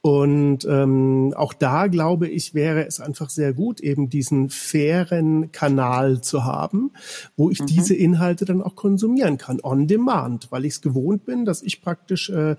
Und 0.07 0.67
ähm, 0.69 1.33
auch 1.35 1.55
da, 1.55 1.87
glaube 1.87 2.29
ich, 2.29 2.53
wäre 2.53 2.87
es 2.87 3.01
einfach 3.01 3.31
sehr 3.31 3.55
gut, 3.55 3.81
eben 3.81 4.11
diesen 4.11 4.51
fairen 4.51 5.51
Kanal 5.51 6.21
zu 6.21 6.45
haben, 6.45 6.91
wo 7.39 7.49
ich 7.49 7.61
mhm. 7.61 7.67
diese 7.69 7.95
Inhalte 7.95 8.45
dann 8.45 8.61
auch 8.61 8.77
konsumieren 8.77 9.39
kann, 9.39 9.61
on 9.63 9.87
demand, 9.87 10.53
weil 10.53 10.67
ich 10.67 10.75
es 10.75 10.83
gewohnt 10.83 11.25
bin, 11.25 11.47
dass 11.47 11.63
ich 11.63 11.81
praktisch 11.81 12.29
äh, 12.29 12.57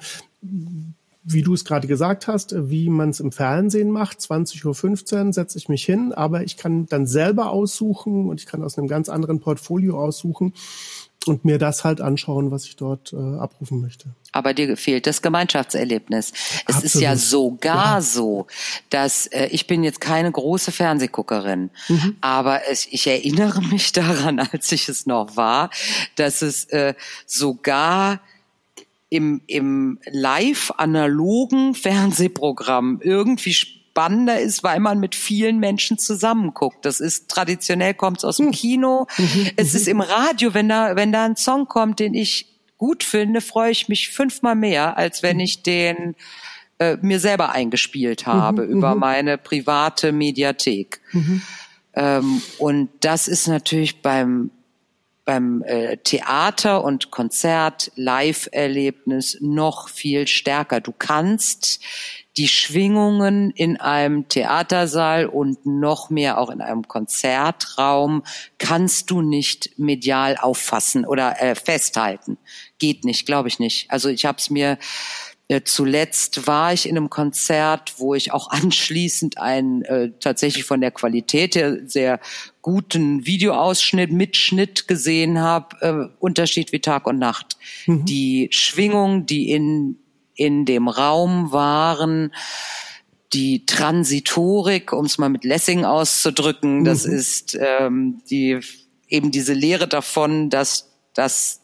wie 1.27 1.41
du 1.41 1.53
es 1.53 1.65
gerade 1.65 1.87
gesagt 1.87 2.27
hast, 2.27 2.55
wie 2.69 2.89
man 2.89 3.09
es 3.09 3.19
im 3.19 3.31
Fernsehen 3.31 3.89
macht, 3.89 4.19
20.15 4.19 5.25
Uhr 5.25 5.33
setze 5.33 5.57
ich 5.57 5.69
mich 5.69 5.83
hin, 5.83 6.13
aber 6.13 6.43
ich 6.43 6.55
kann 6.55 6.85
dann 6.85 7.07
selber 7.07 7.49
aussuchen 7.49 8.27
und 8.29 8.39
ich 8.39 8.45
kann 8.45 8.63
aus 8.63 8.77
einem 8.77 8.87
ganz 8.87 9.09
anderen 9.09 9.39
Portfolio 9.39 9.99
aussuchen 9.99 10.53
und 11.27 11.45
mir 11.45 11.57
das 11.57 11.83
halt 11.83 12.01
anschauen, 12.01 12.51
was 12.51 12.65
ich 12.65 12.75
dort 12.75 13.13
äh, 13.13 13.15
abrufen 13.15 13.81
möchte. 13.81 14.09
Aber 14.31 14.53
dir 14.53 14.75
fehlt 14.77 15.07
das 15.07 15.21
Gemeinschaftserlebnis. 15.21 16.31
Es 16.31 16.61
Absolut. 16.65 16.83
ist 16.83 17.01
ja 17.01 17.15
sogar 17.15 17.95
ja. 17.95 18.01
so, 18.01 18.47
dass 18.89 19.27
äh, 19.27 19.47
ich 19.47 19.67
bin 19.67 19.83
jetzt 19.83 20.01
keine 20.01 20.31
große 20.31 20.71
Fernsehguckerin, 20.71 21.69
mhm. 21.87 22.17
aber 22.21 22.67
es, 22.69 22.87
ich 22.89 23.07
erinnere 23.07 23.61
mich 23.61 23.91
daran, 23.91 24.39
als 24.51 24.71
ich 24.71 24.89
es 24.89 25.05
noch 25.05 25.35
war, 25.35 25.69
dass 26.15 26.41
es 26.41 26.65
äh, 26.65 26.93
sogar 27.25 28.19
im, 29.09 29.41
im 29.47 29.99
live-analogen 30.05 31.75
Fernsehprogramm 31.75 32.99
irgendwie 33.01 33.55
spannender 33.95 34.41
ist, 34.41 34.61
weil 34.61 34.81
man 34.81 34.99
mit 34.99 35.15
vielen 35.15 35.57
Menschen 35.57 35.97
zusammenguckt. 35.97 36.83
Das 36.83 36.99
ist 36.99 37.29
traditionell 37.29 37.93
kommt 37.93 38.17
es 38.17 38.25
aus 38.25 38.37
dem 38.37 38.47
hm. 38.47 38.51
Kino. 38.51 39.07
Mhm. 39.17 39.51
Es 39.55 39.73
ist 39.73 39.87
im 39.87 40.01
Radio, 40.01 40.53
wenn 40.53 40.67
da, 40.67 40.97
wenn 40.97 41.13
da 41.13 41.23
ein 41.23 41.37
Song 41.37 41.69
kommt, 41.69 42.01
den 42.01 42.13
ich 42.13 42.47
gut 42.77 43.05
finde, 43.05 43.39
freue 43.39 43.71
ich 43.71 43.87
mich 43.87 44.09
fünfmal 44.09 44.55
mehr, 44.55 44.97
als 44.97 45.23
wenn 45.23 45.39
ich 45.39 45.63
den 45.63 46.15
äh, 46.77 46.97
mir 47.01 47.21
selber 47.21 47.53
eingespielt 47.53 48.27
habe 48.27 48.63
mhm, 48.63 48.69
über 48.73 48.95
mhm. 48.95 48.99
meine 48.99 49.37
private 49.37 50.11
Mediathek. 50.11 50.99
Mhm. 51.13 51.41
Ähm, 51.93 52.41
und 52.57 52.89
das 52.99 53.29
ist 53.29 53.47
natürlich 53.47 54.01
beim 54.01 54.51
beim 55.23 55.63
äh, 55.63 55.97
Theater 55.97 56.83
und 56.83 57.09
Konzert 57.09 57.91
Live-Erlebnis 57.95 59.39
noch 59.41 59.89
viel 59.89 60.27
stärker. 60.27 60.81
Du 60.81 60.91
kannst 60.91 61.79
die 62.37 62.47
Schwingungen 62.47 63.51
in 63.51 63.77
einem 63.77 64.27
Theatersaal 64.27 65.25
und 65.27 65.65
noch 65.65 66.09
mehr 66.09 66.37
auch 66.37 66.49
in 66.49 66.61
einem 66.61 66.87
Konzertraum 66.87 68.23
kannst 68.57 69.09
du 69.09 69.21
nicht 69.21 69.77
medial 69.77 70.37
auffassen 70.37 71.05
oder 71.05 71.41
äh, 71.41 71.55
festhalten. 71.55 72.37
Geht 72.77 73.05
nicht, 73.05 73.25
glaube 73.25 73.47
ich 73.47 73.59
nicht. 73.59 73.89
Also 73.89 74.09
ich 74.09 74.25
habe 74.25 74.37
es 74.37 74.49
mir 74.49 74.77
äh, 75.47 75.61
zuletzt 75.63 76.47
war 76.47 76.73
ich 76.73 76.89
in 76.89 76.97
einem 76.97 77.09
Konzert, 77.09 77.93
wo 77.97 78.15
ich 78.15 78.33
auch 78.33 78.49
anschließend 78.49 79.37
einen 79.37 79.83
äh, 79.83 80.11
tatsächlich 80.19 80.65
von 80.65 80.81
der 80.81 80.91
Qualität 80.91 81.55
her 81.55 81.79
sehr 81.85 82.19
guten 82.61 83.25
Videoausschnitt, 83.25 84.11
Mitschnitt 84.11 84.87
gesehen 84.87 85.39
habe, 85.39 85.75
äh, 85.81 86.15
Unterschied 86.19 86.71
wie 86.71 86.79
Tag 86.79 87.05
und 87.05 87.19
Nacht. 87.19 87.57
Mhm. 87.85 88.05
Die 88.05 88.47
Schwingung, 88.51 89.25
die 89.27 89.51
in, 89.51 89.99
in 90.35 90.65
dem 90.65 90.87
Raum 90.87 91.51
waren, 91.51 92.33
die 93.33 93.65
Transitorik, 93.65 94.93
um 94.93 95.05
es 95.05 95.17
mal 95.17 95.29
mit 95.29 95.43
Lessing 95.43 95.85
auszudrücken, 95.85 96.79
mhm. 96.79 96.83
das 96.85 97.05
ist 97.05 97.57
ähm, 97.59 98.21
die 98.29 98.59
eben 99.07 99.31
diese 99.31 99.53
Lehre 99.53 99.87
davon, 99.87 100.49
dass 100.49 100.91
dass 101.13 101.61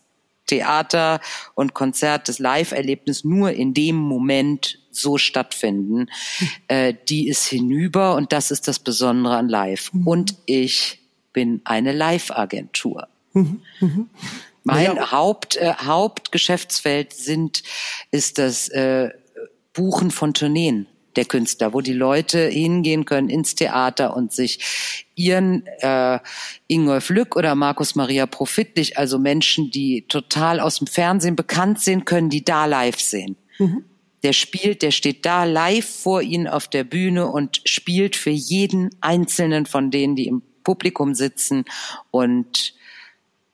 Theater 0.48 1.22
und 1.56 1.74
Konzert, 1.74 2.28
das 2.28 2.40
Live-Erlebnis 2.40 3.24
nur 3.24 3.52
in 3.52 3.74
dem 3.74 3.96
Moment 3.96 4.80
so 4.92 5.18
stattfinden, 5.18 6.08
äh, 6.68 6.94
die 7.08 7.30
ist 7.30 7.48
hinüber 7.48 8.16
und 8.16 8.34
das 8.34 8.52
ist 8.52 8.68
das 8.68 8.80
Besondere 8.80 9.38
an 9.38 9.48
Live. 9.48 9.94
Mhm. 9.94 10.08
Und 10.08 10.36
ich 10.46 11.00
bin 11.32 11.62
eine 11.64 11.94
Live-Agentur. 11.94 13.08
Mhm. 13.34 13.62
Mhm. 13.80 14.10
Mein 14.64 14.96
ja. 14.96 15.12
Haupt, 15.12 15.58
äh, 15.58 15.74
Hauptgeschäftsfeld 15.74 17.14
sind, 17.14 17.64
ist 18.12 18.38
das 18.38 18.70
äh, 18.70 19.10
Buchen 19.74 20.12
von 20.12 20.34
Tourneen 20.34 20.88
der 21.16 21.26
Künstler, 21.26 21.74
wo 21.74 21.82
die 21.82 21.94
Leute 21.94 22.48
hingehen 22.48 23.06
können 23.06 23.30
ins 23.30 23.56
Theater 23.56 24.16
und 24.16 24.32
sich 24.32 24.60
ihren 25.16 25.66
äh, 25.80 26.20
Ingolf 26.68 27.10
Lück 27.10 27.36
oder 27.36 27.54
Markus 27.56 27.96
Maria 27.96 28.26
Profitlich, 28.26 28.98
also 28.98 29.20
Menschen, 29.20 29.72
die 29.72 30.08
total 30.08 30.60
aus 30.60 30.78
dem 30.78 30.88
Fernsehen 30.88 31.36
bekannt 31.36 31.82
sind, 31.82 32.06
können 32.06 32.30
die 32.30 32.46
da 32.46 32.66
live 32.66 33.00
sehen. 33.00 33.36
Mhm. 33.60 33.84
Der 34.24 34.34
spielt, 34.34 34.84
der 34.84 34.92
steht 34.92 35.26
da 35.26 35.44
live 35.44 35.86
vor 35.86 36.22
ihnen 36.22 36.48
auf 36.48 36.68
der 36.68 36.84
Bühne 36.84 37.28
und 37.28 37.62
spielt 37.66 38.16
für 38.16 38.30
jeden 38.30 38.90
einzelnen 39.02 39.66
von 39.66 39.92
denen, 39.92 40.16
die 40.16 40.28
im 40.28 40.44
Publikum 40.64 41.16
sitzen 41.16 41.66
und 42.12 42.76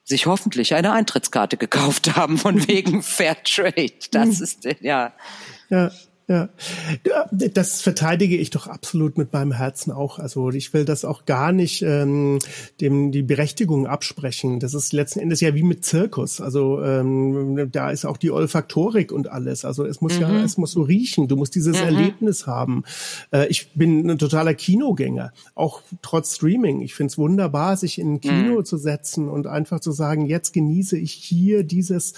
sich 0.08 0.26
hoffentlich 0.26 0.74
eine 0.74 0.94
Eintrittskarte 0.94 1.58
gekauft 1.58 2.16
haben 2.16 2.38
von 2.38 2.68
wegen 2.68 3.04
Fair 3.04 3.36
Trade. 3.44 3.92
Das 4.12 4.38
mhm. 4.38 4.44
ist 4.44 4.64
ja. 4.82 5.14
Ja, 5.70 5.92
ja, 6.30 6.50
das 7.54 7.82
verteidige 7.82 8.36
ich 8.36 8.50
doch 8.50 8.68
absolut 8.68 9.18
mit 9.18 9.32
meinem 9.32 9.54
Herzen 9.54 9.94
auch. 9.94 10.20
Also 10.20 10.50
ich 10.50 10.74
will 10.74 10.84
das 10.84 11.06
auch 11.06 11.26
gar 11.26 11.54
nicht 11.54 11.84
ähm, 11.84 12.40
dem 12.82 13.14
die 13.14 13.22
Berechtigung 13.22 13.88
absprechen. 13.88 14.60
Das 14.60 14.74
ist 14.74 14.92
letzten 14.92 15.20
Endes 15.20 15.40
ja 15.40 15.56
wie 15.56 15.64
mit 15.64 15.86
Zirkus. 15.86 16.42
Also 16.42 16.84
ähm, 16.84 17.70
da 17.72 17.92
ist 17.92 18.06
auch 18.06 18.18
die 18.18 18.32
Olfaktorik 18.32 19.14
und 19.14 19.32
alles. 19.32 19.64
Also 19.64 19.86
es 19.86 20.02
muss 20.02 20.16
mhm. 20.16 20.22
ja, 20.22 20.44
es 20.44 20.58
muss 20.58 20.72
so 20.74 20.82
riechen. 20.82 21.30
Du 21.30 21.38
musst 21.38 21.56
dieses 21.56 21.78
mhm. 21.78 21.84
Erlebnis 21.84 22.46
haben. 22.46 22.84
Äh, 23.32 23.48
ich 23.48 23.72
bin 23.72 24.10
ein 24.10 24.18
totaler 24.18 24.54
Kinogänger, 24.54 25.32
auch 25.56 25.82
trotz 26.02 26.36
Streaming. 26.36 26.82
Ich 26.82 26.94
finde 26.94 27.12
es 27.12 27.18
wunderbar, 27.18 27.78
sich 27.78 28.00
in 28.00 28.16
ein 28.16 28.22
Kino 28.22 28.60
mhm. 28.60 28.66
zu 28.66 28.76
setzen 28.76 29.30
und 29.30 29.48
einfach 29.48 29.80
zu 29.80 29.94
sagen, 29.94 30.26
jetzt 30.26 30.52
genieße 30.52 30.98
ich 30.98 31.14
hier 31.14 31.64
dieses, 31.64 32.14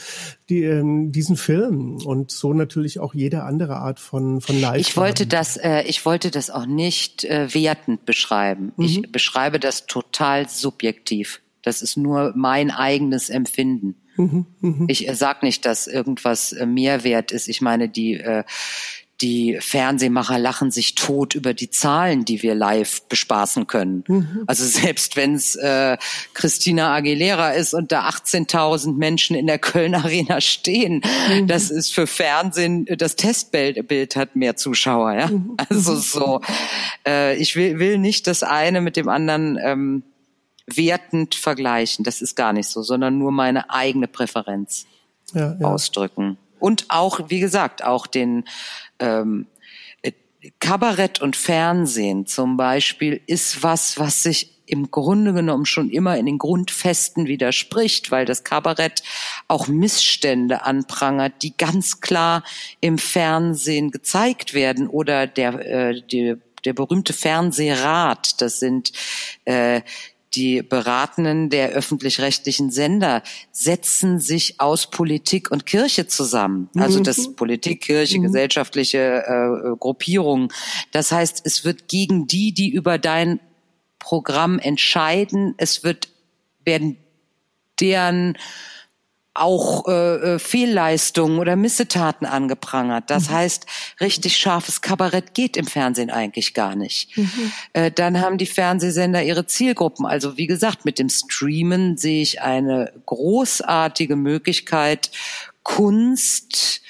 die, 0.50 0.64
ähm, 0.64 1.12
diesen 1.12 1.38
Film 1.38 1.98
und 2.06 2.32
so 2.32 2.54
natürlich 2.54 3.00
auch 3.00 3.14
jede 3.14 3.44
andere 3.44 3.78
Art 3.78 4.00
von 4.00 4.42
von 4.42 4.60
Live. 4.60 4.80
Ich 4.80 4.98
wollte 4.98 5.28
das, 5.28 5.58
äh, 5.58 5.84
ich 5.84 6.06
wollte 6.06 6.32
das 6.32 6.50
auch 6.50 6.66
nicht 6.66 7.24
äh, 7.24 7.54
wertend 7.54 8.06
beschreiben. 8.06 8.74
Mhm. 8.76 8.86
Ich 8.86 9.12
beschreibe 9.12 9.60
das 9.60 9.86
total 9.86 10.50
subjektiv. 10.50 11.42
Das 11.62 11.82
ist 11.82 11.98
nur 11.98 12.34
mein 12.36 12.72
eigenes 12.72 13.30
Empfinden. 13.30 13.96
Mhm, 14.18 14.46
mh. 14.60 14.86
Ich 14.90 15.08
äh, 15.08 15.16
sag 15.16 15.44
nicht, 15.44 15.66
dass 15.66 15.88
irgendwas 15.88 16.52
äh, 16.52 16.66
Mehrwert 16.66 17.32
ist. 17.32 17.48
Ich 17.48 17.62
meine, 17.62 17.88
die 17.88 18.16
äh, 18.16 18.44
die 19.22 19.58
Fernsehmacher 19.60 20.40
lachen 20.40 20.72
sich 20.72 20.96
tot 20.96 21.36
über 21.36 21.54
die 21.54 21.70
Zahlen, 21.70 22.24
die 22.24 22.42
wir 22.42 22.56
live 22.56 23.02
bespaßen 23.04 23.68
können. 23.68 24.04
Mhm. 24.08 24.44
Also 24.48 24.64
selbst 24.66 25.18
wenn 25.18 25.36
es 25.36 25.56
äh, 25.56 25.98
Christina 26.34 26.94
Aguilera 26.96 27.52
ist 27.52 27.74
und 27.74 27.92
da 27.92 28.08
18.000 28.08 28.96
Menschen 28.96 29.36
in 29.36 29.48
der 29.48 29.60
Köln 29.60 29.94
Arena 29.96 30.40
stehen, 30.40 31.02
mhm. 31.30 31.48
das 31.48 31.70
ist 31.70 31.94
für 31.94 32.08
Fernsehen, 32.08 32.86
das 32.86 33.16
Testbild 33.16 34.16
hat 34.16 34.36
mehr 34.36 34.56
Zuschauer. 34.56 35.14
Ja? 35.14 35.28
Mhm. 35.28 35.58
Also 35.70 35.96
so, 35.96 36.42
äh, 37.06 37.36
ich 37.38 37.56
will, 37.56 37.80
will 37.80 37.98
nicht 37.98 38.28
das 38.28 38.44
eine 38.44 38.82
mit 38.82 38.96
dem 38.96 39.10
anderen 39.10 39.58
ähm, 39.62 40.04
wertend 40.66 41.36
vergleichen. 41.36 42.06
Das 42.06 42.22
ist 42.22 42.36
gar 42.36 42.54
nicht 42.54 42.70
so, 42.70 42.82
sondern 42.82 43.18
nur 43.18 43.32
meine 43.32 43.70
eigene 43.70 44.08
Präferenz 44.08 44.86
ja, 45.34 45.58
ja. 45.60 45.68
ausdrücken. 45.68 46.38
Und 46.60 46.86
auch, 46.90 47.30
wie 47.30 47.40
gesagt, 47.40 47.84
auch 47.84 48.08
den 48.08 48.44
ähm, 49.00 49.48
äh, 50.02 50.12
Kabarett 50.60 51.22
und 51.22 51.36
Fernsehen 51.36 52.26
zum 52.26 52.58
Beispiel 52.58 53.22
ist 53.28 53.64
was, 53.64 54.00
was 54.00 54.24
sich 54.24 54.60
im 54.70 54.92
Grunde 54.92 55.34
genommen 55.34 55.66
schon 55.66 55.90
immer 55.90 56.18
in 56.18 56.28
den 56.28 56.38
Grundfesten 56.38 57.26
widerspricht, 57.26 58.12
weil 58.12 58.26
das 58.26 58.44
Kabarett 58.44 59.02
auch 59.48 59.68
Missstände 59.68 60.64
anprangert, 60.64 61.42
die 61.42 61.58
ganz 61.58 62.02
klar 62.02 62.44
im 62.80 63.00
Fernsehen 63.00 63.90
gezeigt 63.90 64.54
werden 64.54 64.88
oder 64.88 65.26
der, 65.26 65.54
äh, 65.66 66.02
der, 66.02 66.38
der 66.66 66.74
berühmte 66.74 67.14
Fernsehrat, 67.14 68.40
das 68.42 68.60
sind 68.60 68.92
äh, 69.46 69.82
die 70.36 70.62
Beratenden 70.62 71.50
der 71.50 71.70
öffentlich-rechtlichen 71.70 72.72
Sender 72.72 73.24
setzen 73.52 74.20
sich 74.20 74.60
aus 74.60 74.90
Politik 74.90 75.50
und 75.52 75.66
Kirche 75.66 76.08
zusammen. 76.08 76.70
Also 76.76 77.00
das 77.00 77.30
mhm. 77.30 77.36
Politik, 77.36 77.82
Kirche, 77.82 78.20
mhm. 78.20 78.24
gesellschaftliche 78.24 79.24
äh, 79.26 79.76
Gruppierungen. 79.78 80.50
Das 80.92 81.12
heißt, 81.12 81.42
es 81.46 81.66
wird 81.66 81.88
gegen 81.88 82.28
die, 82.28 82.54
die 82.54 82.70
über 82.70 82.98
dein 82.98 83.40
Programm 83.98 84.60
entscheiden, 84.60 85.56
es 85.58 85.84
wird 85.84 86.10
werden 86.64 86.98
deren 87.80 88.38
auch 89.40 89.88
äh, 89.88 90.16
äh, 90.36 90.40
Fehlleistungen 90.40 91.40
oder 91.40 91.56
Missetaten 91.56 92.28
angeprangert. 92.28 93.10
Das 93.10 93.30
mhm. 93.30 93.34
heißt, 93.34 93.66
richtig 94.02 94.38
scharfes 94.38 94.82
Kabarett 94.82 95.34
geht 95.34 95.58
im 95.58 95.66
Fernsehen 95.66 96.10
eigentlich 96.10 96.54
gar 96.54 96.76
nicht. 96.76 97.18
Mhm. 97.18 97.52
Äh, 97.74 97.92
dann 97.92 98.22
haben 98.22 98.38
die 98.38 98.46
Fernsehsender 98.46 99.24
ihre 99.24 99.46
Zielgruppen. 99.46 100.06
Also 100.06 100.38
wie 100.38 100.48
gesagt, 100.48 100.86
mit 100.86 101.00
dem 101.00 101.10
Streamen 101.10 101.98
sehe 101.98 102.22
ich 102.22 102.42
eine 102.42 102.92
großartige 103.06 104.16
Möglichkeit, 104.16 105.12
Kunst 105.64 106.82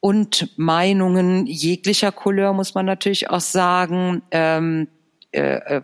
und 0.00 0.48
Meinungen 0.58 1.46
jeglicher 1.46 2.12
Couleur, 2.12 2.52
muss 2.52 2.74
man 2.74 2.86
natürlich 2.86 3.30
auch 3.30 3.40
sagen, 3.40 4.22
ähm, 4.30 4.88
äh, 5.30 5.54
äh 5.54 5.82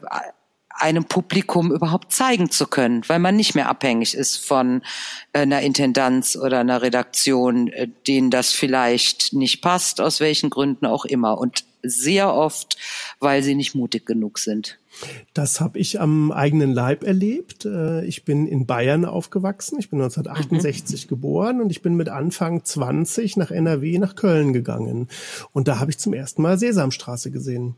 einem 0.79 1.05
Publikum 1.05 1.73
überhaupt 1.73 2.13
zeigen 2.13 2.51
zu 2.51 2.67
können, 2.67 3.03
weil 3.09 3.19
man 3.19 3.37
nicht 3.37 3.55
mehr 3.55 3.69
abhängig 3.69 4.15
ist 4.15 4.37
von 4.37 4.83
äh, 5.33 5.41
einer 5.41 5.61
Intendanz 5.63 6.37
oder 6.37 6.61
einer 6.61 6.83
Redaktion, 6.83 7.69
äh, 7.69 7.89
denen 8.07 8.31
das 8.31 8.53
vielleicht 8.53 9.33
nicht 9.33 9.63
passt, 9.63 10.01
aus 10.01 10.21
welchen 10.21 10.51
Gründen 10.51 10.87
auch 10.87 11.05
immer. 11.05 11.39
Und 11.39 11.65
sehr 11.83 12.35
oft, 12.35 12.77
weil 13.21 13.43
sie 13.43 13.55
nicht 13.55 13.75
mutig 13.75 14.07
genug 14.07 14.39
sind. 14.39 14.79
Das 15.33 15.61
habe 15.61 15.79
ich 15.79 16.01
am 16.01 16.33
eigenen 16.33 16.73
Leib 16.73 17.05
erlebt. 17.05 17.65
Äh, 17.65 18.05
ich 18.05 18.25
bin 18.25 18.47
in 18.47 18.67
Bayern 18.67 19.05
aufgewachsen. 19.05 19.79
Ich 19.79 19.91
bin 19.91 20.01
1968 20.01 21.05
mhm. 21.05 21.09
geboren 21.09 21.61
und 21.61 21.71
ich 21.71 21.83
bin 21.83 21.95
mit 21.95 22.09
Anfang 22.09 22.65
20 22.65 23.37
nach 23.37 23.51
NRW 23.51 23.99
nach 23.99 24.17
Köln 24.17 24.53
gegangen. 24.53 25.09
Und 25.53 25.69
da 25.69 25.79
habe 25.79 25.91
ich 25.91 25.99
zum 25.99 26.15
ersten 26.15 26.43
Mal 26.43 26.59
Sesamstraße 26.59 27.31
gesehen. 27.31 27.77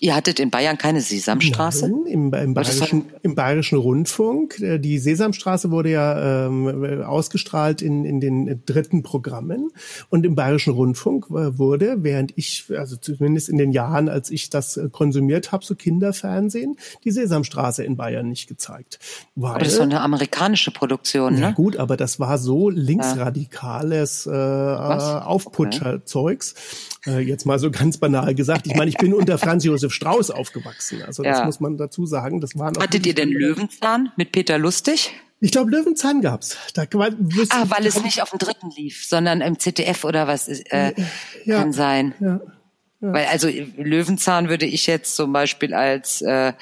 Ihr 0.00 0.16
hattet 0.16 0.40
in 0.40 0.50
Bayern 0.50 0.76
keine 0.76 1.00
Sesamstraße? 1.00 1.88
Nein, 1.88 2.06
im, 2.06 2.34
im, 2.34 2.54
bayerischen, 2.54 3.04
im 3.22 3.36
bayerischen 3.36 3.78
Rundfunk. 3.78 4.58
Äh, 4.60 4.78
die 4.78 4.98
Sesamstraße 4.98 5.70
wurde 5.70 5.90
ja 5.90 6.46
ähm, 6.46 7.04
ausgestrahlt 7.04 7.80
in, 7.80 8.04
in 8.04 8.20
den 8.20 8.62
dritten 8.66 9.04
Programmen. 9.04 9.70
Und 10.10 10.26
im 10.26 10.34
bayerischen 10.34 10.72
Rundfunk 10.72 11.26
äh, 11.30 11.58
wurde, 11.58 12.02
während 12.02 12.32
ich, 12.36 12.66
also 12.76 12.96
zumindest 12.96 13.48
in 13.48 13.56
den 13.56 13.70
Jahren, 13.70 14.08
als 14.08 14.30
ich 14.30 14.50
das 14.50 14.76
äh, 14.76 14.88
konsumiert 14.90 15.52
habe, 15.52 15.64
so 15.64 15.76
Kinderfernsehen, 15.76 16.76
die 17.04 17.12
Sesamstraße 17.12 17.84
in 17.84 17.96
Bayern 17.96 18.28
nicht 18.28 18.48
gezeigt. 18.48 18.98
Weil, 19.36 19.52
aber 19.52 19.64
das 19.64 19.78
war 19.78 19.84
eine 19.84 20.00
amerikanische 20.00 20.72
Produktion, 20.72 21.34
ne? 21.34 21.40
Ja 21.40 21.50
gut, 21.52 21.76
aber 21.76 21.96
das 21.96 22.18
war 22.18 22.38
so 22.38 22.68
linksradikales 22.68 24.26
äh, 24.26 24.30
Aufputscherzeugs. 24.30 26.54
Äh, 27.06 27.20
jetzt 27.20 27.44
mal 27.44 27.58
so 27.58 27.70
ganz 27.70 27.98
banal 27.98 28.34
gesagt. 28.34 28.66
Ich 28.66 28.74
meine, 28.74 28.88
ich 28.88 28.96
bin 28.96 29.12
unter 29.12 29.38
Franz 29.38 29.64
Josef 29.64 29.92
Strauß 29.92 30.30
aufgewachsen. 30.30 31.02
Also 31.02 31.22
das 31.22 31.38
ja. 31.38 31.44
muss 31.44 31.60
man 31.60 31.76
dazu 31.76 32.06
sagen. 32.06 32.40
Das 32.40 32.58
waren 32.58 32.76
Hattet 32.78 33.06
ihr 33.06 33.14
denn 33.14 33.30
Löwenzahn 33.30 34.10
mit 34.16 34.32
Peter 34.32 34.58
Lustig? 34.58 35.12
Ich 35.40 35.52
glaube, 35.52 35.70
Löwenzahn 35.70 36.22
gab's. 36.22 36.56
Da, 36.72 36.84
ah, 36.84 37.64
weil 37.68 37.86
es 37.86 38.02
nicht 38.02 38.22
auf 38.22 38.30
dem 38.30 38.38
dritten 38.38 38.70
lief, 38.70 39.06
sondern 39.06 39.42
im 39.42 39.58
ZDF 39.58 40.04
oder 40.04 40.26
was 40.26 40.48
äh, 40.48 40.94
ja, 41.44 41.58
kann 41.58 41.72
sein. 41.72 42.14
Ja, 42.20 42.40
ja. 43.00 43.12
Weil 43.12 43.26
also 43.26 43.48
Löwenzahn 43.76 44.48
würde 44.48 44.64
ich 44.64 44.86
jetzt 44.86 45.16
zum 45.16 45.32
Beispiel 45.32 45.74
als 45.74 46.22
äh, 46.22 46.54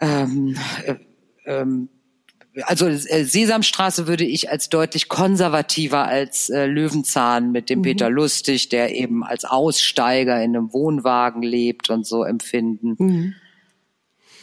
ähm, 0.00 0.56
äh, 0.84 0.94
ähm, 1.46 1.88
also 2.62 2.86
äh, 2.86 3.24
Sesamstraße 3.24 4.06
würde 4.06 4.24
ich 4.24 4.50
als 4.50 4.68
deutlich 4.68 5.08
konservativer 5.08 6.04
als 6.04 6.50
äh, 6.50 6.66
Löwenzahn 6.66 7.52
mit 7.52 7.68
dem 7.70 7.80
mhm. 7.80 7.84
Peter 7.84 8.10
Lustig, 8.10 8.68
der 8.68 8.94
eben 8.94 9.24
als 9.24 9.44
Aussteiger 9.44 10.36
in 10.36 10.56
einem 10.56 10.72
Wohnwagen 10.72 11.42
lebt 11.42 11.90
und 11.90 12.06
so 12.06 12.22
empfinden. 12.22 12.96
Mhm. 12.98 13.34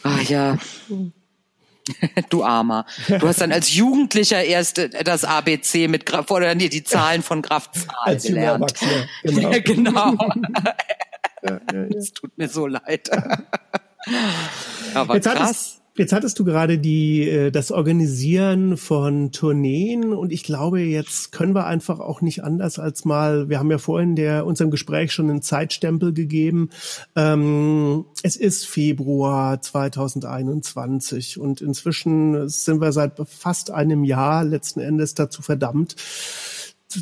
Ach 0.02 0.22
ja. 0.22 0.58
Mhm. 0.88 1.12
du 2.30 2.44
Armer. 2.44 2.86
Du 3.08 3.26
hast 3.26 3.40
dann 3.40 3.50
als 3.50 3.74
Jugendlicher 3.74 4.44
erst 4.44 4.78
äh, 4.78 5.02
das 5.04 5.24
ABC 5.24 5.88
mit 5.88 6.06
Graf 6.06 6.30
oder 6.30 6.54
nee, 6.54 6.68
die 6.68 6.84
Zahlen 6.84 7.22
von 7.22 7.42
Graf 7.42 7.70
Zahl 7.72 7.94
als 8.04 8.24
gelernt. 8.24 8.74
Genau. 9.22 9.50
Ja, 9.52 9.58
genau. 9.58 10.14
ja, 11.42 11.50
ja, 11.50 11.60
ja. 11.72 11.96
Es 11.96 12.12
tut 12.12 12.36
mir 12.36 12.48
so 12.48 12.66
leid. 12.66 13.10
Aber 14.94 15.14
Jetzt 15.14 15.28
krass 15.28 15.81
Jetzt 15.94 16.14
hattest 16.14 16.38
du 16.38 16.44
gerade 16.44 16.78
die, 16.78 17.28
äh, 17.28 17.50
das 17.50 17.70
Organisieren 17.70 18.78
von 18.78 19.30
Tourneen 19.30 20.14
und 20.14 20.32
ich 20.32 20.42
glaube, 20.42 20.80
jetzt 20.80 21.32
können 21.32 21.54
wir 21.54 21.66
einfach 21.66 22.00
auch 22.00 22.22
nicht 22.22 22.42
anders 22.42 22.78
als 22.78 23.04
mal, 23.04 23.50
wir 23.50 23.58
haben 23.58 23.70
ja 23.70 23.76
vorhin 23.76 24.16
der, 24.16 24.46
unserem 24.46 24.70
Gespräch 24.70 25.12
schon 25.12 25.28
einen 25.28 25.42
Zeitstempel 25.42 26.14
gegeben. 26.14 26.70
Ähm, 27.14 28.06
es 28.22 28.36
ist 28.36 28.66
Februar 28.66 29.60
2021 29.60 31.38
und 31.38 31.60
inzwischen 31.60 32.48
sind 32.48 32.80
wir 32.80 32.92
seit 32.92 33.20
fast 33.28 33.70
einem 33.70 34.04
Jahr 34.04 34.44
letzten 34.44 34.80
Endes 34.80 35.12
dazu 35.12 35.42
verdammt, 35.42 35.96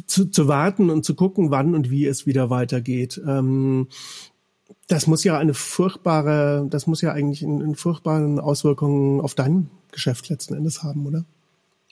zu, 0.06 0.30
zu 0.30 0.48
warten 0.48 0.90
und 0.90 1.04
zu 1.04 1.14
gucken, 1.14 1.52
wann 1.52 1.76
und 1.76 1.90
wie 1.90 2.06
es 2.06 2.26
wieder 2.26 2.50
weitergeht. 2.50 3.20
Ähm, 3.24 3.86
das 4.90 5.06
muss 5.06 5.22
ja 5.22 5.38
eine 5.38 5.54
furchtbare, 5.54 6.66
das 6.68 6.88
muss 6.88 7.00
ja 7.00 7.12
eigentlich 7.12 7.42
in, 7.42 7.60
in 7.60 7.76
furchtbaren 7.76 8.40
Auswirkungen 8.40 9.20
auf 9.20 9.36
dein 9.36 9.70
Geschäft 9.92 10.28
letzten 10.28 10.54
Endes 10.54 10.82
haben, 10.82 11.06
oder? 11.06 11.24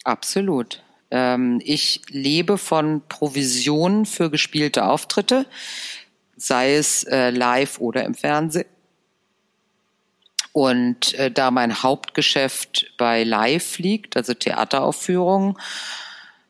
Absolut. 0.02 0.82
Ähm, 1.12 1.60
ich 1.64 2.02
lebe 2.08 2.58
von 2.58 3.02
Provisionen 3.08 4.04
für 4.04 4.30
gespielte 4.30 4.84
Auftritte, 4.84 5.46
sei 6.36 6.74
es 6.74 7.04
äh, 7.04 7.30
live 7.30 7.78
oder 7.78 8.04
im 8.04 8.14
Fernsehen. 8.14 8.66
Und 10.52 11.14
äh, 11.14 11.30
da 11.30 11.52
mein 11.52 11.84
Hauptgeschäft 11.84 12.94
bei 12.98 13.22
Live 13.22 13.78
liegt, 13.78 14.16
also 14.16 14.34
Theateraufführungen, 14.34 15.56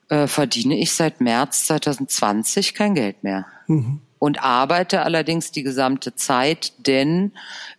äh, 0.08 0.26
verdiene 0.26 0.78
ich 0.78 0.94
seit 0.94 1.20
März 1.20 1.66
2020 1.66 2.72
kein 2.72 2.94
Geld 2.94 3.22
mehr. 3.22 3.44
Mhm 3.66 4.00
und 4.18 4.42
arbeite 4.42 5.02
allerdings 5.02 5.52
die 5.52 5.62
gesamte 5.62 6.14
Zeit, 6.14 6.72
denn 6.78 7.32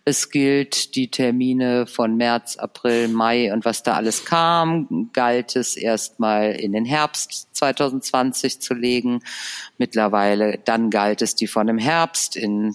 es 0.04 0.30
gilt 0.30 0.94
die 0.94 1.10
Termine 1.10 1.86
von 1.86 2.16
März, 2.16 2.56
April, 2.56 3.08
Mai 3.08 3.52
und 3.52 3.64
was 3.64 3.82
da 3.82 3.94
alles 3.94 4.24
kam, 4.24 5.10
galt 5.12 5.56
es 5.56 5.76
erstmal 5.76 6.52
in 6.52 6.72
den 6.72 6.84
Herbst 6.84 7.48
2020 7.52 8.60
zu 8.60 8.74
legen. 8.74 9.22
Mittlerweile 9.78 10.58
dann 10.64 10.90
galt 10.90 11.22
es 11.22 11.34
die 11.34 11.46
von 11.46 11.66
dem 11.66 11.78
Herbst 11.78 12.36
in 12.36 12.74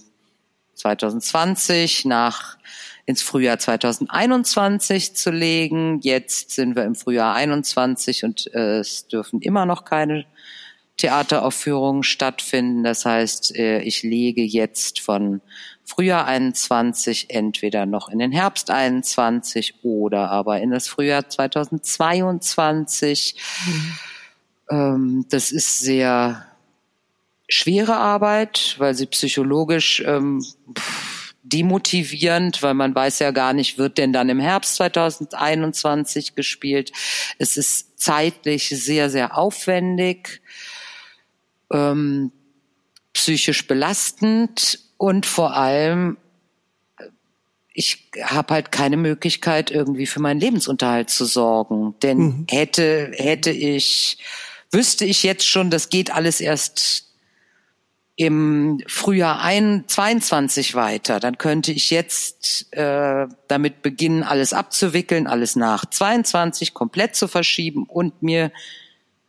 2020 0.76 2.06
nach 2.06 2.58
ins 3.06 3.22
Frühjahr 3.22 3.60
2021 3.60 5.16
zu 5.16 5.32
legen. 5.32 6.00
Jetzt 6.02 6.52
sind 6.52 6.76
wir 6.76 6.84
im 6.84 6.96
Frühjahr 6.96 7.36
21 7.36 8.24
und 8.24 8.54
äh, 8.54 8.80
es 8.80 9.08
dürfen 9.08 9.42
immer 9.42 9.66
noch 9.66 9.86
keine 9.86 10.26
Theateraufführungen 10.98 12.04
stattfinden. 12.04 12.84
Das 12.84 13.06
heißt, 13.06 13.56
äh, 13.56 13.80
ich 13.82 14.04
lege 14.04 14.44
jetzt 14.44 15.00
von 15.00 15.42
Frühjahr 15.84 16.26
21 16.26 17.30
entweder 17.30 17.86
noch 17.86 18.10
in 18.10 18.20
den 18.20 18.32
Herbst 18.32 18.72
21 18.72 19.84
oder 19.84 20.32
aber 20.32 20.62
in 20.62 20.72
das 20.72 20.88
Frühjahr 20.88 21.30
2022. 21.30 23.36
Mhm. 23.68 23.94
Das 25.30 25.52
ist 25.52 25.80
sehr 25.80 26.48
schwere 27.48 27.98
Arbeit, 27.98 28.76
weil 28.80 28.96
sie 28.96 29.06
psychologisch 29.06 30.02
ähm, 30.06 30.44
demotivierend, 31.44 32.64
weil 32.64 32.74
man 32.74 32.96
weiß 32.96 33.20
ja 33.20 33.30
gar 33.32 33.54
nicht, 33.54 33.78
wird 33.78 34.00
denn 34.00 34.12
dann 34.12 34.30
im 34.30 34.40
Herbst 34.40 34.78
2021 34.78 36.34
gespielt. 36.34 36.92
Es 37.38 37.58
ist 37.58 38.00
zeitlich 38.00 38.70
sehr, 38.70 39.12
sehr 39.12 39.38
aufwendig 39.38 40.42
ähm, 41.72 42.32
psychisch 43.14 43.68
belastend 43.68 44.80
und 44.98 45.26
vor 45.26 45.56
allem 45.56 46.18
ich 47.78 48.10
habe 48.24 48.54
halt 48.54 48.72
keine 48.72 48.96
Möglichkeit 48.96 49.70
irgendwie 49.70 50.06
für 50.06 50.22
meinen 50.22 50.40
Lebensunterhalt 50.40 51.10
zu 51.10 51.26
sorgen, 51.26 51.96
denn 52.02 52.18
mhm. 52.18 52.46
hätte 52.50 53.12
hätte 53.16 53.52
ich 53.52 54.18
wüsste 54.72 55.06
ich 55.06 55.24
jetzt 55.24 55.48
schon, 55.48 55.70
das 55.70 55.90
geht 55.90 56.12
alles 56.12 56.42
erst 56.42 57.06
im 58.18 58.82
Frühjahr 58.88 59.42
22 59.42 60.76
weiter, 60.76 61.20
dann 61.20 61.38
könnte 61.38 61.74
ich 61.74 61.90
jetzt 61.90 62.74
äh, 62.74 63.28
damit 63.50 63.82
beginnen, 63.82 64.24
alles 64.24 64.54
abzuwickeln, 64.54 65.28
alles 65.28 65.58
nach 65.58 65.86
22 65.86 66.74
komplett 66.74 67.16
zu 67.16 67.28
verschieben 67.28 67.84
und 67.84 68.24
mir 68.24 68.52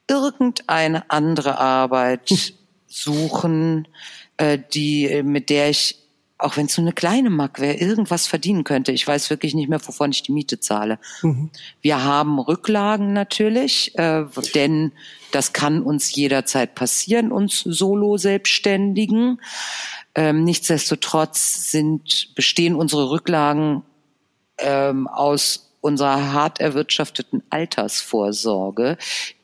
irgendeine 0.09 1.11
andere 1.11 1.59
Arbeit 1.59 2.30
hm. 2.30 2.38
suchen, 2.86 3.88
äh, 4.36 4.59
die, 4.72 5.22
mit 5.22 5.50
der 5.50 5.70
ich, 5.70 5.98
auch 6.38 6.57
wenn 6.57 6.66
es 6.66 6.76
nur 6.76 6.84
eine 6.84 6.92
kleine 6.92 7.30
Mark 7.30 7.61
wäre, 7.61 7.74
irgendwas 7.74 8.26
verdienen 8.26 8.64
könnte. 8.64 8.92
Ich 8.92 9.07
weiß 9.07 9.30
wirklich 9.30 9.54
nicht 9.54 9.68
mehr, 9.68 9.80
wovon 9.86 10.11
ich 10.11 10.22
die 10.22 10.32
Miete 10.32 10.61
zahle. 10.61 10.98
Mhm. 11.22 11.50
Wir 11.80 12.04
haben 12.04 12.38
Rücklagen 12.38 13.14
natürlich, 13.14 13.96
äh, 13.98 14.24
denn 14.54 14.92
das 15.32 15.54
kann 15.54 15.82
uns 15.82 16.14
jederzeit 16.14 16.74
passieren, 16.74 17.32
uns 17.32 17.61
Solo-Selbstständigen. 17.61 19.40
Ähm, 20.14 20.44
nichtsdestotrotz 20.44 21.70
sind, 21.70 22.34
bestehen 22.34 22.74
unsere 22.74 23.11
Rücklagen 23.11 23.82
ähm, 24.59 25.09
aus 25.09 25.65
unserer 25.87 26.32
hart 26.32 26.61
erwirtschafteten 26.61 27.43
Altersvorsorge, 27.49 28.99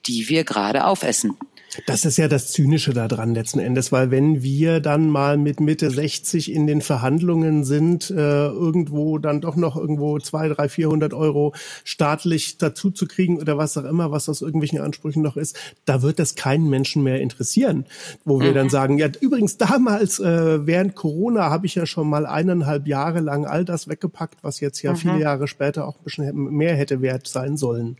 die 0.06 0.28
wir 0.28 0.44
gerade 0.44 0.84
aufessen. 0.84 1.38
Das 1.86 2.04
ist 2.04 2.18
ja 2.18 2.28
das 2.28 2.52
Zynische 2.52 2.92
daran 2.92 3.34
letzten 3.34 3.58
Endes, 3.58 3.92
weil 3.92 4.10
wenn 4.10 4.42
wir 4.42 4.80
dann 4.80 5.08
mal 5.08 5.38
mit 5.38 5.58
Mitte 5.58 5.90
60 5.90 6.52
in 6.52 6.66
den 6.66 6.82
Verhandlungen 6.82 7.64
sind, 7.64 8.10
äh, 8.10 8.14
irgendwo 8.14 9.16
dann 9.16 9.40
doch 9.40 9.56
noch 9.56 9.76
irgendwo 9.76 10.18
zwei, 10.18 10.48
drei, 10.48 10.68
vierhundert 10.68 11.14
Euro 11.14 11.54
staatlich 11.84 12.58
dazu 12.58 12.90
zu 12.90 13.06
kriegen 13.06 13.38
oder 13.38 13.56
was 13.56 13.76
auch 13.78 13.84
immer, 13.84 14.10
was 14.10 14.28
aus 14.28 14.42
irgendwelchen 14.42 14.80
Ansprüchen 14.80 15.22
noch 15.22 15.38
ist, 15.38 15.58
da 15.86 16.02
wird 16.02 16.18
das 16.18 16.34
keinen 16.34 16.68
Menschen 16.68 17.02
mehr 17.02 17.20
interessieren. 17.22 17.86
Wo 18.26 18.40
wir 18.40 18.50
mhm. 18.50 18.54
dann 18.54 18.70
sagen, 18.70 18.98
ja, 18.98 19.08
übrigens 19.20 19.56
damals 19.56 20.20
äh, 20.20 20.66
während 20.66 20.94
Corona 20.94 21.48
habe 21.48 21.64
ich 21.64 21.74
ja 21.74 21.86
schon 21.86 22.08
mal 22.08 22.26
eineinhalb 22.26 22.86
Jahre 22.86 23.20
lang 23.20 23.46
all 23.46 23.64
das 23.64 23.88
weggepackt, 23.88 24.44
was 24.44 24.60
jetzt 24.60 24.82
ja 24.82 24.92
mhm. 24.92 24.96
viele 24.96 25.20
Jahre 25.20 25.48
später 25.48 25.88
auch 25.88 25.96
ein 25.96 26.04
bisschen 26.04 26.34
mehr 26.50 26.76
hätte 26.76 27.00
wert 27.00 27.26
sein 27.26 27.56
sollen. 27.56 27.96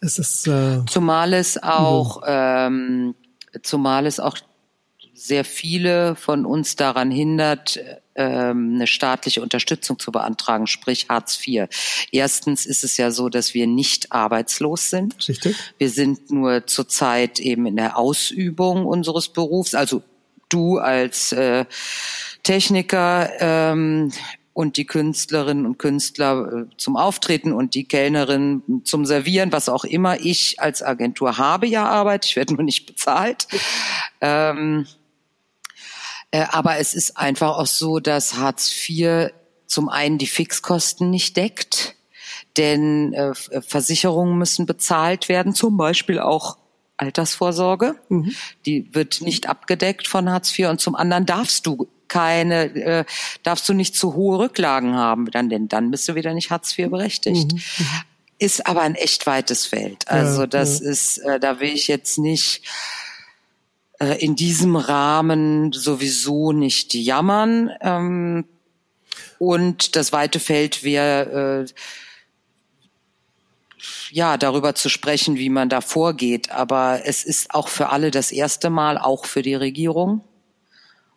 Es 0.00 0.18
ist, 0.18 0.46
äh, 0.46 0.82
zumal 0.88 1.34
es 1.34 1.62
auch, 1.62 2.22
ähm, 2.26 3.14
zumal 3.62 4.06
es 4.06 4.18
auch 4.18 4.38
sehr 5.14 5.44
viele 5.44 6.16
von 6.16 6.46
uns 6.46 6.76
daran 6.76 7.10
hindert, 7.10 7.78
ähm, 8.14 8.72
eine 8.74 8.86
staatliche 8.86 9.42
Unterstützung 9.42 9.98
zu 9.98 10.10
beantragen, 10.10 10.66
sprich 10.66 11.08
Hartz 11.10 11.38
IV. 11.46 11.68
Erstens 12.10 12.64
ist 12.64 12.84
es 12.84 12.96
ja 12.96 13.10
so, 13.10 13.28
dass 13.28 13.52
wir 13.52 13.66
nicht 13.66 14.12
arbeitslos 14.12 14.88
sind. 14.88 15.28
Richtig. 15.28 15.56
Wir 15.76 15.90
sind 15.90 16.30
nur 16.30 16.66
zurzeit 16.66 17.38
eben 17.38 17.66
in 17.66 17.76
der 17.76 17.98
Ausübung 17.98 18.86
unseres 18.86 19.28
Berufs. 19.28 19.74
Also 19.74 20.02
du 20.48 20.78
als 20.78 21.32
äh, 21.32 21.66
Techniker 22.42 23.30
ähm, 23.40 24.12
und 24.52 24.76
die 24.76 24.86
Künstlerinnen 24.86 25.64
und 25.64 25.78
Künstler 25.78 26.66
äh, 26.66 26.76
zum 26.76 26.96
Auftreten 26.96 27.52
und 27.52 27.74
die 27.74 27.84
Kellnerin 27.84 28.82
zum 28.84 29.06
Servieren, 29.06 29.52
was 29.52 29.68
auch 29.68 29.84
immer. 29.84 30.20
Ich 30.20 30.60
als 30.60 30.82
Agentur 30.82 31.38
habe 31.38 31.66
ja 31.66 31.86
Arbeit, 31.86 32.24
ich 32.26 32.36
werde 32.36 32.54
nur 32.54 32.64
nicht 32.64 32.86
bezahlt. 32.86 33.46
Ähm, 34.22 34.86
äh, 36.30 36.44
aber 36.50 36.76
es 36.76 36.92
ist 36.92 37.16
einfach 37.16 37.56
auch 37.56 37.66
so, 37.66 38.00
dass 38.00 38.34
Hartz 38.34 38.70
IV 38.70 39.30
zum 39.66 39.88
einen 39.88 40.18
die 40.18 40.26
Fixkosten 40.26 41.08
nicht 41.08 41.36
deckt, 41.36 41.96
denn 42.56 43.12
äh, 43.14 43.30
äh, 43.50 43.62
Versicherungen 43.62 44.36
müssen 44.36 44.66
bezahlt 44.66 45.28
werden, 45.28 45.54
zum 45.54 45.76
Beispiel 45.76 46.18
auch 46.18 46.58
Altersvorsorge. 47.00 47.96
Mhm. 48.08 48.32
Die 48.66 48.94
wird 48.94 49.20
nicht 49.20 49.48
abgedeckt 49.48 50.06
von 50.06 50.30
Hartz 50.30 50.56
IV 50.56 50.68
und 50.68 50.80
zum 50.80 50.94
anderen 50.94 51.26
darfst 51.26 51.66
du 51.66 51.88
keine, 52.08 52.64
äh, 52.74 53.04
darfst 53.42 53.68
du 53.68 53.72
nicht 53.72 53.94
zu 53.94 54.14
hohe 54.14 54.38
Rücklagen 54.38 54.96
haben, 54.96 55.30
dann 55.30 55.48
denn 55.48 55.68
dann 55.68 55.90
bist 55.90 56.08
du 56.08 56.14
wieder 56.14 56.34
nicht 56.34 56.50
Hartz 56.50 56.76
IV 56.76 56.90
berechtigt. 56.90 57.52
Mhm. 57.52 57.58
mhm. 57.78 57.86
Ist 58.42 58.66
aber 58.66 58.80
ein 58.80 58.94
echt 58.94 59.26
weites 59.26 59.66
Feld. 59.66 60.08
Also 60.08 60.40
ja, 60.42 60.46
das 60.46 60.80
ja. 60.80 60.90
ist, 60.90 61.18
äh, 61.18 61.38
da 61.38 61.60
will 61.60 61.68
ich 61.68 61.88
jetzt 61.88 62.16
nicht 62.16 62.62
äh, 63.98 64.18
in 64.24 64.34
diesem 64.34 64.76
Rahmen 64.76 65.72
sowieso 65.72 66.52
nicht 66.52 66.94
jammern. 66.94 67.70
Ähm, 67.82 68.46
und 69.38 69.94
das 69.94 70.12
weite 70.12 70.40
Feld 70.40 70.82
wäre 70.84 71.66
äh, 71.66 71.72
ja, 74.10 74.36
darüber 74.36 74.74
zu 74.74 74.88
sprechen, 74.88 75.36
wie 75.36 75.50
man 75.50 75.68
da 75.68 75.80
vorgeht. 75.80 76.50
Aber 76.50 77.02
es 77.04 77.24
ist 77.24 77.54
auch 77.54 77.68
für 77.68 77.90
alle 77.90 78.10
das 78.10 78.32
erste 78.32 78.70
Mal, 78.70 78.98
auch 78.98 79.26
für 79.26 79.42
die 79.42 79.54
Regierung. 79.54 80.22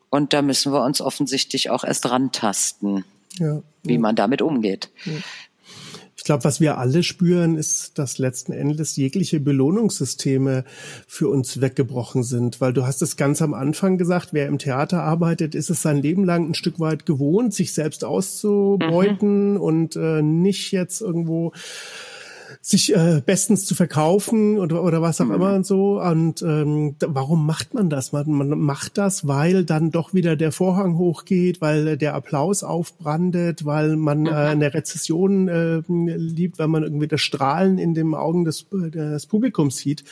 Und 0.10 0.34
da 0.34 0.42
müssen 0.42 0.72
wir 0.72 0.84
uns 0.84 1.02
offensichtlich 1.02 1.70
auch 1.70 1.84
erst 1.84 2.10
rantasten, 2.10 3.04
ja, 3.40 3.62
wie 3.82 3.98
man 3.98 4.16
damit 4.16 4.42
umgeht. 4.42 4.90
Ja. 5.06 5.14
Ich 6.24 6.26
glaube, 6.26 6.46
was 6.46 6.62
wir 6.62 6.78
alle 6.78 7.04
spüren, 7.04 7.58
ist, 7.58 8.00
dass 8.00 8.18
letzten 8.18 8.54
Endes 8.54 8.96
jegliche 8.96 9.42
Belohnungssysteme 9.42 10.64
für 11.06 11.28
uns 11.28 11.60
weggebrochen 11.60 12.24
sind. 12.24 12.62
Weil 12.62 12.72
du 12.72 12.86
hast 12.86 13.02
es 13.02 13.18
ganz 13.18 13.42
am 13.42 13.54
Anfang 13.54 13.98
gesagt, 13.98 14.30
wer 14.32 14.48
im 14.48 14.58
Theater 14.58 15.04
arbeitet, 15.04 15.54
ist 15.54 15.70
es 15.70 15.82
sein 15.82 16.02
Leben 16.02 16.24
lang 16.24 16.50
ein 16.50 16.54
Stück 16.54 16.80
weit 16.80 17.06
gewohnt, 17.06 17.54
sich 17.54 17.74
selbst 17.74 18.06
auszubeuten 18.06 19.56
mhm. 19.56 19.60
und 19.60 19.96
äh, 19.98 20.22
nicht 20.22 20.72
jetzt 20.72 21.02
irgendwo 21.02 21.52
sich 22.66 22.96
äh, 22.96 23.22
bestens 23.24 23.66
zu 23.66 23.76
verkaufen 23.76 24.58
oder, 24.58 24.84
oder 24.84 25.02
was 25.02 25.20
auch 25.20 25.26
mhm. 25.26 25.34
immer 25.34 25.54
und 25.54 25.66
so. 25.66 26.00
Und 26.02 26.42
ähm, 26.44 26.96
warum 27.02 27.46
macht 27.46 27.74
man 27.74 27.90
das? 27.90 28.14
Man, 28.14 28.32
man 28.32 28.58
macht 28.58 28.98
das, 28.98 29.28
weil 29.28 29.66
dann 29.66 29.92
doch 29.92 30.14
wieder 30.14 30.38
der 30.38 30.54
Vorhang 30.54 30.98
hochgeht, 30.98 31.60
weil 31.60 31.98
der 31.98 32.16
Applaus 32.16 32.64
aufbrandet, 32.64 33.66
weil 33.66 33.98
man 33.98 34.22
mhm. 34.22 34.28
äh, 34.28 34.32
eine 34.32 34.74
Rezession 34.74 35.50
äh, 35.50 35.82
liebt, 35.90 36.58
weil 36.58 36.70
man 36.70 36.84
irgendwie 36.84 37.10
das 37.10 37.20
Strahlen 37.20 37.78
in 37.78 37.94
den 37.94 38.14
Augen 38.14 38.46
des, 38.46 38.66
des 38.72 39.26
Publikums 39.26 39.76
sieht. 39.76 40.06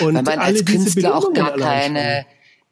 Und 0.00 0.14
weil 0.14 0.22
man 0.22 0.38
alle 0.38 0.58
als 0.58 0.64
Künstler 0.64 1.14
auch 1.14 1.34
gar 1.34 1.54
keine, 1.58 2.24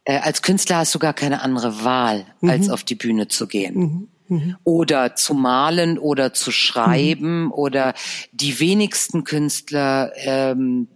äh, 0.04 0.20
als 0.20 0.40
Künstler 0.40 0.78
hast 0.78 0.94
du 0.94 0.98
gar 0.98 1.12
keine 1.12 1.42
andere 1.42 1.84
Wahl, 1.84 2.24
mhm. 2.40 2.48
als 2.48 2.70
auf 2.70 2.82
die 2.82 2.94
Bühne 2.94 3.28
zu 3.28 3.46
gehen. 3.46 3.78
Mhm 3.78 4.08
mhm. 4.28 4.56
oder 4.64 5.16
zu 5.16 5.34
malen 5.34 5.98
oder 5.98 6.32
zu 6.32 6.50
schreiben 6.50 7.44
mhm. 7.44 7.52
oder 7.52 7.94
die 8.32 8.60
wenigsten 8.60 9.24
Künstler 9.24 10.12
ähm, 10.16 10.88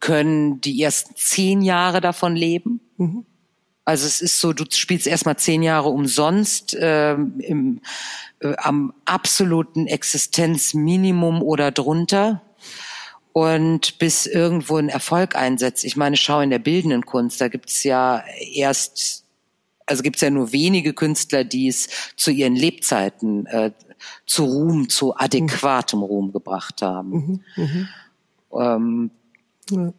können 0.00 0.60
die 0.60 0.82
ersten 0.82 1.14
zehn 1.16 1.62
Jahre 1.62 2.00
davon 2.00 2.36
leben. 2.36 2.80
Mhm. 2.96 3.26
Also 3.84 4.06
es 4.06 4.22
ist 4.22 4.40
so, 4.40 4.52
du 4.54 4.64
spielst 4.70 5.06
erstmal 5.06 5.36
zehn 5.36 5.62
Jahre 5.62 5.90
umsonst 5.90 6.74
ähm, 6.78 7.34
im, 7.40 7.80
äh, 8.40 8.54
am 8.56 8.94
absoluten 9.04 9.86
Existenzminimum 9.86 11.42
oder 11.42 11.70
drunter 11.70 12.40
und 13.34 13.98
bis 13.98 14.26
irgendwo 14.26 14.76
ein 14.76 14.88
Erfolg 14.88 15.36
einsetzt. 15.36 15.84
Ich 15.84 15.96
meine, 15.96 16.16
schau 16.16 16.40
in 16.40 16.50
der 16.50 16.60
bildenden 16.60 17.04
Kunst, 17.04 17.40
da 17.40 17.48
gibt's 17.48 17.84
ja 17.84 18.24
erst 18.54 19.23
also 19.86 20.02
gibt 20.02 20.16
es 20.16 20.22
ja 20.22 20.30
nur 20.30 20.52
wenige 20.52 20.94
Künstler, 20.94 21.44
die 21.44 21.68
es 21.68 21.88
zu 22.16 22.30
ihren 22.30 22.56
Lebzeiten 22.56 23.46
äh, 23.46 23.72
zu 24.26 24.44
Ruhm, 24.44 24.88
zu 24.88 25.16
adäquatem 25.16 26.02
Ruhm 26.02 26.32
gebracht 26.32 26.82
haben. 26.82 27.40
Mhm, 27.56 27.64
mh. 28.50 28.76
ähm, 28.76 29.10
ja. 29.70 29.92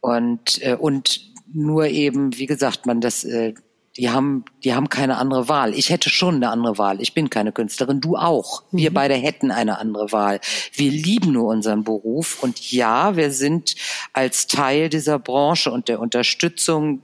Und 0.00 0.62
äh, 0.62 0.74
und 0.74 1.32
nur 1.52 1.86
eben, 1.86 2.36
wie 2.38 2.46
gesagt, 2.46 2.86
man 2.86 3.00
das, 3.00 3.24
äh, 3.24 3.54
die 3.96 4.10
haben, 4.10 4.44
die 4.64 4.74
haben 4.74 4.88
keine 4.88 5.18
andere 5.18 5.48
Wahl. 5.48 5.74
Ich 5.74 5.90
hätte 5.90 6.08
schon 6.08 6.36
eine 6.36 6.48
andere 6.48 6.78
Wahl. 6.78 7.00
Ich 7.00 7.12
bin 7.12 7.28
keine 7.28 7.52
Künstlerin, 7.52 8.00
du 8.00 8.16
auch. 8.16 8.62
Wir 8.72 8.90
mhm. 8.90 8.94
beide 8.94 9.14
hätten 9.14 9.50
eine 9.50 9.78
andere 9.78 10.12
Wahl. 10.12 10.40
Wir 10.72 10.90
lieben 10.90 11.32
nur 11.32 11.48
unseren 11.48 11.84
Beruf 11.84 12.42
und 12.42 12.72
ja, 12.72 13.16
wir 13.16 13.30
sind 13.30 13.76
als 14.14 14.46
Teil 14.46 14.88
dieser 14.88 15.18
Branche 15.18 15.70
und 15.70 15.88
der 15.88 16.00
Unterstützung 16.00 17.02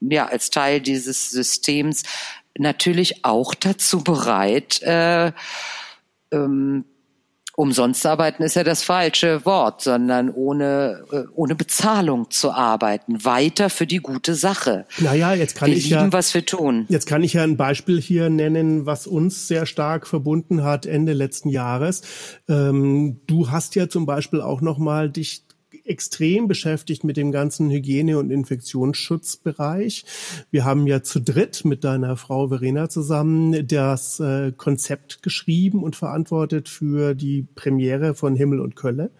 ja 0.00 0.26
als 0.26 0.50
Teil 0.50 0.80
dieses 0.80 1.30
Systems 1.30 2.02
natürlich 2.58 3.24
auch 3.24 3.54
dazu 3.54 4.02
bereit, 4.02 4.82
äh, 4.82 5.32
ähm, 6.32 6.84
umsonst 7.58 8.06
arbeiten 8.06 8.44
ist 8.44 8.54
ja 8.54 8.62
das 8.62 8.84
falsche 8.84 9.44
Wort, 9.44 9.82
sondern 9.82 10.30
ohne, 10.30 11.02
äh, 11.10 11.24
ohne 11.34 11.56
Bezahlung 11.56 12.30
zu 12.30 12.52
arbeiten. 12.52 13.24
Weiter 13.24 13.68
für 13.68 13.84
die 13.84 13.96
gute 13.96 14.36
Sache. 14.36 14.86
Naja, 14.98 15.34
jetzt 15.34 15.56
kann 15.56 15.68
wir 15.68 15.76
ich 15.76 15.90
lieben, 15.90 16.02
ja, 16.02 16.12
was 16.12 16.32
wir 16.34 16.46
tun. 16.46 16.86
Jetzt 16.88 17.06
kann 17.06 17.24
ich 17.24 17.32
ja 17.32 17.42
ein 17.42 17.56
Beispiel 17.56 18.00
hier 18.00 18.30
nennen, 18.30 18.86
was 18.86 19.08
uns 19.08 19.48
sehr 19.48 19.66
stark 19.66 20.06
verbunden 20.06 20.62
hat 20.62 20.86
Ende 20.86 21.14
letzten 21.14 21.48
Jahres. 21.48 22.02
Ähm, 22.48 23.22
du 23.26 23.50
hast 23.50 23.74
ja 23.74 23.88
zum 23.88 24.06
Beispiel 24.06 24.40
auch 24.40 24.60
noch 24.60 24.78
mal 24.78 25.10
dich 25.10 25.47
extrem 25.88 26.48
beschäftigt 26.48 27.04
mit 27.04 27.16
dem 27.16 27.32
ganzen 27.32 27.70
Hygiene- 27.70 28.18
und 28.18 28.30
Infektionsschutzbereich. 28.30 30.04
Wir 30.50 30.64
haben 30.64 30.86
ja 30.86 31.02
zu 31.02 31.20
dritt 31.20 31.64
mit 31.64 31.84
deiner 31.84 32.16
Frau 32.16 32.48
Verena 32.48 32.88
zusammen 32.88 33.66
das 33.66 34.20
äh, 34.20 34.52
Konzept 34.52 35.22
geschrieben 35.22 35.82
und 35.82 35.96
verantwortet 35.96 36.68
für 36.68 37.14
die 37.14 37.46
Premiere 37.54 38.14
von 38.14 38.36
Himmel 38.36 38.60
und 38.60 38.76
Kölle. 38.76 39.10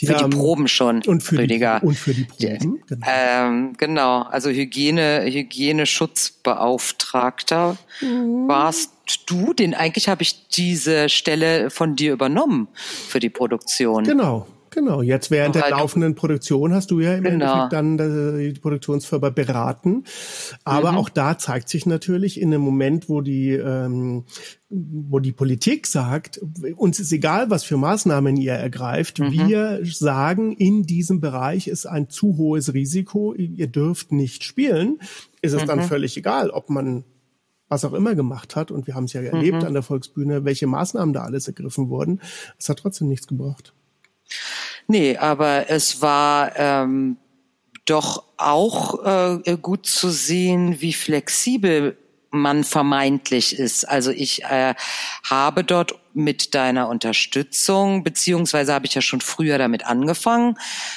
Die 0.00 0.06
für 0.06 0.16
haben, 0.16 0.30
die 0.30 0.36
Proben 0.36 0.68
schon, 0.68 1.02
und 1.06 1.22
für 1.22 1.38
Rüdiger. 1.38 1.80
Die, 1.80 1.86
und 1.86 1.96
für 1.96 2.12
die 2.14 2.24
Proben, 2.24 2.82
genau. 2.86 3.06
Ähm, 3.08 3.72
genau, 3.78 4.22
also 4.22 4.50
Hygiene, 4.50 5.22
Hygieneschutzbeauftragter 5.24 7.78
mhm. 8.00 8.48
warst 8.48 8.90
du, 9.26 9.52
den 9.52 9.74
eigentlich 9.74 10.08
habe 10.08 10.22
ich 10.22 10.48
diese 10.48 11.08
Stelle 11.08 11.70
von 11.70 11.96
dir 11.96 12.12
übernommen 12.12 12.68
für 13.08 13.18
die 13.20 13.30
Produktion. 13.30 14.04
Genau, 14.04 14.46
Genau, 14.74 15.02
jetzt 15.02 15.30
während 15.30 15.54
der 15.54 15.70
laufenden 15.70 16.16
Produktion 16.16 16.74
hast 16.74 16.90
du 16.90 16.98
ja 16.98 17.14
im 17.14 17.22
genau. 17.22 17.44
Endeffekt 17.44 17.72
dann 17.72 17.98
äh, 18.40 18.52
die 18.52 18.58
Produktionsfirma 18.58 19.30
beraten. 19.30 20.02
Aber 20.64 20.90
mhm. 20.90 20.98
auch 20.98 21.08
da 21.08 21.38
zeigt 21.38 21.68
sich 21.68 21.86
natürlich 21.86 22.40
in 22.40 22.50
dem 22.50 22.60
Moment, 22.60 23.08
wo 23.08 23.20
die, 23.20 23.50
ähm, 23.50 24.24
wo 24.68 25.20
die 25.20 25.30
Politik 25.30 25.86
sagt, 25.86 26.40
uns 26.74 26.98
ist 26.98 27.12
egal, 27.12 27.50
was 27.50 27.62
für 27.62 27.76
Maßnahmen 27.76 28.36
ihr 28.36 28.54
ergreift, 28.54 29.20
mhm. 29.20 29.30
wir 29.30 29.80
sagen, 29.84 30.56
in 30.56 30.82
diesem 30.82 31.20
Bereich 31.20 31.68
ist 31.68 31.86
ein 31.86 32.08
zu 32.08 32.36
hohes 32.36 32.74
Risiko, 32.74 33.32
ihr 33.32 33.68
dürft 33.68 34.10
nicht 34.10 34.42
spielen, 34.42 34.98
ist 35.40 35.52
es 35.52 35.62
mhm. 35.62 35.68
dann 35.68 35.82
völlig 35.82 36.16
egal, 36.16 36.50
ob 36.50 36.68
man 36.68 37.04
was 37.68 37.84
auch 37.84 37.92
immer 37.94 38.16
gemacht 38.16 38.56
hat, 38.56 38.72
und 38.72 38.88
wir 38.88 38.96
haben 38.96 39.04
es 39.04 39.12
ja 39.12 39.22
erlebt 39.22 39.62
mhm. 39.62 39.68
an 39.68 39.72
der 39.72 39.82
Volksbühne, 39.84 40.44
welche 40.44 40.66
Maßnahmen 40.66 41.12
da 41.12 41.22
alles 41.22 41.46
ergriffen 41.46 41.88
wurden, 41.88 42.20
es 42.58 42.68
hat 42.68 42.80
trotzdem 42.80 43.06
nichts 43.06 43.28
gebracht. 43.28 43.72
Nee, 44.86 45.16
aber 45.16 45.70
es 45.70 46.02
war 46.02 46.52
ähm, 46.56 47.16
doch 47.86 48.24
auch 48.36 49.04
äh, 49.04 49.56
gut 49.60 49.86
zu 49.86 50.10
sehen, 50.10 50.80
wie 50.80 50.92
flexibel 50.92 51.96
man 52.34 52.64
vermeintlich 52.64 53.58
ist. 53.58 53.84
Also 53.84 54.10
ich 54.10 54.44
äh, 54.44 54.74
habe 55.28 55.64
dort 55.64 55.98
mit 56.12 56.54
deiner 56.54 56.88
Unterstützung, 56.88 58.04
beziehungsweise 58.04 58.74
habe 58.74 58.86
ich 58.86 58.94
ja 58.94 59.02
schon 59.02 59.20
früher 59.20 59.58
damit 59.58 59.84
angefangen, 59.86 60.56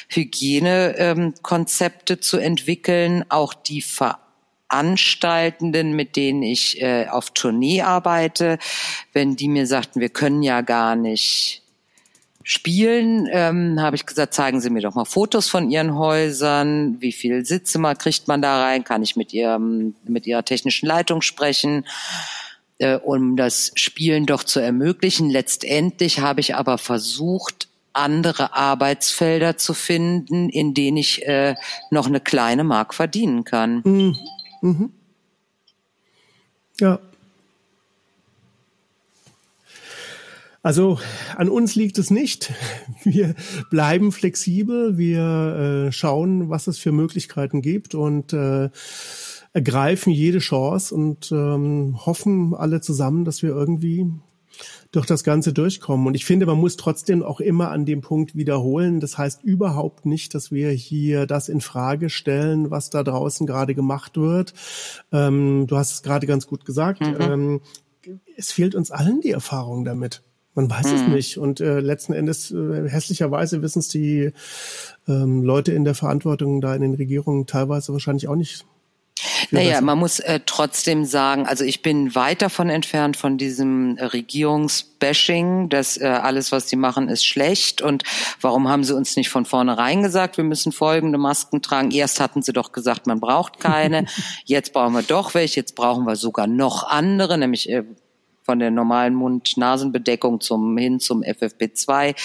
Hygienekonzepte 0.09 2.13
ähm, 2.13 2.21
zu 2.21 2.38
entwickeln, 2.38 3.25
auch 3.30 3.53
die 3.53 3.84
Veranstaltenden, 3.84 5.93
mit 5.93 6.15
denen 6.15 6.43
ich 6.43 6.82
äh, 6.82 7.07
auf 7.07 7.32
Tournee 7.32 7.82
arbeite, 7.84 8.59
wenn 9.13 9.36
die 9.36 9.47
mir 9.47 9.65
sagten, 9.67 10.01
wir 10.01 10.09
können 10.09 10.43
ja 10.43 10.61
gar 10.61 10.95
nicht 10.95 11.63
spielen, 12.50 13.28
ähm, 13.30 13.82
habe 13.82 13.98
ich 13.98 14.06
gesagt, 14.06 14.34
zeigen 14.34 14.62
Sie 14.62 14.70
mir 14.70 14.82
doch 14.82 14.95
mal 14.95 15.04
Fotos 15.04 15.50
von 15.50 15.70
Ihren 15.70 15.98
Häusern, 15.98 16.95
wie 17.02 17.12
viel 17.12 17.45
Sitzzimmer 17.45 17.93
kriegt 17.93 18.30
man 18.30 18.41
da 18.41 18.64
rein, 18.64 18.86
kann 18.86 19.04
ich 19.04 19.18
mit 19.18 19.34
Ihrem, 19.34 19.95
mit 20.06 20.26
Ihrer 20.26 20.45
technischen 20.45 20.86
Leitung 20.88 21.22
sprechen, 21.22 21.86
äh, 22.78 22.95
um 22.95 23.36
das 23.36 23.74
Spielen 23.76 24.26
doch 24.26 24.45
zu 24.45 24.62
ermöglichen. 24.62 25.30
Letztendlich 25.30 26.22
habe 26.22 26.39
ich 26.39 26.56
aber 26.56 26.78
versucht, 26.78 27.68
andere 27.91 28.54
Arbeitsfelder 28.54 29.58
zu 29.58 29.74
finden, 29.74 30.48
in 30.48 30.74
denen 30.74 30.95
ich 30.95 31.28
äh, 31.28 31.56
noch 31.91 32.08
eine 32.08 32.22
kleine 32.22 32.64
Mark 32.64 32.93
verdienen 32.93 33.43
kann. 33.43 33.82
Mhm. 33.84 34.18
Mhm. 34.62 34.91
Ja, 36.80 37.00
Also 40.68 40.99
an 41.38 41.47
uns 41.47 41.76
liegt 41.76 41.97
es 41.97 42.11
nicht. 42.11 42.53
Wir 43.05 43.36
bleiben 43.70 44.11
flexibel, 44.11 44.97
wir 44.97 45.88
äh, 45.88 45.91
schauen, 45.93 46.49
was 46.49 46.68
es 46.68 46.78
für 46.78 46.91
Möglichkeiten 46.91 47.61
gibt 47.61 47.95
und 47.95 48.34
äh, 48.34 48.70
ergreifen 49.53 50.11
jede 50.11 50.39
Chance 50.39 50.93
und 50.93 51.32
ähm, 51.32 52.05
hoffen 52.05 52.53
alle 52.53 52.82
zusammen, 52.82 53.24
dass 53.24 53.43
wir 53.43 53.51
irgendwie 53.51 54.11
durch 54.91 55.05
das 55.05 55.24
Ganze 55.24 55.53
durchkommen. 55.53 56.05
Und 56.05 56.15
ich 56.15 56.26
finde, 56.26 56.45
man 56.45 56.57
muss 56.57 56.76
trotzdem 56.76 57.24
auch 57.24 57.39
immer 57.39 57.72
an 57.72 57.86
dem 57.86 58.01
Punkt 58.01 58.36
wiederholen. 58.36 58.99
Das 58.99 59.18
heißt 59.18 59.45
überhaupt 59.45 60.05
nicht, 60.05 60.36
dass 60.36 60.51
wir 60.51 60.72
hier 60.72 61.28
das 61.28 61.47
in 61.47 61.61
Frage 61.61 62.09
stellen, 62.09 62.72
was 62.72 62.89
da 62.89 63.03
draußen 63.03 63.47
gerade 63.47 63.74
gemacht 63.74 64.18
wird. 64.18 64.53
Ähm, 65.13 65.65
du 65.65 65.78
hast 65.78 65.93
es 65.93 66.03
gerade 66.03 66.28
ganz 66.28 66.45
gut 66.45 66.65
gesagt. 66.65 66.99
Mhm. 66.99 67.22
Ähm, 67.22 67.61
es 68.36 68.51
fehlt 68.51 68.76
uns 68.76 68.91
allen 68.91 69.22
die 69.22 69.32
Erfahrung 69.32 69.86
damit. 69.86 70.24
Man 70.58 70.72
weiß 70.72 70.89
hm. 70.89 70.95
es 70.95 71.08
nicht. 71.08 71.38
Und 71.38 71.62
äh, 71.62 71.80
letzten 71.80 72.14
Endes, 72.14 72.49
äh, 72.49 72.89
hässlicherweise 72.89 73.62
wissen 73.62 73.78
es 73.78 73.89
die 73.89 74.32
ähm, 75.08 75.43
Leute 75.43 75.72
in 75.72 75.86
der 75.86 75.93
Verantwortung 75.93 76.62
da 76.62 76.74
in 76.74 76.82
den 76.82 76.95
Regierungen 76.95 77.45
teilweise 77.45 77.93
wahrscheinlich 77.93 78.28
auch 78.28 78.36
nicht. 78.36 78.66
Naja, 79.51 79.70
besser. 79.70 79.82
man 79.82 79.99
muss 79.99 80.20
äh, 80.20 80.39
trotzdem 80.43 81.05
sagen, 81.05 81.45
also 81.45 81.64
ich 81.64 81.84
bin 81.84 82.16
weit 82.16 82.41
davon 82.41 82.72
entfernt 82.72 83.18
von 83.18 83.38
diesem 83.38 83.97
äh, 83.97 84.05
Regierungsbashing, 84.05 85.70
dass 85.70 85.97
äh, 85.97 86.05
alles, 86.08 86.51
was 86.51 86.66
die 86.66 86.76
machen, 86.76 87.08
ist 87.08 87.24
schlecht. 87.24 87.84
Und 87.84 88.01
warum 88.41 88.68
haben 88.68 88.84
sie 88.84 88.95
uns 88.95 89.16
nicht 89.16 89.30
von 89.30 89.45
vornherein 89.45 90.01
gesagt, 90.01 90.38
wir 90.38 90.43
müssen 90.43 90.72
folgende 90.72 91.20
Masken 91.20 91.62
tragen? 91.62 91.91
Erst 91.91 92.20
hatten 92.20 92.41
sie 92.41 92.51
doch 92.51 92.72
gesagt, 92.72 93.05
man 93.05 93.20
braucht 93.20 93.60
keine. 93.60 94.08
jetzt 94.45 94.74
brauchen 94.74 94.93
wir 94.93 95.03
doch 95.03 95.36
welche. 95.36 95.60
Jetzt 95.60 95.76
brauchen 95.76 96.05
wir 96.05 96.16
sogar 96.16 96.47
noch 96.47 96.88
andere, 96.88 97.38
nämlich 97.38 97.70
äh, 97.70 97.84
von 98.48 98.60
der 98.60 98.72
normalen 98.72 99.14
Mund-Nasen-Bedeckung 99.14 100.39
zum 100.39 100.78
hin 100.78 101.02
zum 101.02 101.22
FFP2. 101.22 102.16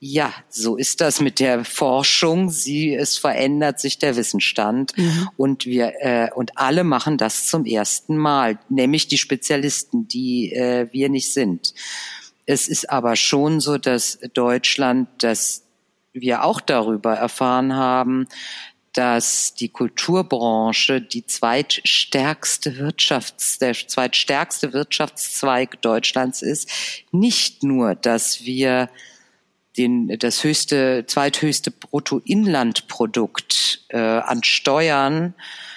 Ja, 0.00 0.32
so 0.48 0.76
ist 0.76 1.00
das 1.00 1.20
mit 1.20 1.40
der 1.40 1.64
Forschung. 1.64 2.50
Sie, 2.50 2.94
es 2.94 3.18
verändert 3.18 3.78
sich 3.78 3.98
der 3.98 4.16
Wissensstand 4.16 4.96
mhm. 4.96 5.28
und 5.36 5.66
wir 5.66 5.92
äh, 6.00 6.30
und 6.34 6.56
alle 6.56 6.84
machen 6.84 7.18
das 7.18 7.48
zum 7.48 7.66
ersten 7.66 8.16
Mal, 8.16 8.58
nämlich 8.68 9.08
die 9.08 9.18
Spezialisten, 9.18 10.08
die 10.08 10.52
äh, 10.52 10.88
wir 10.92 11.08
nicht 11.10 11.32
sind. 11.32 11.74
Es 12.46 12.68
ist 12.68 12.88
aber 12.88 13.16
schon 13.16 13.60
so, 13.60 13.76
dass 13.76 14.20
Deutschland, 14.32 15.08
dass 15.18 15.64
wir 16.12 16.44
auch 16.44 16.60
darüber 16.60 17.14
erfahren 17.14 17.74
haben, 17.74 18.26
dass 18.98 19.54
die 19.54 19.68
Kulturbranche 19.68 21.00
die 21.00 21.24
zweitstärkste 21.24 22.78
Wirtschafts, 22.78 23.60
der 23.60 23.74
zweitstärkste 23.74 24.72
Wirtschaftszweig 24.72 25.80
Deutschlands 25.82 26.42
ist. 26.42 26.68
Nicht 27.12 27.62
nur, 27.62 27.94
dass 27.94 28.44
wir 28.44 28.90
den, 29.76 30.08
das 30.18 30.42
höchste, 30.42 31.04
zweithöchste 31.06 31.70
Bruttoinlandprodukt 31.70 33.84
äh, 33.90 33.98
an 33.98 34.42
Steuern 34.42 35.34
äh, 35.36 35.67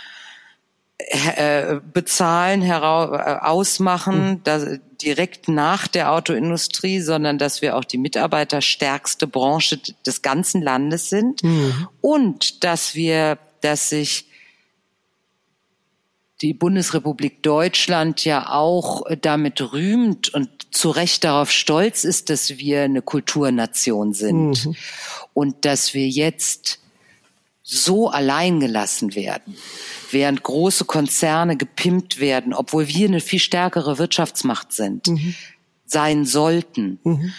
bezahlen, 1.93 2.61
heraus, 2.61 3.09
äh, 3.11 3.37
ausmachen, 3.45 4.29
mhm. 4.29 4.43
da, 4.43 4.59
direkt 5.01 5.47
nach 5.47 5.87
der 5.87 6.11
Autoindustrie, 6.11 7.01
sondern 7.01 7.37
dass 7.37 7.61
wir 7.61 7.75
auch 7.75 7.83
die 7.83 7.97
mitarbeiterstärkste 7.97 9.27
Branche 9.27 9.79
des 10.05 10.21
ganzen 10.21 10.61
Landes 10.61 11.09
sind 11.09 11.43
mhm. 11.43 11.87
und 12.01 12.63
dass 12.63 12.93
wir, 12.95 13.37
dass 13.61 13.89
sich 13.89 14.27
die 16.41 16.53
Bundesrepublik 16.53 17.43
Deutschland 17.43 18.25
ja 18.25 18.49
auch 18.49 19.03
damit 19.21 19.73
rühmt 19.73 20.33
und 20.33 20.49
zu 20.71 20.89
Recht 20.89 21.23
darauf 21.23 21.51
stolz 21.51 22.03
ist, 22.03 22.29
dass 22.29 22.57
wir 22.57 22.83
eine 22.83 23.01
Kulturnation 23.01 24.13
sind 24.13 24.65
mhm. 24.65 24.75
und 25.33 25.65
dass 25.65 25.93
wir 25.93 26.07
jetzt 26.07 26.80
so 27.71 28.09
allein 28.09 28.59
gelassen 28.59 29.15
werden, 29.15 29.55
während 30.11 30.43
große 30.43 30.83
Konzerne 30.83 31.55
gepimpt 31.55 32.19
werden, 32.19 32.53
obwohl 32.53 32.89
wir 32.89 33.07
eine 33.07 33.21
viel 33.21 33.39
stärkere 33.39 33.97
Wirtschaftsmacht 33.97 34.73
sind, 34.73 35.07
mhm. 35.07 35.35
sein 35.85 36.25
sollten. 36.25 36.99
Mhm. 37.03 37.33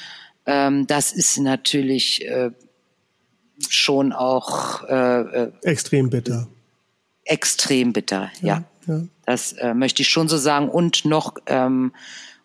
Ähm, 0.47 0.87
das 0.87 1.13
ist 1.13 1.39
natürlich 1.39 2.27
äh, 2.27 2.51
schon 3.69 4.13
auch 4.13 4.85
äh, 4.89 5.21
äh 5.21 5.53
extrem 5.65 6.09
bitter. 6.09 6.49
Extrem 7.25 7.93
bitter, 7.93 8.31
ja. 8.41 8.65
ja. 8.87 8.95
ja. 8.95 9.03
Das 9.27 9.53
äh, 9.53 9.75
möchte 9.75 10.01
ich 10.01 10.09
schon 10.09 10.29
so 10.29 10.39
sagen. 10.39 10.71
Und 10.71 11.05
noch 11.05 11.35
ähm, 11.47 11.93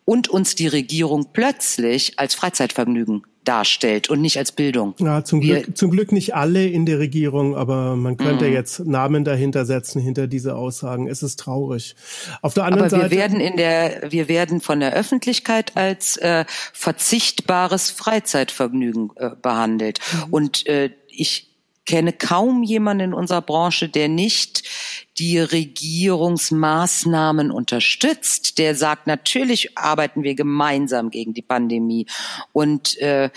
und 0.04 0.28
uns 0.28 0.54
die 0.54 0.68
Regierung 0.68 1.32
plötzlich 1.32 2.18
als 2.18 2.34
Freizeitvergnügen 2.34 3.22
darstellt 3.48 4.10
und 4.10 4.20
nicht 4.20 4.36
als 4.36 4.52
Bildung. 4.52 4.94
Ja, 4.98 5.24
zum 5.24 5.40
Glück, 5.40 5.76
zum 5.76 5.90
Glück 5.90 6.12
nicht 6.12 6.34
alle 6.34 6.66
in 6.66 6.84
der 6.84 6.98
Regierung, 6.98 7.56
aber 7.56 7.96
man 7.96 8.18
könnte 8.18 8.50
mm. 8.50 8.52
jetzt 8.52 8.80
Namen 8.86 9.24
dahinter 9.24 9.64
setzen, 9.64 10.02
hinter 10.02 10.26
diese 10.26 10.54
Aussagen. 10.54 11.08
Es 11.08 11.22
ist 11.22 11.40
traurig. 11.40 11.96
Auf 12.42 12.52
der 12.52 12.64
anderen 12.64 12.84
aber 12.84 12.90
Seite. 12.90 13.10
Wir 13.10 13.18
werden 13.18 13.40
in 13.40 13.56
der, 13.56 14.12
wir 14.12 14.28
werden 14.28 14.60
von 14.60 14.80
der 14.80 14.92
Öffentlichkeit 14.92 15.76
als 15.78 16.18
äh, 16.18 16.44
verzichtbares 16.74 17.90
Freizeitvergnügen 17.90 19.12
äh, 19.16 19.30
behandelt. 19.40 20.00
Mhm. 20.12 20.32
Und 20.32 20.66
äh, 20.66 20.90
ich 21.08 21.47
kenne 21.88 22.12
kaum 22.12 22.62
jemanden 22.62 23.06
in 23.06 23.14
unserer 23.14 23.40
Branche, 23.40 23.88
der 23.88 24.08
nicht 24.08 24.68
die 25.16 25.38
Regierungsmaßnahmen 25.38 27.50
unterstützt, 27.50 28.58
der 28.58 28.74
sagt, 28.74 29.06
natürlich 29.06 29.78
arbeiten 29.78 30.22
wir 30.22 30.34
gemeinsam 30.34 31.08
gegen 31.10 31.32
die 31.32 31.40
Pandemie. 31.40 32.04
Und 32.52 32.98
äh, 32.98 33.30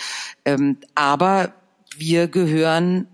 ähm, 0.44 0.76
aber 0.94 1.54
wir 1.96 2.28
gehören 2.28 3.08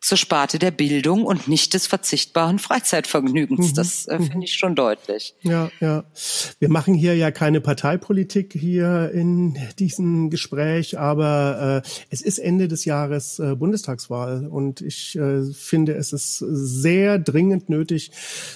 zur 0.00 0.18
Sparte 0.18 0.58
der 0.58 0.70
Bildung 0.70 1.24
und 1.24 1.48
nicht 1.48 1.74
des 1.74 1.86
verzichtbaren 1.86 2.58
Freizeitvergnügens. 2.58 3.70
Mhm. 3.70 3.74
Das 3.74 4.06
äh, 4.06 4.20
finde 4.20 4.44
ich 4.44 4.54
schon 4.54 4.74
deutlich. 4.74 5.34
Ja, 5.42 5.70
ja. 5.80 6.04
Wir 6.58 6.68
machen 6.68 6.94
hier 6.94 7.16
ja 7.16 7.30
keine 7.30 7.60
Parteipolitik 7.60 8.52
hier 8.52 9.10
in 9.12 9.58
diesem 9.78 10.30
Gespräch, 10.30 10.98
aber 10.98 11.82
äh, 11.84 11.88
es 12.10 12.20
ist 12.20 12.38
Ende 12.38 12.68
des 12.68 12.84
Jahres 12.84 13.38
äh, 13.38 13.54
Bundestagswahl 13.54 14.46
und 14.46 14.80
ich 14.80 15.16
äh, 15.16 15.44
finde, 15.52 15.94
es 15.94 16.12
ist 16.12 16.38
sehr 16.38 17.18
dringend 17.18 17.68
nötig, 17.68 18.10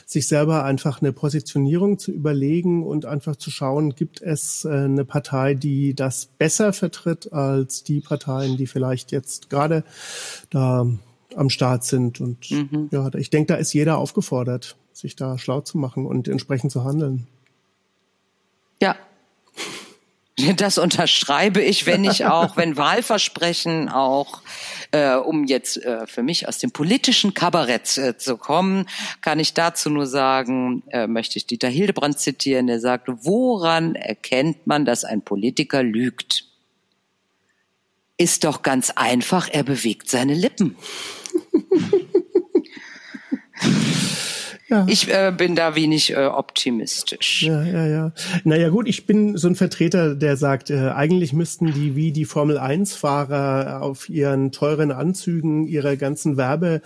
sich 0.06 0.28
selber 0.28 0.64
einfach 0.64 1.00
eine 1.00 1.12
Positionierung 1.12 1.98
zu 1.98 2.12
überlegen 2.12 2.84
und 2.84 3.06
einfach 3.06 3.36
zu 3.36 3.50
schauen, 3.50 3.94
gibt 3.94 4.20
es 4.20 4.64
äh, 4.64 4.70
eine 4.70 5.04
Partei, 5.04 5.54
die 5.54 5.94
das 5.94 6.26
besser 6.26 6.72
vertritt 6.72 7.32
als 7.32 7.82
die 7.82 8.00
Parteien, 8.00 8.56
die 8.56 8.66
vielleicht 8.66 9.12
jetzt 9.12 9.50
gerade 9.50 9.84
da 10.50 10.86
am 11.36 11.50
Start 11.50 11.84
sind. 11.84 12.20
Und 12.20 12.50
mhm. 12.50 12.88
ja, 12.90 13.08
ich 13.14 13.30
denke, 13.30 13.54
da 13.54 13.58
ist 13.58 13.72
jeder 13.72 13.98
aufgefordert, 13.98 14.76
sich 14.92 15.16
da 15.16 15.38
schlau 15.38 15.60
zu 15.60 15.78
machen 15.78 16.06
und 16.06 16.28
entsprechend 16.28 16.72
zu 16.72 16.84
handeln. 16.84 17.26
Ja. 18.80 18.96
Das 20.56 20.78
unterschreibe 20.78 21.60
ich, 21.60 21.86
wenn 21.86 22.04
ich 22.04 22.24
auch, 22.24 22.56
wenn 22.56 22.76
Wahlversprechen 22.76 23.90
auch, 23.90 24.40
äh, 24.90 25.14
um 25.14 25.44
jetzt 25.44 25.76
äh, 25.76 26.06
für 26.06 26.22
mich 26.22 26.48
aus 26.48 26.58
dem 26.58 26.70
politischen 26.72 27.34
Kabarett 27.34 27.98
äh, 27.98 28.16
zu 28.16 28.38
kommen, 28.38 28.88
kann 29.20 29.38
ich 29.38 29.54
dazu 29.54 29.90
nur 29.90 30.06
sagen, 30.06 30.82
äh, 30.88 31.06
möchte 31.06 31.38
ich 31.38 31.46
Dieter 31.46 31.68
Hildebrand 31.68 32.18
zitieren, 32.18 32.66
der 32.66 32.80
sagte, 32.80 33.18
woran 33.22 33.94
erkennt 33.94 34.66
man, 34.66 34.84
dass 34.84 35.04
ein 35.04 35.22
Politiker 35.22 35.82
lügt? 35.82 36.46
Ist 38.16 38.44
doch 38.44 38.62
ganz 38.62 38.90
einfach, 38.90 39.48
er 39.50 39.64
bewegt 39.64 40.08
seine 40.08 40.34
Lippen. 40.34 40.76
Ja. 44.72 44.86
Ich 44.88 45.06
äh, 45.12 45.34
bin 45.36 45.54
da 45.54 45.74
wenig 45.74 46.14
äh, 46.14 46.24
optimistisch. 46.24 47.42
Ja, 47.42 47.62
ja, 47.62 47.86
ja. 47.86 48.12
Naja 48.44 48.70
gut, 48.70 48.88
ich 48.88 49.04
bin 49.04 49.36
so 49.36 49.46
ein 49.46 49.54
Vertreter, 49.54 50.14
der 50.14 50.38
sagt, 50.38 50.70
äh, 50.70 50.88
eigentlich 50.88 51.34
müssten 51.34 51.74
die 51.74 51.94
wie 51.94 52.10
die 52.10 52.24
Formel 52.24 52.56
1-Fahrer 52.56 53.82
auf 53.82 54.08
ihren 54.08 54.50
teuren 54.50 54.90
Anzügen 54.90 55.66
ihre 55.66 55.98
ganzen 55.98 56.38
Werbe 56.38 56.80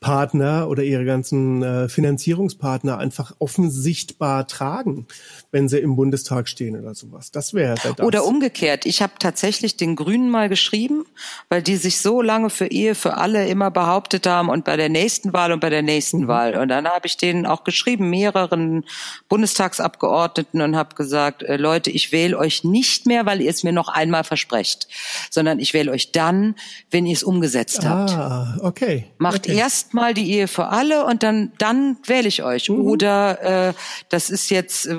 Partner 0.00 0.68
oder 0.68 0.84
ihre 0.84 1.04
ganzen 1.04 1.62
äh, 1.62 1.88
Finanzierungspartner 1.88 2.98
einfach 2.98 3.34
offen 3.40 3.68
sichtbar 3.68 4.46
tragen, 4.46 5.08
wenn 5.50 5.68
sie 5.68 5.78
im 5.78 5.96
Bundestag 5.96 6.48
stehen 6.48 6.78
oder 6.78 6.94
sowas. 6.94 7.32
Das 7.32 7.52
wäre 7.52 7.74
das. 7.82 7.98
Oder 8.06 8.24
umgekehrt. 8.24 8.86
Ich 8.86 9.02
habe 9.02 9.14
tatsächlich 9.18 9.76
den 9.76 9.96
Grünen 9.96 10.30
mal 10.30 10.48
geschrieben, 10.48 11.04
weil 11.48 11.62
die 11.62 11.74
sich 11.74 11.98
so 11.98 12.22
lange 12.22 12.48
für 12.48 12.68
Ehe 12.68 12.94
für 12.94 13.16
alle 13.16 13.48
immer 13.48 13.72
behauptet 13.72 14.26
haben 14.28 14.50
und 14.50 14.64
bei 14.64 14.76
der 14.76 14.88
nächsten 14.88 15.32
Wahl 15.32 15.50
und 15.50 15.58
bei 15.58 15.70
der 15.70 15.82
nächsten 15.82 16.22
mhm. 16.22 16.28
Wahl. 16.28 16.56
Und 16.56 16.68
dann 16.68 16.86
habe 16.86 17.08
ich 17.08 17.16
denen 17.16 17.44
auch 17.44 17.64
geschrieben, 17.64 18.08
mehreren 18.08 18.84
Bundestagsabgeordneten 19.28 20.62
und 20.62 20.76
habe 20.76 20.94
gesagt, 20.94 21.42
äh, 21.42 21.56
Leute, 21.56 21.90
ich 21.90 22.12
wähle 22.12 22.38
euch 22.38 22.62
nicht 22.62 23.06
mehr, 23.06 23.26
weil 23.26 23.40
ihr 23.40 23.50
es 23.50 23.64
mir 23.64 23.72
noch 23.72 23.88
einmal 23.88 24.22
versprecht, 24.22 24.86
sondern 25.28 25.58
ich 25.58 25.74
wähle 25.74 25.90
euch 25.90 26.12
dann, 26.12 26.54
wenn 26.92 27.04
ihr 27.04 27.14
es 27.14 27.24
umgesetzt 27.24 27.84
habt. 27.84 28.12
Ah, 28.12 28.58
okay. 28.62 29.06
Macht 29.18 29.48
okay. 29.48 29.56
erst 29.56 29.87
mal 29.94 30.14
die 30.14 30.30
Ehe 30.30 30.48
für 30.48 30.68
alle 30.68 31.04
und 31.04 31.22
dann, 31.22 31.52
dann 31.58 31.98
wähle 32.06 32.28
ich 32.28 32.42
euch. 32.42 32.68
Mhm. 32.68 32.80
Oder 32.80 33.68
äh, 33.68 33.74
das 34.08 34.30
ist 34.30 34.50
jetzt 34.50 34.86
äh, 34.86 34.98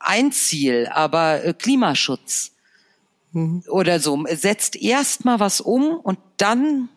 ein 0.00 0.32
Ziel, 0.32 0.88
aber 0.92 1.44
äh, 1.44 1.54
Klimaschutz 1.54 2.52
mhm. 3.32 3.62
oder 3.68 4.00
so. 4.00 4.24
Setzt 4.28 4.76
erst 4.76 5.24
mal 5.24 5.40
was 5.40 5.60
um 5.60 5.92
und 5.92 6.18
dann 6.36 6.88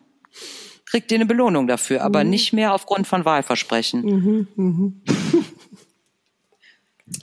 kriegt 0.84 1.10
ihr 1.10 1.16
eine 1.16 1.26
Belohnung 1.26 1.66
dafür, 1.66 2.02
aber 2.02 2.24
mhm. 2.24 2.30
nicht 2.30 2.52
mehr 2.52 2.72
aufgrund 2.72 3.06
von 3.06 3.24
Wahlversprechen. 3.24 4.02
Mhm, 4.02 4.48
mhm. 4.56 5.02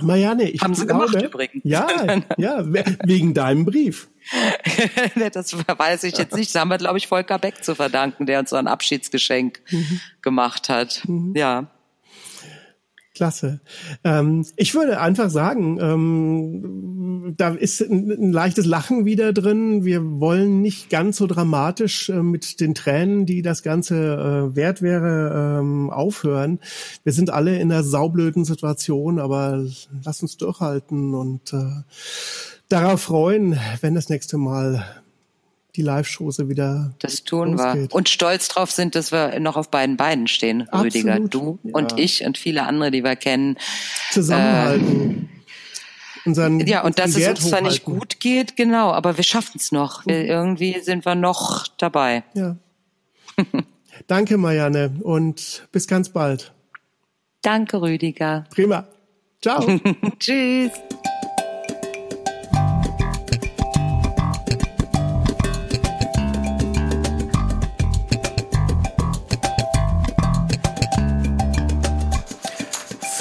Marianne, 0.01 0.49
ich 0.49 0.61
Haben 0.61 0.75
Sie 0.75 0.85
glaube, 0.85 1.07
gemacht 1.07 1.25
übrigens. 1.25 1.63
Ja, 1.65 1.87
ja, 2.37 2.63
wegen 2.65 3.33
deinem 3.33 3.65
Brief. 3.65 4.07
das 5.34 5.53
weiß 5.53 6.03
ich 6.03 6.17
jetzt 6.17 6.36
nicht. 6.36 6.53
Das 6.53 6.61
haben 6.61 6.69
wir, 6.69 6.78
glaube 6.78 6.97
ich, 6.97 7.07
Volker 7.07 7.39
Beck 7.39 7.63
zu 7.63 7.76
verdanken, 7.76 8.26
der 8.26 8.39
uns 8.39 8.49
so 8.49 8.55
ein 8.55 8.67
Abschiedsgeschenk 8.67 9.61
mhm. 9.69 9.99
gemacht 10.21 10.69
hat. 10.69 11.03
Mhm. 11.07 11.34
Ja. 11.36 11.67
Klasse. 13.13 13.61
Ähm, 14.03 14.43
ich 14.55 14.74
würde 14.74 14.99
einfach 14.99 15.30
sagen, 15.30 15.78
ähm, 15.80 17.36
da 17.38 17.49
ist 17.49 17.80
ein, 17.82 18.09
ein, 18.09 18.32
leichtes 18.32 18.65
Lachen 18.65 19.05
wieder 19.05 19.34
drin. 19.34 19.86
Wir 19.86 20.03
wollen 20.19 20.61
nicht 20.61 20.89
ganz 20.89 21.17
so 21.17 21.28
dramatisch 21.28 22.09
äh, 22.09 22.24
mit 22.24 22.59
den 22.59 22.74
Tränen, 22.74 23.28
die 23.28 23.43
das 23.43 23.61
Ganze 23.61 24.49
äh, 24.51 24.55
wert 24.55 24.82
wäre, 24.82 25.59
ähm, 25.59 25.91
aufhören. 25.91 26.59
Wir 27.03 27.13
sind 27.13 27.30
alle 27.30 27.59
in 27.59 27.71
einer 27.71 27.84
saublöden 27.84 28.45
Situation, 28.45 29.19
aber 29.19 29.63
lass 30.03 30.24
uns 30.24 30.38
durchhalten 30.38 31.13
und 31.13 31.53
äh, 31.53 31.84
darauf 32.74 33.03
freuen, 33.03 33.59
wenn 33.82 33.95
das 33.95 34.09
nächste 34.09 34.38
Mal 34.38 34.84
die 35.76 35.82
Live-Shows 35.82 36.47
wieder. 36.49 36.93
Das 36.99 37.24
tun 37.24 37.53
losgeht. 37.53 37.91
wir. 37.91 37.95
Und 37.95 38.09
stolz 38.09 38.47
drauf 38.47 38.71
sind, 38.71 38.95
dass 38.95 39.11
wir 39.11 39.39
noch 39.39 39.55
auf 39.55 39.69
beiden 39.69 39.97
Beinen 39.97 40.28
stehen, 40.28 40.63
Absolut. 40.69 40.86
Rüdiger. 40.86 41.19
Du 41.19 41.59
ja. 41.63 41.71
und 41.74 41.99
ich 41.99 42.26
und 42.26 42.38
viele 42.38 42.63
andere, 42.63 42.91
die 42.91 43.03
wir 43.03 43.15
kennen. 43.15 43.57
Zusammenhalten. 44.11 45.30
unseren 46.26 46.59
Ja, 46.67 46.84
und 46.84 46.99
dass 46.99 47.11
es 47.11 47.17
Wert 47.17 47.39
uns 47.39 47.49
zwar 47.49 47.61
nicht 47.61 47.84
hochhalten. 47.84 47.99
gut 47.99 48.19
geht, 48.19 48.55
genau, 48.55 48.91
aber 48.91 49.17
wir 49.17 49.24
schaffen 49.24 49.57
es 49.57 49.71
noch. 49.71 50.05
Wir, 50.05 50.26
irgendwie 50.26 50.80
sind 50.80 51.05
wir 51.05 51.15
noch 51.15 51.67
dabei. 51.78 52.24
Ja. 52.34 52.55
Danke, 54.07 54.38
Marianne, 54.38 54.95
und 55.01 55.67
bis 55.71 55.88
ganz 55.88 56.09
bald. 56.09 56.51
Danke, 57.41 57.82
Rüdiger. 57.82 58.45
Prima. 58.53 58.88
Ciao. 59.41 59.80
Tschüss. 60.19 60.71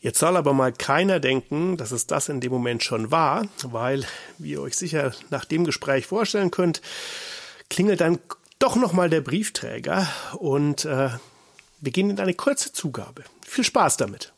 Jetzt 0.00 0.18
soll 0.18 0.36
aber 0.38 0.54
mal 0.54 0.72
keiner 0.72 1.20
denken, 1.20 1.76
dass 1.76 1.90
es 1.92 2.06
das 2.06 2.30
in 2.30 2.40
dem 2.40 2.50
Moment 2.50 2.82
schon 2.82 3.10
war, 3.10 3.46
weil, 3.62 4.06
wie 4.38 4.52
ihr 4.52 4.62
euch 4.62 4.74
sicher 4.76 5.12
nach 5.28 5.44
dem 5.44 5.64
Gespräch 5.64 6.06
vorstellen 6.06 6.50
könnt, 6.50 6.80
klingelt 7.68 8.00
dann 8.00 8.18
doch 8.58 8.76
nochmal 8.76 9.10
der 9.10 9.20
Briefträger 9.20 10.08
und 10.38 10.86
äh, 10.86 11.10
wir 11.80 11.92
gehen 11.92 12.08
in 12.08 12.18
eine 12.18 12.34
kurze 12.34 12.72
Zugabe. 12.72 13.24
Viel 13.46 13.64
Spaß 13.64 13.98
damit. 13.98 14.32